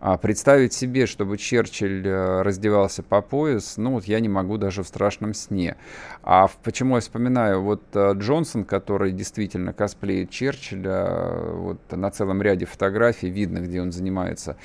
А 0.00 0.16
представить 0.16 0.72
себе, 0.72 1.04
чтобы 1.04 1.36
Черчилль 1.36 2.06
э, 2.06 2.40
раздевался 2.40 3.02
по 3.02 3.20
пояс, 3.20 3.76
ну 3.76 3.92
вот 3.92 4.04
я 4.04 4.18
не 4.20 4.30
могу 4.30 4.56
даже 4.56 4.82
в 4.82 4.88
страшном 4.88 5.34
сне. 5.34 5.76
А 6.22 6.48
почему 6.62 6.94
я 6.94 7.02
вспоминаю, 7.02 7.60
вот 7.60 7.82
э, 7.92 8.14
Джонсон, 8.14 8.64
который 8.64 9.12
действительно 9.12 9.74
косплеит 9.74 10.30
Черчилля, 10.30 10.90
э, 10.90 11.52
вот 11.54 11.80
на 11.90 12.10
целом 12.10 12.40
ряде 12.40 12.64
фотографий 12.64 13.28
видно, 13.28 13.58
где 13.58 13.82
он 13.82 13.92
занимается 13.92 14.56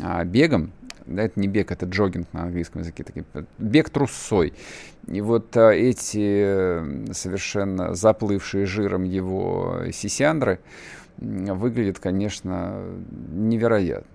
а, 0.00 0.24
бегом, 0.24 0.72
да, 1.08 1.22
это 1.22 1.40
не 1.40 1.48
бег, 1.48 1.72
это 1.72 1.86
джогинг 1.86 2.32
на 2.32 2.42
английском 2.42 2.82
языке, 2.82 3.04
такие, 3.04 3.24
бег 3.58 3.90
трусой. 3.90 4.52
И 5.06 5.20
вот 5.20 5.56
а, 5.56 5.70
эти 5.70 7.12
совершенно 7.12 7.94
заплывшие 7.94 8.66
жиром 8.66 9.04
его 9.04 9.84
сисяндры 9.92 10.60
выглядят, 11.16 11.98
конечно, 11.98 12.82
невероятно. 13.32 14.06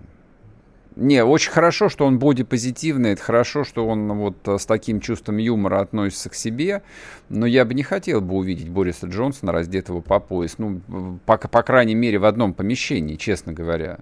Не, 0.96 1.24
очень 1.24 1.50
хорошо, 1.50 1.88
что 1.88 2.06
он 2.06 2.20
бодипозитивный, 2.20 3.10
это 3.10 3.22
хорошо, 3.22 3.64
что 3.64 3.84
он 3.86 4.12
вот 4.12 4.36
с 4.46 4.64
таким 4.64 5.00
чувством 5.00 5.38
юмора 5.38 5.80
относится 5.80 6.30
к 6.30 6.34
себе, 6.34 6.82
но 7.28 7.46
я 7.46 7.64
бы 7.64 7.74
не 7.74 7.82
хотел 7.82 8.20
бы 8.20 8.36
увидеть 8.36 8.68
Бориса 8.68 9.08
Джонсона 9.08 9.50
раздетого 9.50 10.00
по 10.02 10.20
пояс, 10.20 10.54
ну, 10.58 10.80
по, 11.26 11.36
по 11.36 11.62
крайней 11.64 11.96
мере, 11.96 12.20
в 12.20 12.24
одном 12.24 12.54
помещении, 12.54 13.16
честно 13.16 13.52
говоря. 13.52 13.98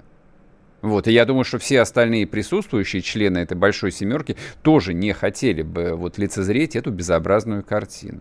Вот, 0.82 1.06
и 1.06 1.12
я 1.12 1.24
думаю, 1.24 1.44
что 1.44 1.58
все 1.58 1.80
остальные 1.80 2.26
присутствующие 2.26 3.02
члены 3.02 3.38
этой 3.38 3.56
большой 3.56 3.92
семерки 3.92 4.36
тоже 4.62 4.94
не 4.94 5.12
хотели 5.12 5.62
бы 5.62 5.94
вот 5.94 6.18
лицезреть 6.18 6.76
эту 6.76 6.90
безобразную 6.90 7.62
картину. 7.62 8.20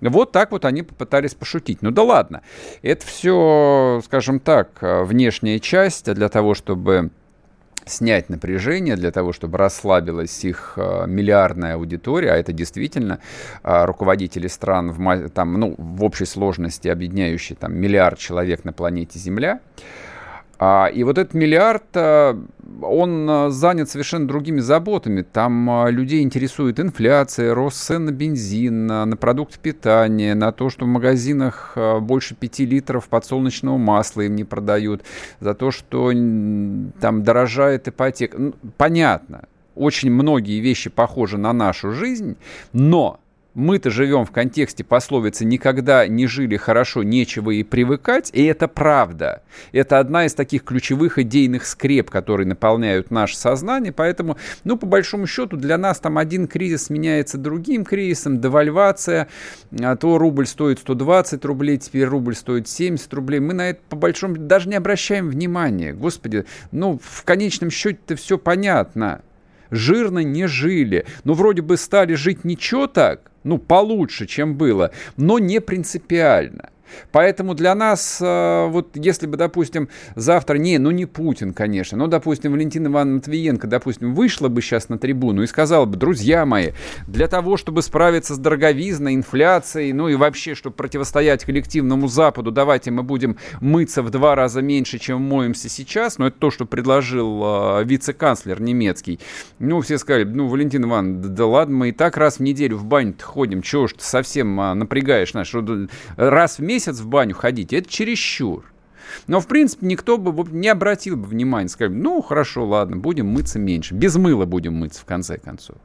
Вот 0.00 0.32
так 0.32 0.52
вот 0.52 0.64
они 0.64 0.82
попытались 0.82 1.34
пошутить. 1.34 1.82
Ну 1.82 1.90
да 1.90 2.02
ладно, 2.02 2.42
это 2.82 3.06
все, 3.06 4.00
скажем 4.04 4.40
так, 4.40 4.78
внешняя 4.80 5.58
часть 5.58 6.12
для 6.12 6.28
того, 6.28 6.54
чтобы 6.54 7.10
снять 7.86 8.28
напряжение 8.28 8.96
для 8.96 9.10
того, 9.10 9.32
чтобы 9.32 9.58
расслабилась 9.58 10.44
их 10.44 10.74
э, 10.76 11.04
миллиардная 11.06 11.74
аудитория, 11.74 12.32
а 12.32 12.36
это 12.36 12.52
действительно 12.52 13.20
э, 13.62 13.84
руководители 13.84 14.48
стран 14.48 14.90
в, 14.90 15.28
там, 15.30 15.54
ну, 15.54 15.74
в 15.78 16.02
общей 16.02 16.24
сложности 16.24 16.88
объединяющие 16.88 17.56
там, 17.56 17.74
миллиард 17.74 18.18
человек 18.18 18.64
на 18.64 18.72
планете 18.72 19.18
Земля. 19.18 19.60
А, 20.58 20.86
и 20.86 21.04
вот 21.04 21.18
этот 21.18 21.34
миллиард, 21.34 21.84
а, 21.94 22.38
он 22.82 23.28
а, 23.28 23.50
занят 23.50 23.90
совершенно 23.90 24.26
другими 24.26 24.60
заботами. 24.60 25.22
Там 25.22 25.88
людей 25.88 26.22
интересует 26.22 26.80
инфляция, 26.80 27.54
рост 27.54 27.78
цен 27.78 28.06
на 28.06 28.12
бензин, 28.12 28.86
на 28.86 29.16
продукты 29.16 29.58
питания, 29.60 30.34
на 30.34 30.52
то, 30.52 30.70
что 30.70 30.84
в 30.84 30.88
магазинах 30.88 31.76
больше 32.00 32.34
5 32.34 32.60
литров 32.60 33.08
подсолнечного 33.08 33.76
масла 33.76 34.22
им 34.22 34.36
не 34.36 34.44
продают, 34.44 35.02
за 35.40 35.54
то, 35.54 35.70
что 35.70 36.10
там 37.00 37.22
дорожает 37.22 37.88
ипотека. 37.88 38.38
Ну, 38.38 38.54
понятно, 38.76 39.44
очень 39.74 40.10
многие 40.10 40.60
вещи 40.60 40.90
похожи 40.90 41.38
на 41.38 41.52
нашу 41.52 41.92
жизнь, 41.92 42.36
но 42.72 43.20
мы-то 43.56 43.88
живем 43.88 44.26
в 44.26 44.32
контексте 44.32 44.84
пословицы 44.84 45.46
«никогда 45.46 46.06
не 46.06 46.26
жили 46.26 46.58
хорошо, 46.58 47.02
нечего 47.02 47.50
и 47.50 47.62
привыкать», 47.62 48.30
и 48.34 48.44
это 48.44 48.68
правда. 48.68 49.42
Это 49.72 49.98
одна 49.98 50.26
из 50.26 50.34
таких 50.34 50.62
ключевых 50.62 51.18
идейных 51.18 51.64
скреп, 51.64 52.10
которые 52.10 52.46
наполняют 52.46 53.10
наше 53.10 53.36
сознание, 53.38 53.92
поэтому, 53.92 54.36
ну, 54.64 54.76
по 54.76 54.86
большому 54.86 55.26
счету, 55.26 55.56
для 55.56 55.78
нас 55.78 55.98
там 56.00 56.18
один 56.18 56.48
кризис 56.48 56.84
сменяется 56.84 57.38
другим 57.38 57.86
кризисом, 57.86 58.42
девальвация, 58.42 59.28
а 59.80 59.96
то 59.96 60.18
рубль 60.18 60.46
стоит 60.46 60.78
120 60.80 61.42
рублей, 61.46 61.78
теперь 61.78 62.04
рубль 62.04 62.34
стоит 62.34 62.68
70 62.68 63.12
рублей, 63.14 63.40
мы 63.40 63.54
на 63.54 63.70
это 63.70 63.80
по 63.88 63.96
большому 63.96 64.36
даже 64.36 64.68
не 64.68 64.74
обращаем 64.74 65.30
внимания. 65.30 65.94
Господи, 65.94 66.44
ну, 66.72 67.00
в 67.02 67.22
конечном 67.24 67.70
счете-то 67.70 68.16
все 68.16 68.36
понятно. 68.36 69.22
Жирно 69.70 70.20
не 70.20 70.46
жили, 70.46 71.06
но 71.24 71.34
вроде 71.34 71.62
бы 71.62 71.76
стали 71.76 72.14
жить 72.14 72.44
ничего 72.44 72.86
так, 72.86 73.30
ну, 73.44 73.58
получше, 73.58 74.26
чем 74.26 74.56
было, 74.56 74.92
но 75.16 75.38
не 75.38 75.60
принципиально. 75.60 76.70
Поэтому 77.12 77.54
для 77.54 77.74
нас, 77.74 78.18
э, 78.20 78.66
вот 78.68 78.90
если 78.94 79.26
бы, 79.26 79.36
допустим, 79.36 79.88
завтра, 80.14 80.56
не, 80.56 80.78
ну 80.78 80.90
не 80.90 81.06
Путин, 81.06 81.52
конечно, 81.52 81.98
но, 81.98 82.06
допустим, 82.06 82.52
Валентина 82.52 82.88
Ивановна 82.88 83.16
Матвиенко, 83.16 83.66
допустим, 83.66 84.14
вышла 84.14 84.48
бы 84.48 84.62
сейчас 84.62 84.88
на 84.88 84.98
трибуну 84.98 85.42
и 85.42 85.46
сказала 85.46 85.84
бы, 85.84 85.96
друзья 85.96 86.44
мои, 86.46 86.72
для 87.06 87.28
того, 87.28 87.56
чтобы 87.56 87.82
справиться 87.82 88.34
с 88.34 88.38
дороговизной, 88.38 89.14
инфляцией, 89.14 89.92
ну 89.92 90.08
и 90.08 90.14
вообще, 90.14 90.54
чтобы 90.54 90.76
противостоять 90.76 91.44
коллективному 91.44 92.08
Западу, 92.08 92.50
давайте 92.50 92.90
мы 92.90 93.02
будем 93.02 93.36
мыться 93.60 94.02
в 94.02 94.10
два 94.10 94.34
раза 94.34 94.62
меньше, 94.62 94.98
чем 94.98 95.22
моемся 95.22 95.68
сейчас, 95.68 96.18
но 96.18 96.28
это 96.28 96.38
то, 96.38 96.50
что 96.50 96.66
предложил 96.66 97.42
э, 97.44 97.84
вице-канцлер 97.84 98.60
немецкий. 98.60 99.20
Ну, 99.58 99.80
все 99.80 99.98
сказали, 99.98 100.24
ну, 100.24 100.48
Валентина 100.48 100.86
Ивановна, 100.86 101.28
да 101.28 101.46
ладно, 101.46 101.76
мы 101.76 101.88
и 101.88 101.92
так 101.92 102.16
раз 102.16 102.38
в 102.38 102.42
неделю 102.42 102.76
в 102.76 102.84
баню 102.84 103.14
ходим, 103.20 103.62
чего 103.62 103.86
ж 103.86 103.94
ты 103.94 104.04
совсем 104.04 104.58
а, 104.60 104.74
напрягаешь 104.74 105.34
нас, 105.34 105.46
что 105.46 105.86
раз 106.16 106.58
в 106.58 106.62
месяц 106.62 106.75
месяц 106.76 107.00
в 107.00 107.08
баню 107.08 107.34
ходить, 107.34 107.72
это 107.72 107.88
чересчур. 107.88 108.70
Но, 109.28 109.40
в 109.40 109.46
принципе, 109.46 109.86
никто 109.86 110.18
бы 110.18 110.46
не 110.50 110.68
обратил 110.68 111.16
бы 111.16 111.26
внимания. 111.26 111.68
Сказали, 111.68 111.94
ну, 111.94 112.20
хорошо, 112.20 112.66
ладно, 112.66 112.98
будем 112.98 113.28
мыться 113.28 113.58
меньше. 113.58 113.94
Без 113.94 114.16
мыла 114.16 114.44
будем 114.44 114.74
мыться, 114.74 115.00
в 115.00 115.06
конце 115.06 115.38
концов. 115.38 115.78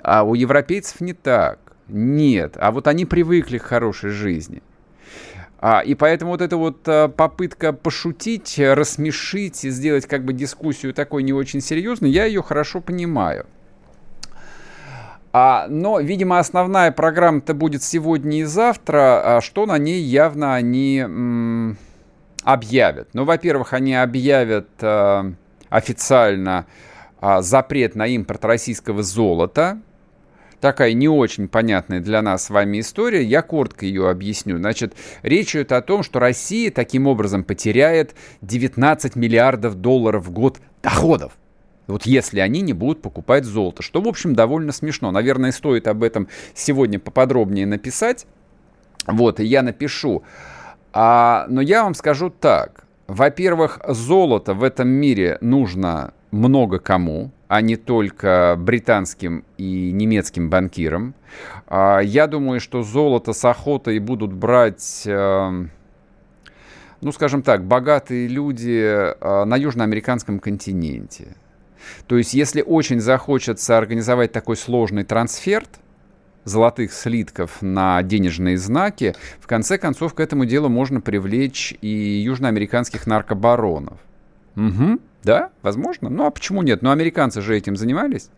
А 0.00 0.22
у 0.22 0.34
европейцев 0.34 1.02
не 1.02 1.12
так. 1.12 1.58
Нет. 1.88 2.56
А 2.58 2.70
вот 2.70 2.88
они 2.88 3.04
привыкли 3.04 3.58
к 3.58 3.64
хорошей 3.64 4.10
жизни. 4.10 4.62
А, 5.58 5.80
и 5.80 5.94
поэтому 5.94 6.30
вот 6.30 6.40
эта 6.40 6.56
вот 6.56 6.78
а, 6.86 7.08
попытка 7.08 7.74
пошутить, 7.74 8.58
рассмешить 8.58 9.64
и 9.64 9.70
сделать 9.70 10.06
как 10.06 10.24
бы 10.24 10.32
дискуссию 10.32 10.94
такой 10.94 11.24
не 11.24 11.34
очень 11.34 11.60
серьезной, 11.60 12.10
я 12.10 12.24
ее 12.24 12.42
хорошо 12.42 12.80
понимаю. 12.80 13.46
А, 15.38 15.66
но, 15.68 16.00
видимо, 16.00 16.38
основная 16.38 16.90
программа-то 16.92 17.52
будет 17.52 17.82
сегодня 17.82 18.40
и 18.40 18.44
завтра, 18.44 19.36
а 19.36 19.40
что 19.42 19.66
на 19.66 19.76
ней 19.76 20.00
явно 20.00 20.54
они 20.54 21.00
м, 21.00 21.76
объявят. 22.42 23.10
Ну, 23.12 23.26
во-первых, 23.26 23.74
они 23.74 23.94
объявят 23.94 24.70
а, 24.80 25.30
официально 25.68 26.64
а, 27.20 27.42
запрет 27.42 27.96
на 27.96 28.06
импорт 28.06 28.46
российского 28.46 29.02
золота. 29.02 29.78
Такая 30.62 30.94
не 30.94 31.06
очень 31.06 31.48
понятная 31.48 32.00
для 32.00 32.22
нас 32.22 32.44
с 32.44 32.48
вами 32.48 32.80
история. 32.80 33.22
Я 33.22 33.42
коротко 33.42 33.84
ее 33.84 34.08
объясню. 34.08 34.56
Значит, 34.56 34.94
речь 35.20 35.54
идет 35.54 35.72
о 35.72 35.82
том, 35.82 36.02
что 36.02 36.18
Россия 36.18 36.70
таким 36.70 37.06
образом 37.06 37.44
потеряет 37.44 38.14
19 38.40 39.16
миллиардов 39.16 39.74
долларов 39.74 40.24
в 40.28 40.30
год 40.30 40.60
доходов. 40.82 41.32
Вот 41.86 42.04
если 42.04 42.40
они 42.40 42.62
не 42.62 42.72
будут 42.72 43.00
покупать 43.00 43.44
золото, 43.44 43.82
что, 43.82 44.00
в 44.00 44.08
общем, 44.08 44.34
довольно 44.34 44.72
смешно. 44.72 45.10
Наверное, 45.12 45.52
стоит 45.52 45.86
об 45.86 46.02
этом 46.02 46.28
сегодня 46.54 46.98
поподробнее 46.98 47.66
написать. 47.66 48.26
Вот, 49.06 49.38
я 49.38 49.62
напишу. 49.62 50.22
А, 50.92 51.46
но 51.48 51.60
я 51.60 51.84
вам 51.84 51.94
скажу 51.94 52.30
так. 52.30 52.86
Во-первых, 53.06 53.80
золото 53.86 54.54
в 54.54 54.64
этом 54.64 54.88
мире 54.88 55.38
нужно 55.40 56.12
много 56.32 56.78
кому. 56.78 57.30
а 57.48 57.60
не 57.60 57.76
только 57.76 58.56
британским 58.58 59.44
и 59.56 59.92
немецким 59.92 60.50
банкирам. 60.50 61.14
А, 61.68 62.00
я 62.00 62.26
думаю, 62.26 62.60
что 62.60 62.82
золото 62.82 63.32
с 63.32 63.44
охотой 63.44 64.00
будут 64.00 64.32
брать, 64.32 65.02
эм, 65.06 65.70
ну, 67.00 67.12
скажем 67.12 67.42
так, 67.42 67.64
богатые 67.64 68.26
люди 68.26 68.80
э, 68.80 69.44
на 69.44 69.56
южноамериканском 69.56 70.40
континенте. 70.40 71.36
То 72.06 72.16
есть, 72.16 72.34
если 72.34 72.62
очень 72.62 73.00
захочется 73.00 73.76
организовать 73.76 74.32
такой 74.32 74.56
сложный 74.56 75.04
трансферт 75.04 75.80
золотых 76.44 76.92
слитков 76.92 77.60
на 77.60 78.02
денежные 78.02 78.56
знаки, 78.56 79.14
в 79.40 79.46
конце 79.46 79.78
концов 79.78 80.14
к 80.14 80.20
этому 80.20 80.44
делу 80.44 80.68
можно 80.68 81.00
привлечь 81.00 81.76
и 81.80 81.88
южноамериканских 81.88 83.06
наркобаронов. 83.06 83.98
Угу, 84.56 85.00
да, 85.24 85.50
возможно. 85.62 86.08
Ну 86.08 86.24
а 86.24 86.30
почему 86.30 86.62
нет? 86.62 86.82
Ну 86.82 86.90
американцы 86.90 87.40
же 87.40 87.56
этим 87.56 87.76
занимались. 87.76 88.30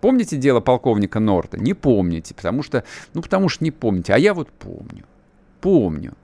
Помните 0.00 0.36
дело 0.36 0.60
полковника 0.60 1.20
Норта? 1.20 1.58
Не 1.58 1.74
помните, 1.74 2.34
потому 2.34 2.62
что, 2.62 2.84
ну 3.12 3.22
потому 3.22 3.48
что 3.48 3.62
не 3.64 3.70
помните. 3.70 4.14
А 4.14 4.18
я 4.18 4.34
вот 4.34 4.50
помню. 4.50 5.04
Помню 5.60 6.14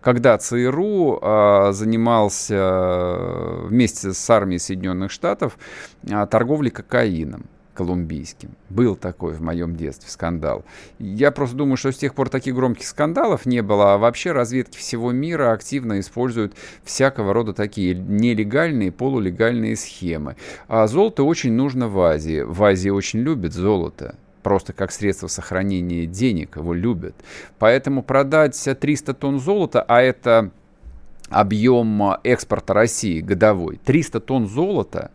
когда 0.00 0.36
ЦРУ 0.38 1.18
э, 1.20 1.72
занимался 1.72 2.54
э, 2.54 3.66
вместе 3.66 4.12
с 4.12 4.30
армией 4.30 4.58
Соединенных 4.58 5.10
Штатов 5.10 5.58
э, 6.04 6.26
торговлей 6.26 6.70
кокаином 6.70 7.46
колумбийским. 7.78 8.56
Был 8.70 8.96
такой 8.96 9.34
в 9.34 9.40
моем 9.40 9.76
детстве 9.76 10.10
скандал. 10.10 10.64
Я 10.98 11.30
просто 11.30 11.56
думаю, 11.56 11.76
что 11.76 11.92
с 11.92 11.96
тех 11.96 12.12
пор 12.12 12.28
таких 12.28 12.56
громких 12.56 12.84
скандалов 12.84 13.46
не 13.46 13.62
было, 13.62 13.94
а 13.94 13.98
вообще 13.98 14.32
разведки 14.32 14.76
всего 14.76 15.12
мира 15.12 15.52
активно 15.52 16.00
используют 16.00 16.54
всякого 16.82 17.32
рода 17.32 17.52
такие 17.52 17.94
нелегальные, 17.94 18.90
полулегальные 18.90 19.76
схемы. 19.76 20.34
А 20.66 20.88
золото 20.88 21.22
очень 21.22 21.52
нужно 21.52 21.88
в 21.88 22.00
Азии. 22.00 22.40
В 22.40 22.64
Азии 22.64 22.90
очень 22.90 23.20
любят 23.20 23.52
золото 23.52 24.16
просто 24.48 24.72
как 24.72 24.92
средство 24.92 25.26
сохранения 25.26 26.06
денег, 26.06 26.56
его 26.56 26.72
любят. 26.72 27.14
Поэтому 27.58 28.02
продать 28.02 28.58
300 28.80 29.12
тонн 29.12 29.40
золота, 29.40 29.84
а 29.86 30.00
это 30.00 30.52
объем 31.28 32.02
экспорта 32.24 32.72
России 32.72 33.20
годовой, 33.20 33.78
300 33.84 34.20
тонн 34.20 34.48
золота, 34.48 35.10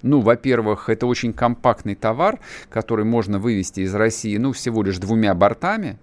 ну, 0.00 0.20
во-первых, 0.20 0.88
это 0.88 1.06
очень 1.06 1.34
компактный 1.34 1.96
товар, 1.96 2.38
который 2.70 3.04
можно 3.04 3.38
вывести 3.38 3.80
из 3.80 3.94
России, 3.94 4.38
ну, 4.38 4.52
всего 4.52 4.82
лишь 4.82 4.96
двумя 4.96 5.34
бортами, 5.34 5.98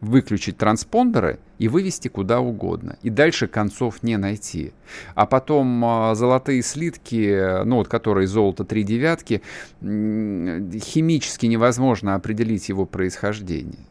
выключить 0.00 0.58
транспондеры 0.58 1.38
и 1.58 1.68
вывести 1.68 2.08
куда 2.08 2.40
угодно. 2.40 2.96
И 3.02 3.10
дальше 3.10 3.48
концов 3.48 4.02
не 4.02 4.16
найти. 4.16 4.72
А 5.14 5.26
потом 5.26 5.84
э, 5.84 6.14
золотые 6.14 6.62
слитки, 6.62 7.64
ну 7.64 7.76
вот 7.76 7.88
которые 7.88 8.26
золото 8.26 8.64
три 8.64 8.84
девятки, 8.84 9.42
химически 9.80 11.46
невозможно 11.46 12.14
определить 12.14 12.68
его 12.68 12.86
происхождение. 12.86 13.86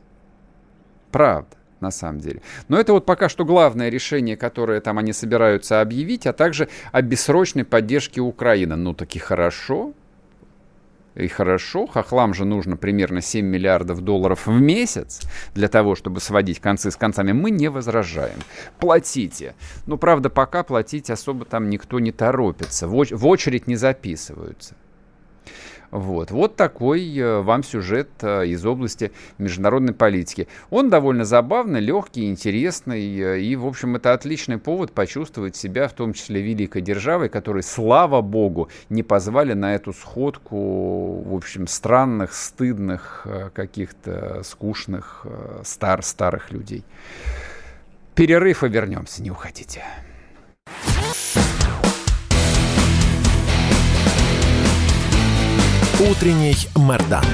Правда 1.11 1.57
на 1.79 1.91
самом 1.91 2.19
деле. 2.19 2.41
Но 2.67 2.79
это 2.79 2.93
вот 2.93 3.05
пока 3.05 3.29
что 3.29 3.45
главное 3.45 3.89
решение, 3.89 4.35
которое 4.35 4.81
там 4.81 4.97
они 4.97 5.13
собираются 5.13 5.81
объявить, 5.81 6.25
а 6.25 6.33
также 6.33 6.69
о 6.91 7.01
бессрочной 7.01 7.65
поддержке 7.65 8.21
Украины. 8.21 8.75
Ну 8.75 8.93
таки 8.93 9.19
хорошо, 9.19 9.93
и 11.17 11.27
хорошо, 11.27 11.87
хохлам 11.87 12.33
же 12.33 12.45
нужно 12.45 12.77
примерно 12.77 13.21
7 13.21 13.45
миллиардов 13.45 14.01
долларов 14.01 14.45
в 14.45 14.61
месяц 14.61 15.21
для 15.55 15.67
того, 15.67 15.95
чтобы 15.95 16.19
сводить 16.19 16.59
концы 16.59 16.91
с 16.91 16.95
концами. 16.95 17.31
Мы 17.31 17.49
не 17.49 17.69
возражаем. 17.69 18.39
Платите. 18.79 19.55
Ну, 19.87 19.97
правда, 19.97 20.29
пока 20.29 20.63
платить 20.63 21.09
особо 21.09 21.45
там 21.45 21.69
никто 21.69 21.99
не 21.99 22.11
торопится. 22.11 22.87
В, 22.87 23.25
очередь 23.27 23.67
не 23.67 23.75
записываются. 23.75 24.75
Вот, 25.91 26.31
вот 26.31 26.55
такой 26.57 27.17
э, 27.17 27.41
вам 27.41 27.63
сюжет 27.63 28.09
э, 28.21 28.47
из 28.47 28.65
области 28.65 29.11
международной 29.37 29.93
политики. 29.93 30.47
Он 30.69 30.89
довольно 30.89 31.23
забавный, 31.23 31.79
легкий, 31.79 32.29
интересный, 32.29 33.17
э, 33.17 33.39
и, 33.39 33.55
в 33.55 33.65
общем, 33.65 33.95
это 33.95 34.13
отличный 34.13 34.57
повод 34.57 34.91
почувствовать 34.91 35.55
себя, 35.55 35.87
в 35.87 35.93
том 35.93 36.11
числе 36.11 36.41
великой 36.41 36.81
державой, 36.81 37.29
которой, 37.29 37.63
слава 37.63 38.21
богу, 38.21 38.69
не 38.89 39.01
позвали 39.01 39.53
на 39.53 39.75
эту 39.75 39.93
сходку, 39.93 41.21
в 41.21 41.33
общем, 41.33 41.67
странных, 41.67 42.33
стыдных, 42.33 43.25
каких-то 43.53 44.41
скучных, 44.43 45.25
стар, 45.63 46.03
старых 46.03 46.51
людей. 46.51 46.83
Перерыв 48.13 48.63
и 48.63 48.67
вернемся, 48.67 49.21
не 49.21 49.31
уходите. 49.31 49.83
Утренний 55.99 56.67
Мордан. 56.75 57.25